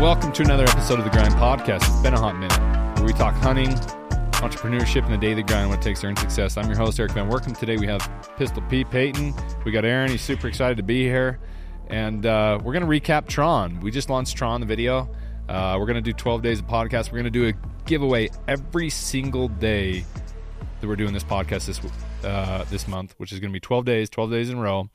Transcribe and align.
welcome 0.00 0.32
to 0.32 0.42
another 0.42 0.64
episode 0.64 0.98
of 0.98 1.04
the 1.04 1.10
Grind 1.10 1.34
Podcast. 1.34 1.86
It's 1.86 2.00
been 2.02 2.14
a 2.14 2.18
hot 2.18 2.34
minute 2.34 2.58
where 2.96 3.06
we 3.06 3.12
talk 3.12 3.34
hunting, 3.34 3.68
entrepreneurship, 4.40 5.04
and 5.04 5.12
the 5.12 5.18
daily 5.18 5.42
grind, 5.42 5.68
what 5.68 5.80
it 5.80 5.82
takes 5.82 6.00
to 6.00 6.06
earn 6.06 6.16
success. 6.16 6.56
I'm 6.56 6.66
your 6.68 6.78
host, 6.78 6.98
Erik 6.98 7.12
Van 7.12 7.28
Woerkom. 7.28 7.54
Today 7.54 7.76
we 7.76 7.86
have 7.86 8.00
Pistol 8.38 8.62
Pete 8.70 8.88
Payton. 8.88 9.34
We 9.66 9.72
got 9.72 9.84
Aaron. 9.84 10.10
He's 10.10 10.22
super 10.22 10.48
excited 10.48 10.78
to 10.78 10.82
be 10.82 11.02
here. 11.02 11.38
And 11.88 12.24
uh, 12.24 12.58
we're 12.64 12.72
going 12.72 12.82
to 12.82 12.88
recap 12.88 13.28
Tron. 13.28 13.78
We 13.80 13.90
just 13.90 14.08
launched 14.08 14.38
Tron, 14.38 14.60
the 14.60 14.66
video. 14.66 15.14
Uh, 15.50 15.76
we're 15.78 15.84
going 15.84 15.96
to 15.96 16.00
do 16.00 16.14
12 16.14 16.40
days 16.40 16.60
of 16.60 16.66
podcast. 16.66 17.12
We're 17.12 17.18
going 17.18 17.24
to 17.24 17.30
do 17.30 17.48
a 17.48 17.52
giveaway 17.84 18.30
every 18.48 18.88
single 18.88 19.48
day 19.48 20.06
that 20.80 20.88
we're 20.88 20.96
doing 20.96 21.12
this 21.12 21.24
podcast 21.24 21.66
this 21.66 21.78
uh, 22.24 22.64
this 22.70 22.88
month, 22.88 23.14
which 23.18 23.32
is 23.32 23.38
going 23.38 23.50
to 23.50 23.54
be 23.54 23.60
12 23.60 23.84
days, 23.84 24.08
12 24.08 24.30
days 24.30 24.48
in 24.48 24.56
a 24.56 24.62
row. 24.62 24.88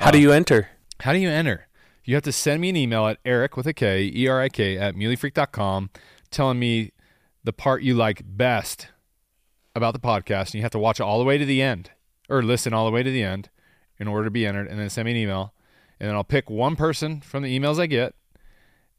How 0.00 0.10
do 0.10 0.18
you 0.18 0.32
enter? 0.32 0.70
How 0.98 1.12
do 1.12 1.20
you 1.20 1.30
enter? 1.30 1.68
You 2.04 2.14
have 2.14 2.24
to 2.24 2.32
send 2.32 2.60
me 2.60 2.68
an 2.68 2.76
email 2.76 3.06
at 3.06 3.18
eric 3.24 3.56
with 3.56 3.66
a 3.66 3.72
K, 3.72 4.10
E 4.14 4.28
R 4.28 4.40
I 4.40 4.48
K, 4.48 4.76
at 4.76 4.94
muleyfreak.com 4.94 5.90
telling 6.30 6.58
me 6.58 6.92
the 7.42 7.52
part 7.52 7.82
you 7.82 7.94
like 7.94 8.22
best 8.24 8.88
about 9.74 9.94
the 9.94 10.00
podcast. 10.00 10.48
And 10.48 10.56
you 10.56 10.62
have 10.62 10.72
to 10.72 10.78
watch 10.78 11.00
it 11.00 11.04
all 11.04 11.18
the 11.18 11.24
way 11.24 11.38
to 11.38 11.46
the 11.46 11.62
end 11.62 11.90
or 12.28 12.42
listen 12.42 12.74
all 12.74 12.84
the 12.84 12.90
way 12.90 13.02
to 13.02 13.10
the 13.10 13.22
end 13.22 13.48
in 13.98 14.06
order 14.06 14.24
to 14.24 14.30
be 14.30 14.46
entered. 14.46 14.68
And 14.68 14.78
then 14.78 14.90
send 14.90 15.06
me 15.06 15.12
an 15.12 15.16
email. 15.16 15.54
And 15.98 16.08
then 16.08 16.14
I'll 16.14 16.24
pick 16.24 16.50
one 16.50 16.76
person 16.76 17.20
from 17.20 17.42
the 17.42 17.58
emails 17.58 17.80
I 17.80 17.86
get. 17.86 18.14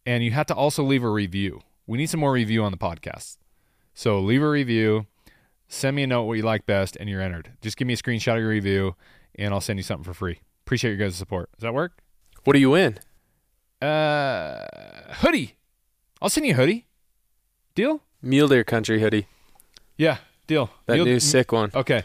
And 0.06 0.24
you 0.24 0.32
have 0.32 0.48
to 0.48 0.56
also 0.56 0.84
leave 0.84 1.04
a 1.04 1.10
review. 1.10 1.62
We 1.86 1.98
need 1.98 2.10
some 2.10 2.20
more 2.20 2.32
review 2.32 2.64
on 2.64 2.72
the 2.72 2.78
podcast. 2.78 3.38
So 3.94 4.20
leave 4.20 4.42
a 4.42 4.50
review, 4.50 5.08
send 5.70 5.96
me 5.96 6.04
a 6.04 6.08
note 6.08 6.24
what 6.24 6.34
you 6.34 6.44
like 6.44 6.66
best, 6.66 6.98
and 7.00 7.10
you're 7.10 7.22
entered. 7.22 7.54
Just 7.62 7.78
give 7.78 7.88
me 7.88 7.94
a 7.94 7.98
screenshot 7.98 8.34
of 8.34 8.40
your 8.40 8.50
review, 8.50 8.96
and 9.36 9.54
I'll 9.54 9.62
send 9.62 9.80
you 9.80 9.84
something 9.84 10.04
for 10.04 10.14
free. 10.14 10.42
Appreciate 10.66 10.92
your 10.92 11.08
guys' 11.08 11.16
support. 11.16 11.50
Does 11.54 11.62
that 11.62 11.74
work? 11.74 12.05
What 12.46 12.56
are 12.56 12.60
you 12.60 12.76
in? 12.76 13.00
Uh, 13.82 14.66
hoodie. 15.16 15.56
I'll 16.22 16.30
send 16.30 16.46
you 16.46 16.54
a 16.54 16.56
hoodie. 16.56 16.86
Deal? 17.74 18.02
Mule 18.22 18.48
Deer 18.48 18.64
Country 18.64 19.02
hoodie. 19.02 19.28
Yeah, 19.98 20.18
deal. 20.48 20.70
That 20.86 20.96
Deal- 20.96 21.06
new 21.06 21.20
sick 21.20 21.52
one. 21.52 21.72
Okay. 21.74 22.04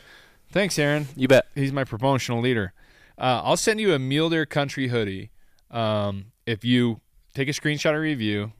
Thanks, 0.50 0.78
Aaron. 0.78 1.08
You 1.14 1.28
bet. 1.28 1.46
He's 1.54 1.72
my 1.72 1.84
promotional 1.84 2.40
leader. 2.40 2.72
Uh, 3.18 3.42
I'll 3.44 3.56
send 3.58 3.80
you 3.80 3.92
a 3.92 3.98
Mule 3.98 4.30
Deer 4.30 4.46
Country 4.46 4.88
hoodie 4.88 5.30
um, 5.70 6.32
if 6.46 6.64
you 6.64 7.00
take 7.34 7.48
a 7.48 7.52
screenshot 7.52 7.94
of 7.94 8.00
review 8.00 8.52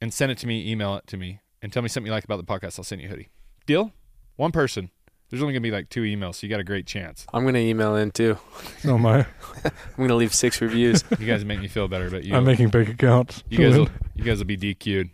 and 0.00 0.12
send 0.12 0.32
it 0.32 0.38
to 0.38 0.46
me, 0.46 0.70
email 0.70 0.96
it 0.96 1.06
to 1.06 1.16
me, 1.16 1.40
and 1.62 1.72
tell 1.72 1.82
me 1.82 1.88
something 1.88 2.06
you 2.08 2.12
like 2.12 2.24
about 2.24 2.36
the 2.36 2.44
podcast. 2.44 2.78
I'll 2.78 2.84
send 2.84 3.00
you 3.00 3.06
a 3.06 3.10
hoodie. 3.10 3.28
Deal? 3.64 3.92
One 4.36 4.50
person. 4.50 4.90
There's 5.30 5.42
only 5.42 5.52
going 5.54 5.62
to 5.62 5.68
be 5.68 5.70
like 5.70 5.88
two 5.88 6.02
emails, 6.02 6.34
so 6.36 6.46
you 6.46 6.50
got 6.50 6.58
a 6.60 6.64
great 6.64 6.86
chance. 6.86 7.24
I'm 7.32 7.44
gonna 7.44 7.60
email 7.60 7.94
in 7.96 8.10
too. 8.10 8.36
Oh 8.84 8.98
my! 8.98 9.26
I'm 9.64 9.72
gonna 9.98 10.16
leave 10.16 10.34
six 10.34 10.60
reviews. 10.60 11.04
You 11.18 11.26
guys 11.26 11.44
make 11.44 11.60
me 11.60 11.68
feel 11.68 11.86
better, 11.86 12.10
but 12.10 12.24
you, 12.24 12.34
I'm 12.34 12.44
making 12.44 12.68
big 12.70 12.88
accounts. 12.88 13.44
you 13.48 13.58
guys, 13.58 13.76
will, 13.78 13.88
you 14.16 14.24
guys 14.24 14.38
will 14.38 14.46
be 14.46 14.56
DQ'd. 14.56 15.10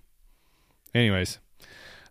Anyways, 0.94 1.38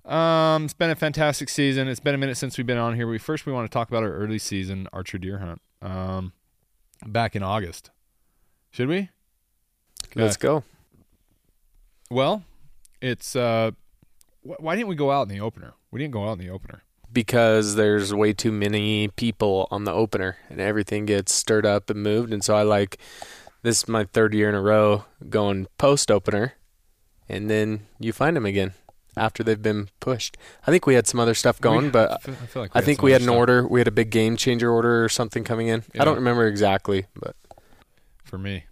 um, 0.04 0.66
it's 0.66 0.74
been 0.74 0.90
a 0.92 0.96
fantastic 0.96 1.50
season. 1.50 1.88
It's 1.88 2.00
been 2.00 2.14
a 2.14 2.18
minute 2.18 2.36
since 2.38 2.58
we've 2.58 2.68
been 2.68 2.78
on 2.78 2.96
here. 2.96 3.08
We 3.08 3.18
first 3.18 3.46
we 3.46 3.54
want 3.54 3.70
to 3.70 3.74
talk 3.74 3.88
about 3.88 4.04
our 4.04 4.12
early 4.14 4.38
season 4.38 4.88
archer 4.94 5.18
deer 5.18 5.40
hunt. 5.40 5.62
Um, 5.82 6.34
back 7.06 7.36
in 7.36 7.42
August. 7.44 7.90
Should 8.72 8.88
we? 8.90 9.10
Let's 10.14 10.38
go. 10.38 10.64
Well, 12.12 12.44
it's 13.02 13.36
uh, 13.36 13.72
wh- 14.44 14.62
why 14.62 14.76
didn't 14.76 14.90
we 14.90 14.96
go 14.96 15.10
out 15.12 15.24
in 15.24 15.30
the 15.30 15.40
opener? 15.40 15.74
We 15.92 16.00
didn't 16.00 16.14
go 16.14 16.28
out 16.28 16.34
in 16.34 16.40
the 16.40 16.50
opener. 16.50 16.84
Because 17.16 17.76
there's 17.76 18.14
way 18.14 18.34
too 18.34 18.52
many 18.52 19.08
people 19.08 19.68
on 19.72 19.86
the 19.86 19.92
opener 19.94 20.38
and 20.50 20.60
everything 20.60 21.06
gets 21.06 21.34
stirred 21.34 21.66
up 21.66 21.90
and 21.90 22.04
moved. 22.04 22.32
And 22.34 22.44
so 22.44 22.56
I 22.56 22.62
like 22.64 22.98
this 23.64 23.80
is 23.84 23.88
my 23.88 24.04
third 24.04 24.34
year 24.34 24.50
in 24.50 24.54
a 24.56 24.62
row 24.62 25.06
going 25.30 25.66
post 25.78 26.12
opener 26.12 26.54
and 27.30 27.50
then 27.50 27.88
you 28.00 28.12
find 28.14 28.36
them 28.36 28.46
again 28.46 28.74
after 29.18 29.44
they've 29.44 29.62
been 29.62 29.88
pushed. 30.02 30.36
I 30.68 30.72
think 30.72 30.86
we 30.86 30.94
had 30.96 31.08
some 31.08 31.20
other 31.22 31.34
stuff 31.34 31.60
going, 31.62 31.86
We- 31.86 31.90
but 31.92 32.12
I 32.12 32.18
feel, 32.18 32.34
I, 32.36 32.46
feel 32.48 32.62
like 32.64 32.72
I 32.76 32.82
think 32.82 33.02
we 33.02 33.14
had 33.14 33.22
an 33.22 33.28
stuff 33.28 33.38
order. 33.38 33.66
We 33.68 33.80
had 33.80 33.88
a 33.88 33.92
big 33.92 34.10
game 34.10 34.36
changer 34.36 34.70
order 34.70 35.04
or 35.04 35.10
something 35.10 35.44
coming 35.46 35.68
in. 35.68 35.84
Yeah. 35.94 36.02
I 36.02 36.06
don't 36.06 36.16
remember 36.18 36.46
exactly, 36.48 37.06
but 37.16 37.36
for 38.26 38.38
me. 38.38 38.66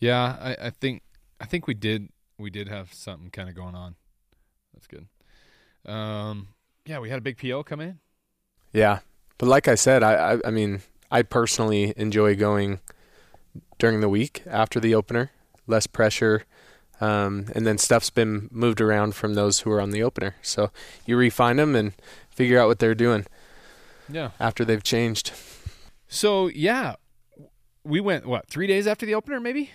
Yeah, 0.00 0.36
I, 0.40 0.66
I 0.66 0.70
think 0.70 1.02
I 1.40 1.44
think 1.46 1.66
we 1.68 1.74
did 1.74 2.08
we 2.36 2.50
did 2.50 2.68
have 2.68 2.92
something 2.92 3.30
kind 3.30 3.48
of 3.48 3.54
going 3.54 3.74
on. 3.76 3.94
That's 4.74 4.88
good. 4.88 5.06
Um, 5.90 6.48
yeah, 6.86 6.98
we 6.98 7.10
had 7.10 7.18
a 7.18 7.22
big 7.22 7.38
PO 7.38 7.62
come 7.64 7.80
in. 7.80 7.98
Yeah, 8.72 9.00
but 9.38 9.46
like 9.46 9.68
I 9.68 9.74
said, 9.74 10.02
I, 10.02 10.34
I 10.34 10.40
I 10.46 10.50
mean 10.50 10.80
I 11.10 11.22
personally 11.22 11.92
enjoy 11.96 12.34
going 12.36 12.80
during 13.78 14.00
the 14.00 14.08
week 14.08 14.42
after 14.46 14.80
the 14.80 14.94
opener, 14.94 15.30
less 15.66 15.86
pressure, 15.86 16.44
um, 17.00 17.46
and 17.54 17.66
then 17.66 17.78
stuff's 17.78 18.10
been 18.10 18.48
moved 18.50 18.80
around 18.80 19.14
from 19.14 19.34
those 19.34 19.60
who 19.60 19.70
are 19.70 19.80
on 19.80 19.90
the 19.90 20.02
opener. 20.02 20.36
So 20.42 20.70
you 21.06 21.16
refine 21.16 21.56
them 21.56 21.74
and 21.76 21.92
figure 22.30 22.58
out 22.58 22.68
what 22.68 22.78
they're 22.78 22.94
doing 22.94 23.26
Yeah. 24.08 24.30
after 24.40 24.64
they've 24.64 24.82
changed. 24.82 25.32
So 26.08 26.48
yeah, 26.48 26.96
we 27.84 28.00
went 28.00 28.26
what 28.26 28.48
three 28.48 28.66
days 28.66 28.86
after 28.86 29.06
the 29.06 29.14
opener, 29.14 29.40
maybe. 29.40 29.70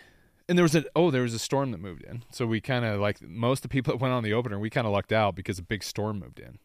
And 0.49 0.57
there 0.57 0.63
was 0.63 0.75
a 0.75 0.83
oh 0.95 1.11
there 1.11 1.21
was 1.21 1.33
a 1.33 1.39
storm 1.39 1.71
that 1.71 1.77
moved 1.79 2.03
in, 2.03 2.23
so 2.31 2.45
we 2.45 2.59
kind 2.59 2.83
of 2.83 2.99
like 2.99 3.21
most 3.21 3.59
of 3.59 3.63
the 3.63 3.69
people 3.69 3.93
that 3.93 4.01
went 4.01 4.13
on 4.13 4.23
the 4.23 4.33
opener, 4.33 4.59
we 4.59 4.69
kind 4.69 4.85
of 4.85 4.91
lucked 4.93 5.13
out 5.13 5.33
because 5.35 5.57
a 5.59 5.63
big 5.63 5.81
storm 5.83 6.19
moved 6.19 6.39
in, 6.39 6.57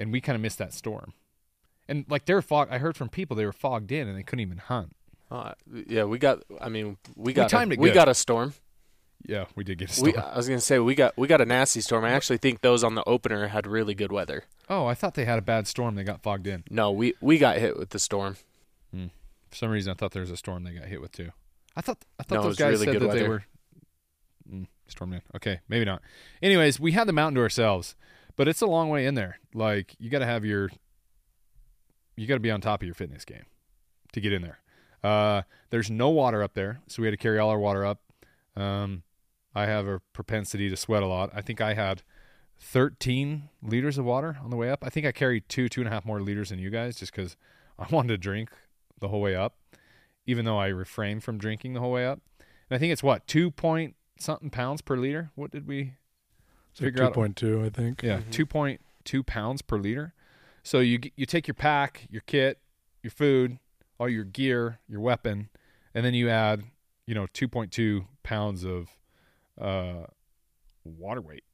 and 0.00 0.10
we 0.10 0.20
kind 0.20 0.34
of 0.34 0.42
missed 0.42 0.58
that 0.58 0.72
storm. 0.74 1.12
And 1.88 2.04
like 2.08 2.24
they're 2.24 2.42
fog, 2.42 2.68
I 2.70 2.78
heard 2.78 2.96
from 2.96 3.08
people 3.08 3.36
they 3.36 3.44
were 3.44 3.52
fogged 3.52 3.92
in 3.92 4.08
and 4.08 4.16
they 4.18 4.22
couldn't 4.24 4.40
even 4.40 4.58
hunt. 4.58 4.96
Uh, 5.30 5.52
yeah, 5.86 6.04
we 6.04 6.18
got. 6.18 6.42
I 6.60 6.68
mean, 6.68 6.96
we 7.14 7.32
got. 7.32 7.48
timed 7.50 7.70
a, 7.70 7.74
it 7.74 7.80
we 7.80 7.90
good. 7.90 7.94
got 7.94 8.08
a 8.08 8.14
storm. 8.14 8.54
Yeah, 9.26 9.44
we 9.54 9.62
did 9.64 9.78
get 9.78 9.96
a 9.96 10.02
We, 10.02 10.12
storm. 10.12 10.26
I 10.32 10.36
was 10.36 10.48
gonna 10.48 10.60
say 10.60 10.78
we 10.80 10.94
got 10.94 11.16
we 11.16 11.28
got 11.28 11.40
a 11.40 11.44
nasty 11.44 11.80
storm. 11.80 12.04
I 12.04 12.10
actually 12.10 12.38
think 12.38 12.62
those 12.62 12.82
on 12.82 12.94
the 12.96 13.04
opener 13.06 13.48
had 13.48 13.66
really 13.66 13.94
good 13.94 14.10
weather. 14.10 14.44
oh, 14.68 14.86
I 14.86 14.94
thought 14.94 15.14
they 15.14 15.24
had 15.26 15.38
a 15.38 15.42
bad 15.42 15.66
storm. 15.68 15.94
They 15.94 16.04
got 16.04 16.22
fogged 16.22 16.46
in. 16.48 16.64
No, 16.70 16.90
we 16.90 17.14
we 17.20 17.38
got 17.38 17.58
hit 17.58 17.76
with 17.78 17.90
the 17.90 17.98
storm. 17.98 18.36
For 18.92 19.56
some 19.56 19.70
reason, 19.70 19.90
I 19.90 19.94
thought 19.94 20.12
there 20.12 20.22
was 20.22 20.30
a 20.30 20.36
storm 20.36 20.62
they 20.62 20.70
got 20.72 20.84
hit 20.84 21.00
with 21.00 21.10
too. 21.12 21.30
I 21.76 21.80
thought 21.80 21.98
I 22.18 22.22
thought 22.22 22.36
No, 22.36 22.42
those 22.44 22.56
guys 22.56 22.72
really 22.74 22.86
said 22.86 22.92
good 22.92 23.02
that 23.02 23.12
they 23.12 23.22
weather. 23.22 23.28
were 23.28 23.44
mm, 24.52 24.66
stormed 24.88 25.14
in. 25.14 25.22
Okay, 25.36 25.60
maybe 25.68 25.84
not. 25.84 26.02
Anyways, 26.42 26.78
we 26.80 26.92
had 26.92 27.06
the 27.08 27.12
mountain 27.12 27.34
to 27.34 27.40
ourselves, 27.42 27.96
but 28.36 28.48
it's 28.48 28.60
a 28.60 28.66
long 28.66 28.88
way 28.88 29.06
in 29.06 29.14
there. 29.14 29.38
Like 29.54 29.94
you 29.98 30.10
got 30.10 30.20
to 30.20 30.26
have 30.26 30.44
your, 30.44 30.70
you 32.16 32.26
got 32.26 32.34
to 32.34 32.40
be 32.40 32.50
on 32.50 32.60
top 32.60 32.82
of 32.82 32.86
your 32.86 32.94
fitness 32.94 33.24
game 33.24 33.44
to 34.12 34.20
get 34.20 34.32
in 34.32 34.42
there. 34.42 34.58
Uh, 35.02 35.42
there's 35.70 35.90
no 35.90 36.10
water 36.10 36.42
up 36.42 36.54
there, 36.54 36.80
so 36.86 37.02
we 37.02 37.06
had 37.06 37.12
to 37.12 37.16
carry 37.16 37.38
all 37.38 37.50
our 37.50 37.58
water 37.58 37.84
up. 37.84 38.00
Um, 38.56 39.02
I 39.54 39.66
have 39.66 39.86
a 39.86 40.00
propensity 40.12 40.68
to 40.68 40.76
sweat 40.76 41.02
a 41.02 41.06
lot. 41.06 41.30
I 41.34 41.40
think 41.40 41.60
I 41.60 41.74
had 41.74 42.02
13 42.60 43.48
liters 43.62 43.98
of 43.98 44.04
water 44.04 44.38
on 44.42 44.50
the 44.50 44.56
way 44.56 44.70
up. 44.70 44.84
I 44.84 44.90
think 44.90 45.06
I 45.06 45.12
carried 45.12 45.48
two, 45.48 45.68
two 45.68 45.80
and 45.80 45.88
a 45.88 45.90
half 45.90 46.04
more 46.04 46.20
liters 46.20 46.50
than 46.50 46.58
you 46.58 46.70
guys, 46.70 46.96
just 46.96 47.12
because 47.14 47.36
I 47.78 47.86
wanted 47.90 48.08
to 48.08 48.18
drink 48.18 48.50
the 49.00 49.08
whole 49.08 49.20
way 49.20 49.34
up, 49.34 49.56
even 50.26 50.44
though 50.44 50.58
I 50.58 50.68
refrained 50.68 51.24
from 51.24 51.38
drinking 51.38 51.72
the 51.72 51.80
whole 51.80 51.92
way 51.92 52.06
up. 52.06 52.20
And 52.38 52.76
I 52.76 52.78
think 52.78 52.92
it's 52.92 53.02
what 53.02 53.26
two 53.26 53.50
point 53.50 53.96
something 54.18 54.50
pounds 54.50 54.82
per 54.82 54.96
liter. 54.96 55.30
What 55.34 55.50
did 55.50 55.66
we 55.66 55.94
figure 56.86 56.98
two 57.00 57.04
out? 57.06 57.12
point 57.14 57.36
two, 57.36 57.64
I 57.64 57.70
think. 57.70 58.02
Yeah, 58.02 58.20
two 58.30 58.46
point 58.46 58.80
two 59.04 59.22
pounds 59.22 59.62
per 59.62 59.76
liter. 59.76 60.14
So 60.62 60.80
you 60.80 60.98
you 61.16 61.26
take 61.26 61.46
your 61.46 61.54
pack, 61.54 62.06
your 62.10 62.22
kit, 62.26 62.58
your 63.02 63.10
food, 63.10 63.58
all 63.98 64.08
your 64.08 64.24
gear, 64.24 64.78
your 64.88 65.00
weapon, 65.00 65.48
and 65.94 66.04
then 66.04 66.14
you 66.14 66.28
add 66.28 66.64
you 67.06 67.14
know 67.14 67.26
two 67.32 67.48
point 67.48 67.72
two 67.72 68.06
pounds 68.22 68.64
of 68.64 68.88
uh, 69.60 70.04
water 70.84 71.20
weight 71.20 71.44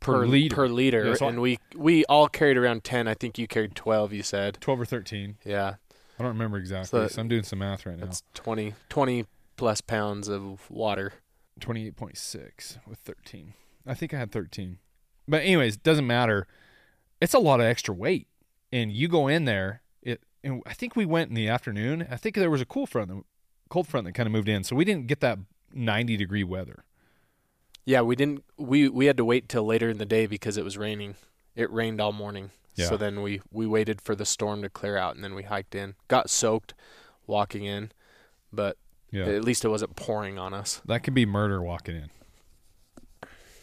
per, 0.00 0.26
liter, 0.26 0.54
per 0.54 0.68
liter, 0.68 1.06
Yeah, 1.06 1.14
so 1.14 1.26
I- 1.26 1.28
and 1.30 1.40
we 1.40 1.58
we 1.74 2.04
all 2.06 2.28
carried 2.28 2.56
around 2.56 2.84
ten. 2.84 3.06
I 3.08 3.14
think 3.14 3.38
you 3.38 3.46
carried 3.46 3.74
twelve. 3.74 4.12
You 4.12 4.22
said, 4.22 4.58
twelve 4.60 4.80
or 4.80 4.84
thirteen. 4.86 5.36
yeah, 5.44 5.74
I 6.18 6.22
don't 6.22 6.32
remember 6.32 6.58
exactly. 6.58 6.86
So 7.00 7.08
So 7.08 7.20
I'm 7.20 7.28
doing 7.28 7.42
some 7.42 7.58
math 7.60 7.84
right 7.86 7.98
now. 7.98 8.04
that's 8.06 8.22
20, 8.34 8.74
20 8.88 9.26
plus 9.56 9.80
pounds 9.80 10.28
of 10.28 10.70
water. 10.70 11.12
Twenty 11.60 11.86
eight 11.86 11.96
point 11.96 12.18
six 12.18 12.78
with 12.86 12.98
thirteen. 12.98 13.54
I 13.86 13.94
think 13.94 14.12
I 14.14 14.18
had 14.18 14.32
thirteen. 14.32 14.78
But 15.28 15.42
anyways, 15.42 15.76
doesn't 15.76 16.06
matter. 16.06 16.46
It's 17.20 17.34
a 17.34 17.38
lot 17.38 17.60
of 17.60 17.66
extra 17.66 17.94
weight, 17.94 18.26
and 18.72 18.92
you 18.92 19.08
go 19.08 19.28
in 19.28 19.44
there. 19.44 19.82
It. 20.02 20.22
And 20.44 20.62
I 20.66 20.72
think 20.74 20.94
we 20.96 21.04
went 21.04 21.30
in 21.30 21.34
the 21.34 21.48
afternoon. 21.48 22.06
I 22.10 22.16
think 22.16 22.34
there 22.36 22.50
was 22.50 22.60
a 22.60 22.66
cool 22.66 22.86
front, 22.86 23.08
that- 23.08 23.22
cold 23.68 23.88
front 23.88 24.06
that 24.06 24.12
kind 24.12 24.26
of 24.26 24.32
moved 24.32 24.48
in, 24.48 24.62
so 24.64 24.76
we 24.76 24.84
didn't 24.84 25.06
get 25.08 25.20
that 25.20 25.38
ninety 25.72 26.16
degree 26.16 26.44
weather. 26.44 26.84
Yeah, 27.84 28.02
we 28.02 28.16
didn't. 28.16 28.44
We 28.56 28.88
we 28.88 29.06
had 29.06 29.16
to 29.16 29.24
wait 29.24 29.48
till 29.48 29.64
later 29.64 29.88
in 29.88 29.98
the 29.98 30.06
day 30.06 30.26
because 30.26 30.56
it 30.56 30.64
was 30.64 30.76
raining. 30.76 31.14
It 31.54 31.70
rained 31.72 32.00
all 32.00 32.12
morning. 32.12 32.50
Yeah. 32.74 32.86
So 32.88 32.96
then 32.96 33.22
we 33.22 33.40
we 33.50 33.66
waited 33.66 34.00
for 34.00 34.14
the 34.14 34.26
storm 34.26 34.62
to 34.62 34.68
clear 34.68 34.96
out, 34.96 35.14
and 35.14 35.24
then 35.24 35.34
we 35.34 35.44
hiked 35.44 35.74
in. 35.74 35.94
Got 36.08 36.28
soaked 36.30 36.74
walking 37.26 37.64
in, 37.64 37.90
but 38.52 38.76
Yeah, 39.10 39.24
at 39.24 39.42
least 39.44 39.64
it 39.64 39.68
wasn't 39.68 39.96
pouring 39.96 40.38
on 40.38 40.52
us. 40.54 40.80
that 40.84 41.02
could 41.02 41.14
be 41.14 41.26
murder 41.26 41.62
walking 41.62 41.96
in. 41.96 42.10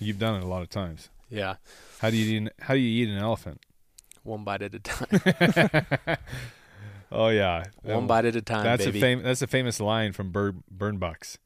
You've 0.04 0.20
done 0.20 0.36
it 0.36 0.44
a 0.44 0.48
lot 0.48 0.62
of 0.62 0.70
times. 0.70 1.10
Yeah, 1.30 1.56
How 2.00 2.10
do 2.12 2.18
you 2.18 2.42
eat, 2.42 2.52
how 2.60 2.74
do 2.76 2.80
you 2.80 3.04
eat 3.04 3.10
an 3.10 3.18
elephant? 3.18 3.62
one 4.24 4.44
bite 4.44 4.62
at 4.62 4.74
a 4.76 4.80
time. 4.80 6.18
oh 7.12 7.30
yeah, 7.30 7.64
one 7.82 8.08
bite 8.08 8.26
at 8.26 8.36
a 8.36 8.42
time, 8.42 8.64
That's 8.64 8.86
baby. 8.86 9.00
a 9.00 9.02
fam- 9.02 9.24
that's 9.24 9.42
a 9.42 9.48
famous 9.48 9.80
line 9.80 10.14
from 10.14 10.32
Bird 10.32 10.64
Burn 10.70 10.98
Bucks. 10.98 11.38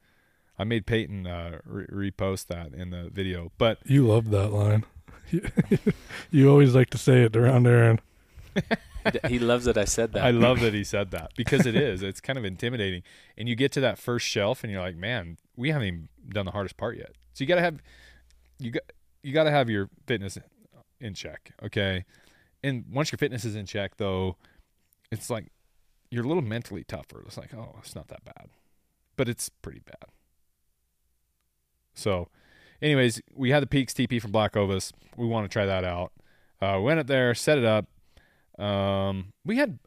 I 0.59 0.63
made 0.63 0.85
Payton 0.85 1.27
uh, 1.27 1.59
re- 1.65 2.11
repost 2.11 2.47
that 2.47 2.73
in 2.73 2.89
the 2.89 3.09
video, 3.11 3.51
but 3.57 3.79
You 3.85 4.07
love 4.07 4.29
that 4.31 4.49
line. 4.49 4.85
you 6.31 6.49
always 6.49 6.73
like 6.73 6.89
to 6.91 6.97
say 6.97 7.23
it 7.23 7.35
around 7.35 7.67
Aaron. 7.67 7.99
he 9.27 9.39
loves 9.39 9.65
that 9.65 9.77
I 9.77 9.85
said 9.85 10.13
that. 10.13 10.23
I 10.23 10.31
love 10.31 10.61
that 10.61 10.73
he 10.73 10.83
said 10.83 11.11
that 11.11 11.31
because 11.35 11.65
it 11.65 11.75
is. 11.75 12.01
It's 12.01 12.19
kind 12.21 12.39
of 12.39 12.45
intimidating. 12.45 13.03
And 13.37 13.47
you 13.47 13.55
get 13.55 13.71
to 13.73 13.81
that 13.81 13.99
first 13.99 14.25
shelf 14.25 14.63
and 14.63 14.71
you're 14.71 14.81
like, 14.81 14.95
man, 14.95 15.37
we 15.55 15.69
haven't 15.71 15.87
even 15.87 16.09
done 16.29 16.45
the 16.45 16.51
hardest 16.51 16.77
part 16.77 16.97
yet. 16.97 17.11
So 17.33 17.43
you 17.43 17.47
got 17.47 17.55
to 17.55 17.61
have 17.61 17.79
you 18.59 18.71
got 18.71 18.83
you 19.23 19.33
got 19.33 19.43
to 19.43 19.51
have 19.51 19.69
your 19.69 19.89
fitness 20.05 20.37
in 20.99 21.13
check, 21.13 21.53
okay? 21.63 22.05
And 22.63 22.85
once 22.91 23.11
your 23.11 23.17
fitness 23.17 23.45
is 23.45 23.55
in 23.55 23.65
check 23.65 23.97
though, 23.97 24.37
it's 25.11 25.29
like 25.29 25.51
you're 26.09 26.23
a 26.23 26.27
little 26.27 26.43
mentally 26.43 26.83
tougher. 26.83 27.21
It's 27.25 27.37
like, 27.37 27.53
oh, 27.53 27.75
it's 27.79 27.95
not 27.95 28.07
that 28.07 28.23
bad. 28.23 28.49
But 29.15 29.27
it's 29.27 29.49
pretty 29.49 29.81
bad. 29.85 30.09
So, 31.93 32.29
anyways, 32.81 33.21
we 33.33 33.49
had 33.49 33.63
the 33.63 33.67
Peaks 33.67 33.93
TP 33.93 34.21
from 34.21 34.31
Black 34.31 34.55
Ovis. 34.55 34.93
We 35.15 35.25
want 35.25 35.45
to 35.45 35.49
try 35.49 35.65
that 35.65 35.83
out. 35.83 36.11
Uh, 36.61 36.79
went 36.81 36.99
up 36.99 37.07
there, 37.07 37.33
set 37.35 37.57
it 37.57 37.65
up. 37.65 37.87
Um, 38.63 39.33
we 39.43 39.57
had 39.57 39.79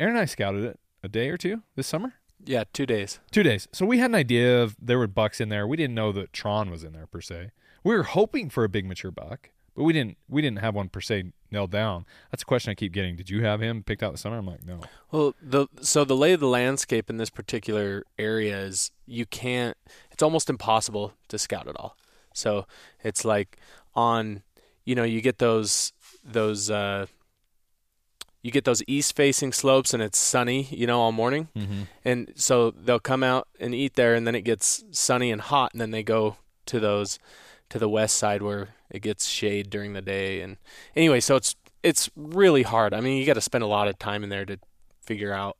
Aaron 0.00 0.14
and 0.14 0.22
I 0.22 0.24
scouted 0.24 0.64
it 0.64 0.80
a 1.02 1.08
day 1.08 1.28
or 1.28 1.36
two 1.36 1.62
this 1.74 1.86
summer. 1.86 2.14
yeah, 2.44 2.64
two 2.72 2.86
days. 2.86 3.20
Two 3.30 3.42
days. 3.42 3.68
So 3.72 3.84
we 3.86 3.98
had 3.98 4.10
an 4.10 4.14
idea 4.16 4.62
of 4.62 4.76
there 4.80 4.98
were 4.98 5.06
bucks 5.06 5.40
in 5.40 5.48
there. 5.48 5.66
We 5.66 5.76
didn't 5.76 5.94
know 5.94 6.12
that 6.12 6.32
Tron 6.32 6.70
was 6.70 6.84
in 6.84 6.92
there 6.92 7.06
per 7.06 7.20
se. 7.20 7.50
We 7.86 7.94
were 7.94 8.02
hoping 8.02 8.50
for 8.50 8.64
a 8.64 8.68
big 8.68 8.84
mature 8.84 9.12
buck, 9.12 9.50
but 9.76 9.84
we 9.84 9.92
didn't. 9.92 10.16
We 10.28 10.42
didn't 10.42 10.58
have 10.58 10.74
one 10.74 10.88
per 10.88 11.00
se 11.00 11.30
nailed 11.52 11.70
down. 11.70 12.04
That's 12.32 12.42
a 12.42 12.46
question 12.46 12.72
I 12.72 12.74
keep 12.74 12.92
getting. 12.92 13.14
Did 13.14 13.30
you 13.30 13.44
have 13.44 13.60
him 13.60 13.84
picked 13.84 14.02
out 14.02 14.10
this 14.10 14.22
summer? 14.22 14.38
I'm 14.38 14.46
like, 14.46 14.66
no. 14.66 14.80
Well, 15.12 15.36
the 15.40 15.68
so 15.82 16.04
the 16.04 16.16
lay 16.16 16.32
of 16.32 16.40
the 16.40 16.48
landscape 16.48 17.08
in 17.08 17.16
this 17.18 17.30
particular 17.30 18.02
area 18.18 18.58
is 18.58 18.90
you 19.06 19.24
can't. 19.24 19.76
It's 20.10 20.20
almost 20.20 20.50
impossible 20.50 21.12
to 21.28 21.38
scout 21.38 21.68
it 21.68 21.76
all. 21.78 21.96
So 22.34 22.66
it's 23.04 23.24
like 23.24 23.56
on, 23.94 24.42
you 24.84 24.96
know, 24.96 25.04
you 25.04 25.20
get 25.20 25.38
those 25.38 25.92
those 26.24 26.68
uh, 26.68 27.06
you 28.42 28.50
get 28.50 28.64
those 28.64 28.82
east 28.88 29.14
facing 29.14 29.52
slopes 29.52 29.94
and 29.94 30.02
it's 30.02 30.18
sunny, 30.18 30.62
you 30.72 30.88
know, 30.88 31.00
all 31.00 31.12
morning, 31.12 31.50
Mm-hmm. 31.56 31.82
and 32.04 32.32
so 32.34 32.72
they'll 32.72 32.98
come 32.98 33.22
out 33.22 33.46
and 33.60 33.76
eat 33.76 33.94
there, 33.94 34.16
and 34.16 34.26
then 34.26 34.34
it 34.34 34.42
gets 34.42 34.82
sunny 34.90 35.30
and 35.30 35.40
hot, 35.40 35.72
and 35.72 35.80
then 35.80 35.92
they 35.92 36.02
go 36.02 36.36
to 36.66 36.80
those 36.80 37.20
to 37.70 37.78
the 37.78 37.88
west 37.88 38.16
side 38.16 38.42
where 38.42 38.68
it 38.90 39.02
gets 39.02 39.26
shade 39.26 39.70
during 39.70 39.92
the 39.92 40.02
day, 40.02 40.40
and 40.40 40.56
anyway, 40.94 41.20
so 41.20 41.36
it's 41.36 41.54
it's 41.82 42.10
really 42.16 42.62
hard. 42.62 42.92
I 42.94 43.00
mean, 43.00 43.18
you 43.18 43.26
got 43.26 43.34
to 43.34 43.40
spend 43.40 43.62
a 43.64 43.66
lot 43.68 43.88
of 43.88 43.98
time 43.98 44.22
in 44.24 44.28
there 44.30 44.44
to 44.44 44.58
figure 45.02 45.32
out, 45.32 45.56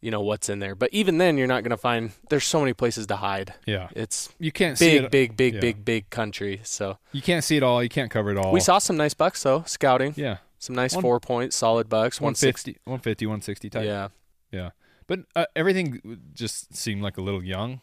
you 0.00 0.10
know, 0.10 0.20
what's 0.20 0.48
in 0.48 0.58
there. 0.60 0.74
But 0.76 0.90
even 0.92 1.18
then, 1.18 1.36
you're 1.38 1.46
not 1.48 1.62
going 1.64 1.70
to 1.70 1.76
find. 1.76 2.12
There's 2.30 2.44
so 2.44 2.60
many 2.60 2.72
places 2.72 3.06
to 3.08 3.16
hide. 3.16 3.54
Yeah, 3.66 3.88
It's 3.96 4.28
you 4.38 4.52
can't 4.52 4.78
see 4.78 4.96
big, 4.98 5.04
it. 5.04 5.10
big, 5.10 5.36
big, 5.36 5.54
yeah. 5.54 5.60
big, 5.60 5.84
big 5.84 6.10
country. 6.10 6.60
So 6.62 6.98
You 7.12 7.22
can't 7.22 7.42
see 7.42 7.56
it 7.56 7.62
all. 7.64 7.82
You 7.82 7.88
can't 7.88 8.10
cover 8.10 8.30
it 8.30 8.36
all. 8.38 8.52
we 8.52 8.60
saw 8.60 8.78
some 8.78 8.96
nice 8.96 9.14
bucks 9.14 9.42
though, 9.42 9.62
scouting. 9.66 10.14
Yeah, 10.16 10.36
Some 10.58 10.76
nice 10.76 10.94
One- 10.94 11.02
four 11.02 11.20
point 11.20 11.52
solid 11.52 11.88
bucks. 11.88 12.20
One 12.20 12.34
sixty. 12.34 12.72
150, 12.84 13.26
150, 13.26 13.26
160 13.26 13.70
type. 13.70 13.84
Yeah, 13.84 14.08
yeah. 14.52 14.70
But 15.06 15.20
uh, 15.34 15.46
everything 15.56 16.20
just 16.34 16.74
seemed 16.76 17.02
like 17.02 17.16
a 17.18 17.22
little 17.22 17.42
young. 17.42 17.80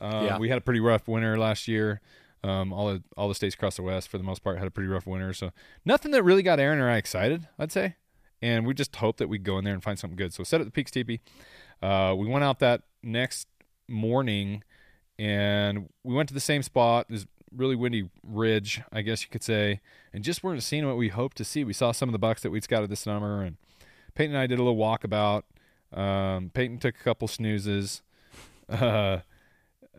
Uh, 0.00 0.22
Yeah. 0.24 0.38
We 0.38 0.48
had 0.48 0.58
a 0.58 0.60
pretty 0.62 0.80
rough 0.80 1.06
winter 1.06 1.36
last 1.38 1.68
year. 1.68 2.00
Um, 2.44 2.72
all 2.72 2.86
the 2.86 3.02
all 3.16 3.28
the 3.28 3.34
states 3.34 3.54
across 3.54 3.76
the 3.76 3.82
west, 3.82 4.08
for 4.08 4.18
the 4.18 4.24
most 4.24 4.44
part, 4.44 4.58
had 4.58 4.66
a 4.66 4.70
pretty 4.70 4.88
rough 4.88 5.06
winter. 5.06 5.32
So 5.32 5.50
nothing 5.84 6.12
that 6.12 6.22
really 6.22 6.42
got 6.42 6.60
Aaron 6.60 6.78
or 6.78 6.88
I 6.88 6.96
excited, 6.96 7.48
I'd 7.58 7.72
say. 7.72 7.96
And 8.40 8.66
we 8.66 8.74
just 8.74 8.94
hoped 8.96 9.18
that 9.18 9.28
we'd 9.28 9.42
go 9.42 9.58
in 9.58 9.64
there 9.64 9.74
and 9.74 9.82
find 9.82 9.98
something 9.98 10.16
good. 10.16 10.32
So 10.32 10.44
set 10.44 10.60
at 10.60 10.64
the 10.64 10.70
Peaks 10.70 10.92
Teepee. 10.92 11.20
Uh, 11.82 12.14
we 12.16 12.28
went 12.28 12.44
out 12.44 12.60
that 12.60 12.82
next 13.02 13.48
morning, 13.88 14.62
and 15.18 15.88
we 16.04 16.14
went 16.14 16.28
to 16.28 16.34
the 16.34 16.40
same 16.40 16.62
spot. 16.62 17.06
This 17.08 17.26
really 17.54 17.76
windy 17.76 18.10
ridge, 18.22 18.82
I 18.92 19.02
guess 19.02 19.22
you 19.22 19.28
could 19.30 19.42
say, 19.42 19.80
and 20.12 20.22
just 20.22 20.42
weren't 20.42 20.62
seeing 20.62 20.86
what 20.86 20.96
we 20.96 21.08
hoped 21.08 21.36
to 21.38 21.44
see. 21.44 21.64
We 21.64 21.72
saw 21.72 21.92
some 21.92 22.08
of 22.08 22.12
the 22.12 22.18
bucks 22.18 22.42
that 22.42 22.50
we'd 22.50 22.64
scouted 22.64 22.90
this 22.90 23.00
summer, 23.00 23.42
and 23.42 23.56
Payton 24.14 24.34
and 24.34 24.40
I 24.40 24.46
did 24.46 24.58
a 24.58 24.62
little 24.62 24.78
walkabout. 24.78 25.42
Um, 25.92 26.50
Payton 26.50 26.78
took 26.78 26.96
a 26.96 27.02
couple 27.02 27.28
snoozes, 27.28 28.02
uh, 28.68 29.18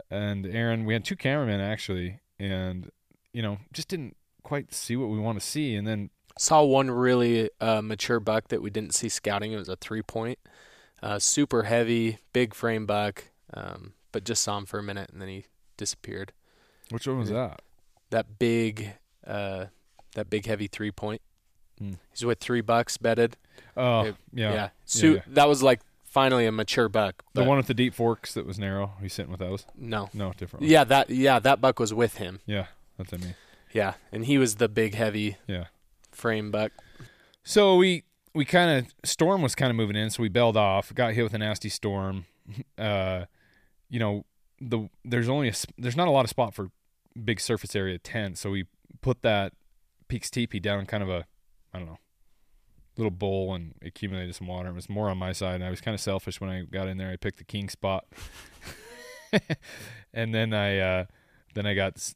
and 0.09 0.45
Aaron. 0.45 0.86
We 0.86 0.94
had 0.94 1.03
two 1.03 1.15
cameramen 1.15 1.59
actually, 1.59 2.19
and 2.39 2.89
you 3.33 3.41
know, 3.41 3.57
just 3.74 3.88
didn't 3.88 4.15
quite 4.44 4.74
see 4.74 4.95
what 4.95 5.09
we 5.09 5.19
want 5.19 5.39
to 5.39 5.45
see. 5.45 5.75
And 5.75 5.86
then 5.88 6.09
Saw 6.38 6.63
one 6.63 6.89
really 6.89 7.50
uh, 7.59 7.81
mature 7.81 8.19
buck 8.21 8.47
that 8.47 8.62
we 8.62 8.69
didn't 8.69 8.94
see 8.95 9.09
scouting. 9.09 9.51
It 9.51 9.57
was 9.57 9.68
a 9.68 9.75
three 9.75 10.01
point, 10.01 10.39
uh, 11.03 11.19
super 11.19 11.63
heavy, 11.63 12.19
big 12.31 12.53
frame 12.53 12.86
buck. 12.86 13.25
Um, 13.53 13.94
but 14.13 14.24
just 14.24 14.41
saw 14.41 14.57
him 14.57 14.65
for 14.65 14.80
a 14.80 14.83
minute 14.83 15.09
and 15.12 15.21
then 15.21 15.27
he 15.27 15.45
disappeared. 15.75 16.31
which 16.91 17.07
one 17.07 17.18
was 17.19 17.30
that? 17.30 17.62
That 18.12 18.39
big, 18.39 18.94
uh, 19.27 19.65
that 20.15 20.30
big 20.30 20.45
heavy 20.45 20.68
three 20.68 20.91
point. 20.91 21.21
Hmm. 21.77 21.94
He's 22.12 22.24
with 22.25 22.39
three 22.39 22.62
bucks 22.62 22.97
bedded. 22.97 23.36
Oh, 23.75 24.06
It- 24.06 24.15
yeah, 24.33 24.53
yeah. 24.53 24.69
Su- 24.86 25.15
yeah. 25.15 25.21
That 25.27 25.47
was 25.50 25.62
like 25.62 25.81
finally 26.09 26.45
a 26.45 26.51
mature 26.51 26.89
buck. 26.89 27.23
the 27.33 27.44
one 27.44 27.57
with 27.57 27.67
the 27.67 27.73
deep 27.73 27.94
forks 27.94 28.33
that 28.33 28.45
was 28.45 28.57
narrow. 28.59 28.94
He's 29.01 29.13
sitting 29.13 29.31
with 29.31 29.39
those. 29.39 29.65
No. 29.75 30.09
No, 30.13 30.33
different. 30.38 30.63
One. 30.63 30.71
Yeah, 30.71 30.83
that 30.85 31.09
yeah 31.09 31.39
that 31.39 31.61
buck 31.61 31.79
was 31.79 31.94
with 31.94 32.17
him. 32.17 32.39
yeah, 32.45 32.67
that's 32.97 33.11
what 33.11 33.21
I 33.21 33.25
mean. 33.25 33.35
Yeah, 33.71 33.94
and 34.11 34.25
he 34.25 34.38
was 34.38 34.56
the 34.56 34.67
big 34.67 34.95
heavy 34.95 35.38
Yeah. 35.47 35.65
frame 36.11 36.51
buck. 36.51 36.71
So 37.44 37.75
we 37.75 38.03
we 38.33 38.45
kind 38.45 38.79
of 38.85 38.94
storm 39.09 39.41
was 39.41 39.56
kind 39.56 39.69
of 39.69 39.75
moving 39.75 39.95
in, 39.95 40.09
so 40.09 40.21
we 40.23 40.29
bailed 40.29 40.57
off. 40.57 40.94
Got 40.94 41.13
hit 41.13 41.23
with 41.23 41.33
a 41.33 41.38
nasty 41.39 41.69
storm. 41.69 42.25
Uh, 42.79 43.25
you 43.89 44.00
know 44.00 44.25
the 44.59 44.89
there's 45.05 45.29
only 45.29 45.50
a 45.50 45.53
there's 45.77 45.95
not 45.95 46.07
a 46.07 46.12
lot 46.12 46.25
of 46.25 46.29
spot 46.29 46.53
for 46.55 46.71
big 47.23 47.39
surface 47.39 47.75
area 47.75 47.97
tent, 48.00 48.38
so 48.39 48.50
we 48.50 48.65
put 49.01 49.21
that 49.21 49.53
Peaks 50.07 50.31
teepee 50.31 50.59
down 50.59 50.85
kind 50.88 51.03
of 51.03 51.09
a 51.09 51.25
I 51.73 51.77
don't 51.77 51.88
know 51.88 52.00
little 53.00 53.10
bowl 53.12 53.56
and 53.56 53.74
accumulated 53.81 54.36
some 54.36 54.46
water. 54.46 54.69
It 54.69 54.75
was 54.75 54.90
more 54.90 55.10
on 55.10 55.18
my 55.18 55.31
side. 55.31 55.56
And 55.56 55.63
I 55.63 55.69
was 55.72 55.81
kind 55.81 55.96
of 55.96 56.01
selfish 56.01 56.40
when 56.40 56.50
I 56.51 56.63
got 56.63 56.88
in 56.88 56.98
there. 56.98 57.10
I 57.10 57.16
picked 57.16 57.38
the 57.40 57.44
king 57.46 57.69
spot, 57.69 58.06
and 60.13 60.34
then 60.36 60.54
I 60.54 60.78
uh, 60.78 61.06
then 61.56 61.66
I 61.66 61.74
got 61.74 62.13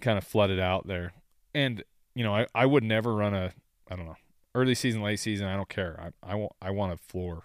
kind 0.00 0.16
of 0.18 0.24
flooded 0.24 0.60
out 0.60 0.86
there. 0.86 1.12
And 1.54 1.82
you 2.14 2.24
know 2.24 2.34
I 2.34 2.46
I 2.54 2.66
would 2.66 2.84
never 2.84 3.14
run 3.14 3.34
a 3.34 3.52
I 3.90 3.96
don't 3.96 4.06
know 4.06 4.16
early 4.54 4.74
season, 4.74 5.02
late 5.02 5.18
season. 5.20 5.46
I 5.46 5.56
don't 5.56 5.68
care. 5.68 6.12
I 6.24 6.32
I 6.32 6.34
want 6.36 6.52
I 6.62 6.70
want 6.70 6.92
a 6.92 6.96
floor 6.96 7.42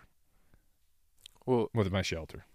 Well, 1.46 1.70
with 1.74 1.92
my 1.92 2.02
shelter. 2.02 2.46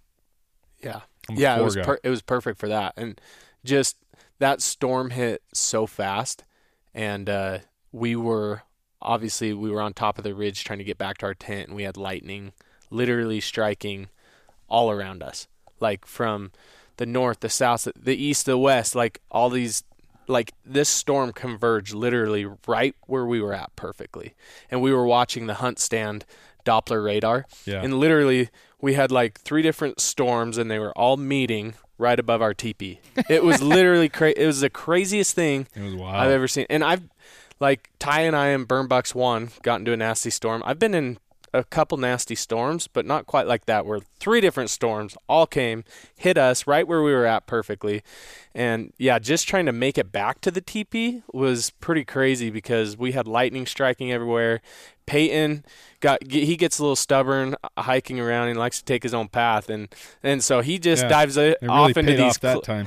yeah. 0.83 1.01
Yeah, 1.31 1.59
it 1.61 1.63
was 1.63 1.77
per- 1.77 2.01
it 2.03 2.09
was 2.11 2.23
perfect 2.23 2.59
for 2.59 2.67
that, 2.69 2.95
and 2.97 3.21
just 3.65 3.99
that 4.41 4.61
storm 4.61 5.11
hit 5.11 5.43
so 5.55 5.87
fast, 5.87 6.43
and 6.93 7.29
uh, 7.29 7.59
we 7.93 8.17
were 8.17 8.63
obviously 9.03 9.53
we 9.53 9.71
were 9.71 9.81
on 9.81 9.93
top 9.93 10.19
of 10.19 10.25
the 10.25 10.35
ridge 10.35 10.65
trying 10.65 10.79
to 10.79 10.85
get 10.85 10.99
back 10.99 11.19
to 11.19 11.27
our 11.27 11.35
tent, 11.35 11.69
and 11.69 11.77
we 11.77 11.85
had 11.85 11.97
lightning 11.97 12.53
literally 12.91 13.41
striking 13.41 14.09
all 14.69 14.91
around 14.91 15.23
us, 15.23 15.49
like 15.81 16.07
from 16.07 16.53
the 16.97 17.07
north, 17.07 17.41
the 17.41 17.49
south, 17.49 17.89
the 17.97 18.17
east, 18.17 18.47
the 18.47 18.59
west, 18.59 18.95
like 18.95 19.21
all 19.31 19.51
these. 19.51 19.85
Like 20.29 20.53
this 20.65 20.89
storm 20.89 21.33
converged 21.33 21.93
literally 21.93 22.47
right 22.69 22.95
where 23.09 23.27
we 23.27 23.41
were 23.41 23.53
at 23.53 23.75
perfectly, 23.75 24.35
and 24.71 24.81
we 24.81 24.93
were 24.93 25.05
watching 25.05 25.49
the 25.49 25.55
hunt 25.55 25.81
stand 25.81 26.25
Doppler 26.65 27.05
radar, 27.05 27.47
yeah. 27.65 27.83
and 27.83 27.99
literally, 27.99 28.49
we 28.81 28.95
had 28.95 29.11
like 29.11 29.41
three 29.41 29.63
different 29.63 29.99
storms, 29.99 30.57
and 30.57 30.71
they 30.71 30.79
were 30.79 30.97
all 30.97 31.17
meeting 31.17 31.75
right 31.99 32.19
above 32.19 32.43
our 32.43 32.55
teepee. 32.55 33.01
It 33.29 33.45
was 33.45 33.63
literally 33.77 34.09
cra- 34.09 34.35
It 34.37 34.47
was 34.47 34.61
the 34.61 34.71
craziest 34.71 35.35
thing 35.35 35.67
it 35.75 35.83
was 35.83 35.95
wild. 35.95 36.17
I've 36.17 36.31
ever 36.31 36.49
seen. 36.49 36.67
And 36.71 36.83
I've 36.83 37.03
like 37.61 37.91
Ty 37.99 38.23
and 38.23 38.35
I 38.35 38.49
in 38.49 38.65
Burn 38.65 38.87
Bucks 38.87 39.15
one 39.15 39.51
got 39.63 39.81
into 39.81 39.93
a 39.93 39.97
nasty 39.97 40.31
storm. 40.31 40.63
I've 40.65 40.79
been 40.79 40.95
in 40.95 41.19
a 41.53 41.65
couple 41.65 41.99
nasty 41.99 42.35
storms, 42.35 42.87
but 42.87 43.05
not 43.07 43.27
quite 43.27 43.47
like 43.47 43.67
that. 43.67 43.85
Where 43.87 44.01
three 44.19 44.41
different 44.41 44.71
storms 44.71 45.17
all 45.29 45.47
came, 45.47 45.85
hit 46.17 46.39
us 46.39 46.67
right 46.67 46.87
where 46.87 47.03
we 47.03 47.13
were 47.13 47.27
at 47.27 47.47
perfectly, 47.47 48.03
and 48.55 48.93
yeah, 48.99 49.19
just 49.19 49.49
trying 49.49 49.67
to 49.67 49.73
make 49.73 49.99
it 49.99 50.13
back 50.13 50.41
to 50.43 50.51
the 50.51 50.61
teepee 50.61 51.23
was 51.33 51.71
pretty 51.81 52.05
crazy 52.05 52.51
because 52.51 52.97
we 52.97 53.13
had 53.13 53.27
lightning 53.27 53.67
striking 53.67 54.13
everywhere. 54.13 54.61
Payton 55.07 55.65
got 55.99 56.31
he 56.31 56.57
gets 56.57 56.79
a 56.79 56.83
little 56.83 56.95
stubborn 56.95 57.57
uh, 57.65 57.83
hiking 57.83 58.21
around 58.21 58.47
and 58.49 58.57
likes 58.57 58.79
to 58.79 58.85
take 58.85 59.03
his 59.03 59.13
own 59.13 59.27
path 59.27 59.69
and 59.69 59.89
and 60.23 60.43
so 60.45 60.61
he 60.61 60.79
just 60.79 61.03
Yeah, 61.03 61.09
dives 61.09 61.37
uh, 61.37 61.41
it 61.41 61.59
really 61.63 61.73
off 61.75 61.97
into 61.97 62.03
paid 62.13 62.19
these 62.21 62.31
off 62.37 62.41
that 62.41 62.53
cl- 62.53 62.85
time. 62.85 62.87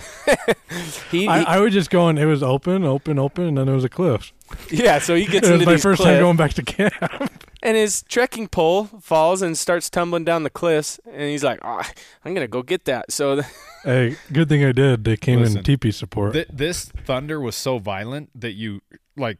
he, 1.12 1.20
he- 1.24 1.28
I, 1.28 1.58
I 1.58 1.60
was 1.60 1.74
just 1.74 1.90
going. 1.90 2.18
It 2.18 2.24
was 2.26 2.42
open, 2.42 2.86
open, 2.86 3.20
open, 3.20 3.44
and 3.44 3.58
then 3.58 3.66
there 3.66 3.76
was 3.76 3.84
a 3.84 3.90
cliff. 3.90 4.32
yeah 4.72 5.00
so 5.00 5.16
he 5.16 5.26
gets 5.26 5.48
It 5.50 5.52
was 5.52 5.66
my 5.66 5.74
these 5.74 5.84
first 5.84 6.02
cliff. 6.02 6.14
time 6.14 6.22
going 6.22 6.38
back 6.38 6.54
to 6.54 6.64
camp. 6.64 7.43
And 7.64 7.76
his 7.76 8.04
trekking 8.04 8.48
pole 8.48 8.86
falls 9.02 9.42
and 9.42 9.58
starts 9.58 9.90
tumbling 9.90 10.24
down 10.26 10.44
the 10.44 10.50
cliffs 10.52 11.00
and 11.12 11.22
he's 11.24 11.44
like 11.44 11.60
oh, 11.64 11.82
i'm 12.24 12.34
gonna 12.36 12.48
go 12.48 12.62
get 12.62 12.86
that 12.86 13.12
so 13.12 13.42
hey, 13.84 14.16
good 14.32 14.48
thing 14.50 14.64
I 14.64 14.72
did. 14.72 15.04
They 15.04 15.18
came 15.18 15.40
Listen, 15.40 15.58
in 15.58 15.64
teepee 15.64 15.92
support. 15.92 16.34
Th- 16.34 16.48
this 16.54 16.86
thunder 16.86 17.40
was 17.42 17.56
so 17.56 17.80
violent 17.80 18.30
that 18.40 18.54
you 18.54 18.82
like 19.18 19.40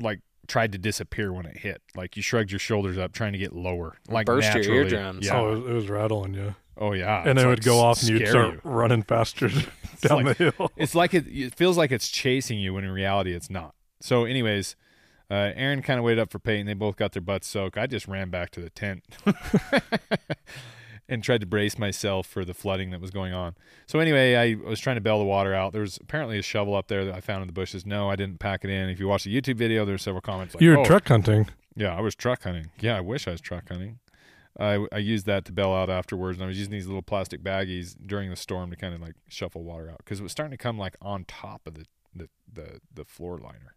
like 0.00 0.20
tried 0.46 0.72
to 0.72 0.78
disappear 0.78 1.32
when 1.32 1.46
it 1.46 1.56
hit. 1.58 1.80
Like 1.96 2.16
you 2.16 2.22
shrugged 2.22 2.52
your 2.52 2.58
shoulders 2.58 2.98
up, 2.98 3.12
trying 3.12 3.32
to 3.32 3.38
get 3.38 3.52
lower, 3.54 3.96
like 4.08 4.26
Burst 4.26 4.46
your 4.48 4.54
naturally. 4.56 4.78
eardrums. 4.78 5.26
Yeah. 5.26 5.40
Oh, 5.40 5.46
it 5.52 5.58
was, 5.60 5.70
it 5.70 5.72
was 5.72 5.88
rattling 5.88 6.34
you, 6.34 6.54
Oh 6.78 6.92
yeah. 6.92 7.22
and 7.26 7.38
it 7.38 7.42
like 7.42 7.46
would 7.48 7.64
go 7.64 7.78
off, 7.80 8.00
and 8.02 8.10
you'd 8.10 8.28
start 8.28 8.54
you. 8.54 8.60
running 8.64 9.02
faster 9.02 9.48
down 10.02 10.24
like- 10.24 10.36
the 10.38 10.50
hill. 10.56 10.70
It's 10.76 10.94
like 10.94 11.14
it. 11.14 11.26
It 11.26 11.54
feels 11.54 11.76
like 11.76 11.90
it's 11.90 12.08
chasing 12.08 12.58
you 12.60 12.74
when 12.74 12.84
in 12.84 12.90
reality 12.90 13.32
it's 13.34 13.50
not. 13.50 13.74
So, 14.00 14.24
anyways, 14.24 14.76
uh, 15.30 15.52
Aaron 15.54 15.82
kind 15.82 15.98
of 15.98 16.04
waited 16.04 16.20
up 16.20 16.30
for 16.30 16.38
Payton. 16.38 16.66
They 16.66 16.74
both 16.74 16.96
got 16.96 17.12
their 17.12 17.22
butts 17.22 17.46
soaked. 17.48 17.78
I 17.78 17.86
just 17.86 18.06
ran 18.06 18.30
back 18.30 18.50
to 18.50 18.60
the 18.60 18.70
tent 18.70 19.04
and 21.08 21.22
tried 21.22 21.40
to 21.40 21.46
brace 21.46 21.78
myself 21.78 22.26
for 22.26 22.44
the 22.44 22.54
flooding 22.54 22.90
that 22.90 23.00
was 23.00 23.10
going 23.10 23.32
on. 23.32 23.54
So 23.86 23.98
anyway, 23.98 24.36
I 24.36 24.54
was 24.54 24.80
trying 24.80 24.96
to 24.96 25.00
bail 25.00 25.18
the 25.18 25.24
water 25.24 25.54
out. 25.54 25.72
There 25.72 25.82
was 25.82 25.98
apparently 25.98 26.38
a 26.38 26.42
shovel 26.42 26.74
up 26.74 26.88
there 26.88 27.04
that 27.04 27.14
I 27.14 27.20
found 27.20 27.42
in 27.42 27.46
the 27.46 27.52
bushes. 27.52 27.84
No, 27.86 28.08
I 28.10 28.16
didn't 28.16 28.38
pack 28.38 28.64
it 28.64 28.70
in. 28.70 28.88
If 28.88 29.00
you 29.00 29.08
watch 29.08 29.24
the 29.24 29.34
YouTube 29.40 29.56
video, 29.56 29.84
there's 29.84 30.02
several 30.02 30.22
comments 30.22 30.54
like, 30.54 30.62
you 30.62 30.70
were 30.70 30.78
"Oh, 30.78 30.84
truck 30.84 31.08
hunting. 31.08 31.48
yeah, 31.76 31.94
I 31.96 32.00
was 32.00 32.14
truck 32.14 32.42
hunting. 32.44 32.70
Yeah, 32.80 32.96
I 32.96 33.00
wish 33.00 33.26
I 33.28 33.32
was 33.32 33.40
truck 33.40 33.68
hunting. 33.68 33.98
I, 34.58 34.86
I 34.92 34.98
used 34.98 35.26
that 35.26 35.44
to 35.46 35.52
bail 35.52 35.72
out 35.72 35.90
afterwards, 35.90 36.38
and 36.38 36.44
I 36.44 36.46
was 36.46 36.56
using 36.58 36.70
these 36.72 36.86
little 36.86 37.02
plastic 37.02 37.42
baggies 37.42 37.96
during 38.06 38.30
the 38.30 38.36
storm 38.36 38.70
to 38.70 38.76
kind 38.76 38.94
of 38.94 39.00
like 39.00 39.14
shuffle 39.28 39.64
water 39.64 39.90
out 39.90 39.98
because 39.98 40.20
it 40.20 40.22
was 40.22 40.30
starting 40.32 40.52
to 40.52 40.62
come 40.62 40.78
like 40.78 40.96
on 41.02 41.24
top 41.24 41.66
of 41.66 41.74
the 41.74 41.86
the 42.14 42.28
the, 42.52 42.80
the 42.94 43.04
floor 43.04 43.36
liner. 43.38 43.74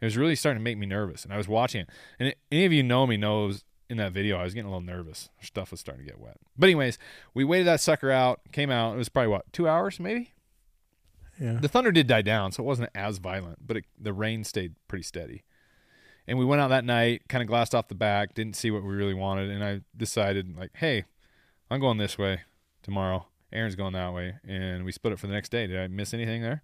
It 0.00 0.04
was 0.04 0.16
really 0.16 0.36
starting 0.36 0.60
to 0.60 0.64
make 0.64 0.78
me 0.78 0.86
nervous, 0.86 1.24
and 1.24 1.32
I 1.32 1.36
was 1.36 1.48
watching 1.48 1.82
it. 1.82 1.90
And 2.18 2.28
it, 2.28 2.38
any 2.52 2.66
of 2.66 2.72
you 2.72 2.82
know 2.82 3.06
me 3.06 3.16
knows 3.16 3.64
in 3.88 3.96
that 3.98 4.12
video 4.12 4.36
I 4.36 4.44
was 4.44 4.52
getting 4.52 4.66
a 4.66 4.70
little 4.70 4.80
nervous. 4.86 5.30
Stuff 5.40 5.70
was 5.70 5.80
starting 5.80 6.04
to 6.04 6.10
get 6.10 6.20
wet. 6.20 6.36
But 6.58 6.66
anyways, 6.66 6.98
we 7.34 7.44
waited 7.44 7.66
that 7.66 7.80
sucker 7.80 8.10
out. 8.10 8.40
Came 8.52 8.70
out. 8.70 8.94
It 8.94 8.98
was 8.98 9.08
probably 9.08 9.28
what 9.28 9.52
two 9.52 9.68
hours 9.68 9.98
maybe. 9.98 10.34
Yeah. 11.40 11.58
The 11.60 11.68
thunder 11.68 11.92
did 11.92 12.06
die 12.06 12.22
down, 12.22 12.52
so 12.52 12.62
it 12.62 12.66
wasn't 12.66 12.90
as 12.94 13.18
violent, 13.18 13.66
but 13.66 13.78
it, 13.78 13.84
the 13.98 14.12
rain 14.12 14.42
stayed 14.44 14.74
pretty 14.88 15.02
steady. 15.02 15.44
And 16.26 16.38
we 16.38 16.44
went 16.44 16.60
out 16.60 16.68
that 16.68 16.84
night, 16.84 17.28
kind 17.28 17.42
of 17.42 17.48
glassed 17.48 17.74
off 17.74 17.88
the 17.88 17.94
back, 17.94 18.34
didn't 18.34 18.56
see 18.56 18.70
what 18.70 18.82
we 18.82 18.94
really 18.94 19.14
wanted, 19.14 19.50
and 19.50 19.62
I 19.62 19.82
decided 19.96 20.56
like, 20.56 20.70
hey, 20.74 21.04
I'm 21.70 21.80
going 21.80 21.98
this 21.98 22.18
way 22.18 22.40
tomorrow. 22.82 23.26
Aaron's 23.52 23.76
going 23.76 23.92
that 23.92 24.12
way, 24.12 24.36
and 24.46 24.84
we 24.84 24.92
split 24.92 25.12
it 25.12 25.18
for 25.18 25.26
the 25.26 25.32
next 25.32 25.50
day. 25.50 25.66
Did 25.66 25.78
I 25.78 25.86
miss 25.88 26.12
anything 26.12 26.42
there? 26.42 26.62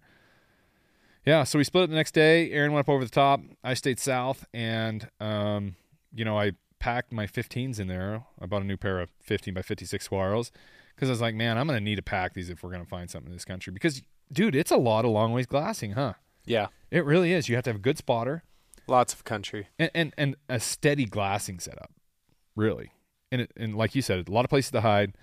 Yeah, 1.25 1.43
so 1.43 1.57
we 1.57 1.63
split 1.63 1.85
it 1.85 1.89
the 1.89 1.95
next 1.95 2.13
day. 2.13 2.51
Aaron 2.51 2.73
went 2.73 2.85
up 2.85 2.89
over 2.89 3.03
the 3.03 3.11
top. 3.11 3.41
I 3.63 3.73
stayed 3.75 3.99
south, 3.99 4.45
and 4.53 5.09
um, 5.19 5.75
you 6.13 6.25
know, 6.25 6.37
I 6.37 6.53
packed 6.79 7.13
my 7.13 7.25
15s 7.27 7.79
in 7.79 7.87
there. 7.87 8.25
I 8.41 8.45
bought 8.45 8.61
a 8.61 8.65
new 8.65 8.75
pair 8.77 8.99
of 8.99 9.09
15 9.21 9.53
by 9.53 9.61
56 9.61 10.07
Swaros 10.09 10.51
because 10.95 11.09
I 11.09 11.13
was 11.13 11.21
like, 11.21 11.33
man, 11.35 11.57
I'm 11.57 11.65
gonna 11.65 11.79
need 11.79 11.95
to 11.95 12.01
pack 12.01 12.33
these 12.33 12.49
if 12.49 12.61
we're 12.61 12.71
gonna 12.71 12.85
find 12.85 13.09
something 13.09 13.31
in 13.31 13.35
this 13.35 13.45
country. 13.45 13.71
Because, 13.71 14.01
dude, 14.31 14.55
it's 14.55 14.71
a 14.71 14.77
lot 14.77 15.05
of 15.05 15.11
long 15.11 15.31
ways 15.31 15.45
glassing, 15.45 15.93
huh? 15.93 16.13
Yeah, 16.45 16.67
It 16.91 17.05
really 17.05 17.31
is. 17.31 17.47
You 17.47 17.55
have 17.55 17.63
to 17.63 17.69
have 17.69 17.77
a 17.77 17.79
good 17.79 17.97
spotter 17.97 18.43
lots 18.87 19.13
of 19.13 19.23
country. 19.23 19.67
and 19.79 19.89
and, 19.95 20.13
and 20.17 20.35
a 20.49 20.59
steady 20.59 21.05
glassing 21.05 21.59
setup, 21.59 21.91
really. 22.55 22.91
And 23.31 23.41
it, 23.41 23.51
and 23.55 23.75
like 23.75 23.95
you 23.95 24.01
said, 24.01 24.27
a 24.27 24.31
lot 24.31 24.45
of 24.45 24.49
places 24.49 24.71
to 24.71 24.81
hide. 24.81 25.13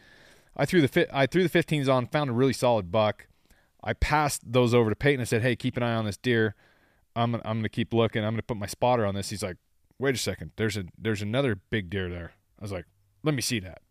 I 0.57 0.65
threw 0.67 0.81
the 0.81 0.89
fit. 0.89 1.09
I 1.13 1.27
threw 1.27 1.47
the 1.47 1.59
15s 1.59 1.93
on, 1.93 2.07
found 2.07 2.31
a 2.31 2.33
really 2.33 2.53
solid 2.53 2.91
buck. 2.91 3.27
I 3.83 3.95
passed 3.95 4.53
those 4.53 4.75
over 4.75 4.91
to 4.91 4.97
Payton 4.97 5.21
and 5.21 5.29
said, 5.29 5.43
"Hey, 5.43 5.57
keep 5.57 5.77
an 5.77 5.83
eye 5.83 5.95
on 5.95 6.05
this 6.05 6.17
deer. 6.17 6.55
I'm 7.17 7.35
I'm 7.37 7.59
gonna 7.59 7.69
keep 7.69 7.93
looking. 7.93 8.25
I'm 8.25 8.33
gonna 8.35 8.43
put 8.43 8.57
my 8.57 8.67
spotter 8.67 9.07
on 9.07 9.15
this." 9.15 9.31
He's 9.31 9.43
like, 9.43 9.57
"Wait 9.99 10.15
a 10.15 10.19
second. 10.19 10.53
There's 10.57 10.77
a 10.77 10.85
there's 10.99 11.23
another 11.23 11.57
big 11.57 11.91
deer 11.91 12.09
there." 12.09 12.33
I 12.59 12.63
was 12.63 12.73
like, 12.73 12.87
"Let 13.23 13.35
me 13.35 13.43
see 13.43 13.61
that." 13.61 13.83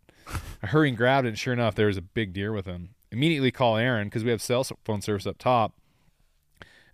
I 0.62 0.68
hurried 0.68 0.90
and 0.90 0.98
grabbed 0.98 1.26
it, 1.26 1.30
and 1.30 1.40
sure 1.40 1.54
enough, 1.54 1.76
there 1.76 1.88
was 1.88 1.98
a 1.98 2.02
big 2.02 2.34
deer 2.34 2.52
with 2.52 2.66
him. 2.66 2.90
Immediately 3.12 3.52
call 3.52 3.78
Aaron 3.78 4.08
because 4.08 4.24
we 4.24 4.30
have 4.30 4.42
cell 4.42 4.64
phone 4.86 5.02
service 5.02 5.26
up 5.26 5.38
top. 5.38 5.74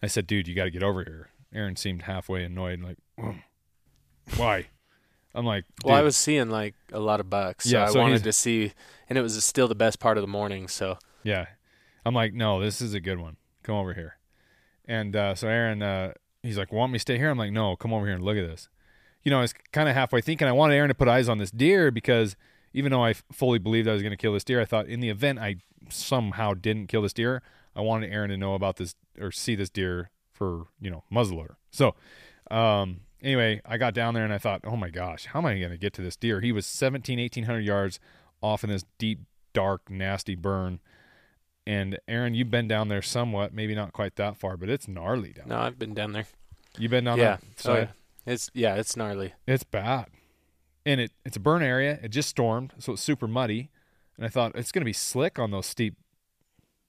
I 0.02 0.08
said, 0.08 0.28
"Dude, 0.28 0.48
you 0.48 0.56
got 0.56 0.66
to 0.66 0.72
get 0.72 0.84
over 0.84 1.04
here." 1.04 1.30
Aaron 1.54 1.76
seemed 1.76 2.04
halfway 2.04 2.44
annoyed, 2.44 2.82
like, 2.82 2.98
"Mm, 3.20 3.42
"Why?" 4.38 4.68
I'm 5.36 5.46
like, 5.46 5.66
Well, 5.84 5.96
I 5.96 6.02
was 6.02 6.16
seeing 6.16 6.50
like 6.50 6.76
a 6.94 7.00
lot 7.00 7.20
of 7.20 7.30
bucks, 7.30 7.66
so 7.66 7.78
Yeah, 7.78 7.86
I 7.86 7.92
so 7.92 8.00
wanted 8.00 8.24
to 8.24 8.32
see, 8.32 8.72
and 9.10 9.18
it 9.18 9.22
was 9.22 9.44
still 9.44 9.68
the 9.68 9.76
best 9.76 10.00
part 10.00 10.18
of 10.18 10.22
the 10.22 10.28
morning. 10.28 10.70
So 10.70 10.98
Yeah. 11.24 11.48
I'm 12.06 12.14
like, 12.14 12.34
no, 12.34 12.60
this 12.60 12.82
is 12.82 12.94
a 12.94 13.00
good 13.00 13.20
one. 13.20 13.38
Come 13.64 13.76
over 13.76 13.94
here. 13.94 14.18
And 14.86 15.16
uh, 15.16 15.36
so 15.36 15.48
Aaron, 15.48 15.82
uh, 15.82 16.14
he's 16.44 16.58
like, 16.58 16.72
want 16.72 16.92
me 16.92 16.98
to 16.98 17.02
stay 17.02 17.18
here? 17.18 17.30
I'm 17.30 17.38
like, 17.38 17.52
no, 17.52 17.76
come 17.76 17.94
over 17.94 18.06
here 18.06 18.16
and 18.16 18.24
look 18.24 18.38
at 18.38 18.48
this. 18.48 18.70
You 19.24 19.32
know, 19.32 19.40
I 19.40 19.42
was 19.42 19.54
kind 19.72 19.90
of 19.90 19.96
halfway 19.96 20.22
thinking 20.22 20.48
I 20.48 20.52
wanted 20.52 20.76
Aaron 20.76 20.90
to 20.90 20.96
put 20.96 21.08
eyes 21.08 21.28
on 21.28 21.40
this 21.40 21.50
deer 21.50 21.90
because 21.90 22.36
even 22.74 22.92
though 22.92 23.04
I 23.04 23.14
fully 23.32 23.58
believed 23.58 23.88
I 23.88 23.94
was 23.94 24.04
going 24.04 24.12
to 24.12 24.18
kill 24.18 24.34
this 24.34 24.44
deer, 24.44 24.62
I 24.62 24.66
thought 24.66 24.88
in 24.88 25.00
the 25.00 25.10
event 25.10 25.40
I 25.40 25.56
somehow 25.90 26.54
didn't 26.54 26.88
kill 26.88 27.02
this 27.02 27.14
deer, 27.14 27.42
I 27.76 27.82
wanted 27.82 28.12
Aaron 28.12 28.30
to 28.30 28.38
know 28.38 28.54
about 28.54 28.76
this 28.78 28.96
or 29.20 29.32
see 29.32 29.56
this 29.56 29.70
deer 29.70 30.12
for, 30.32 30.68
you 30.80 30.92
know, 30.92 31.04
muzzleloader. 31.12 31.56
So, 31.72 31.96
um, 32.52 33.02
anyway, 33.22 33.62
I 33.66 33.78
got 33.78 33.94
down 33.94 34.14
there 34.14 34.24
and 34.24 34.34
I 34.34 34.38
thought, 34.38 34.62
oh 34.64 34.76
my 34.76 34.90
gosh, 34.90 35.26
how 35.26 35.40
am 35.40 35.46
I 35.46 35.58
going 35.58 35.72
to 35.72 35.78
get 35.78 35.94
to 35.94 36.02
this 36.02 36.16
deer? 36.16 36.42
He 36.42 36.52
was 36.52 36.66
17, 36.66 37.18
1800 37.18 37.62
yards 37.62 38.00
off 38.42 38.64
in 38.64 38.70
this 38.70 38.84
deep, 39.00 39.22
dark, 39.54 39.90
nasty 39.90 40.36
burn. 40.36 40.80
And 41.68 41.98
Aaron, 42.08 42.36
you've 42.36 42.52
been 42.52 42.68
down 42.68 42.90
there 42.90 43.02
somewhat, 43.02 43.54
maybe 43.54 43.74
not 43.74 43.92
quite 43.92 44.16
that 44.18 44.38
far, 44.38 44.56
but 44.56 44.70
it's 44.70 44.88
gnarly 44.88 45.34
down 45.34 45.50
there. 45.50 45.58
no, 45.58 45.64
I've 45.64 45.80
been 45.80 45.94
down 45.94 46.12
there. 46.12 46.24
there. 46.24 46.82
You've 46.82 46.92
been 46.92 47.06
down 47.06 47.18
yeah, 47.18 47.38
that 47.38 47.42
so 47.56 47.74
side? 47.74 47.90
it's 48.26 48.52
yeah, 48.54 48.76
it's 48.76 48.96
gnarly. 48.96 49.34
It's 49.48 49.64
bad. 49.64 50.08
And 50.86 51.02
it 51.02 51.12
it's 51.26 51.38
a 51.38 51.40
burn 51.40 51.64
area. 51.64 52.00
It 52.04 52.10
just 52.10 52.30
stormed, 52.30 52.74
so 52.78 52.94
it's 52.94 53.02
super 53.02 53.28
muddy. 53.28 53.72
And 54.18 54.26
I 54.26 54.30
thought 54.30 54.56
it's 54.56 54.72
gonna 54.72 54.86
be 54.86 54.94
slick 54.94 55.40
on 55.40 55.52
those 55.52 55.66
steep 55.66 55.96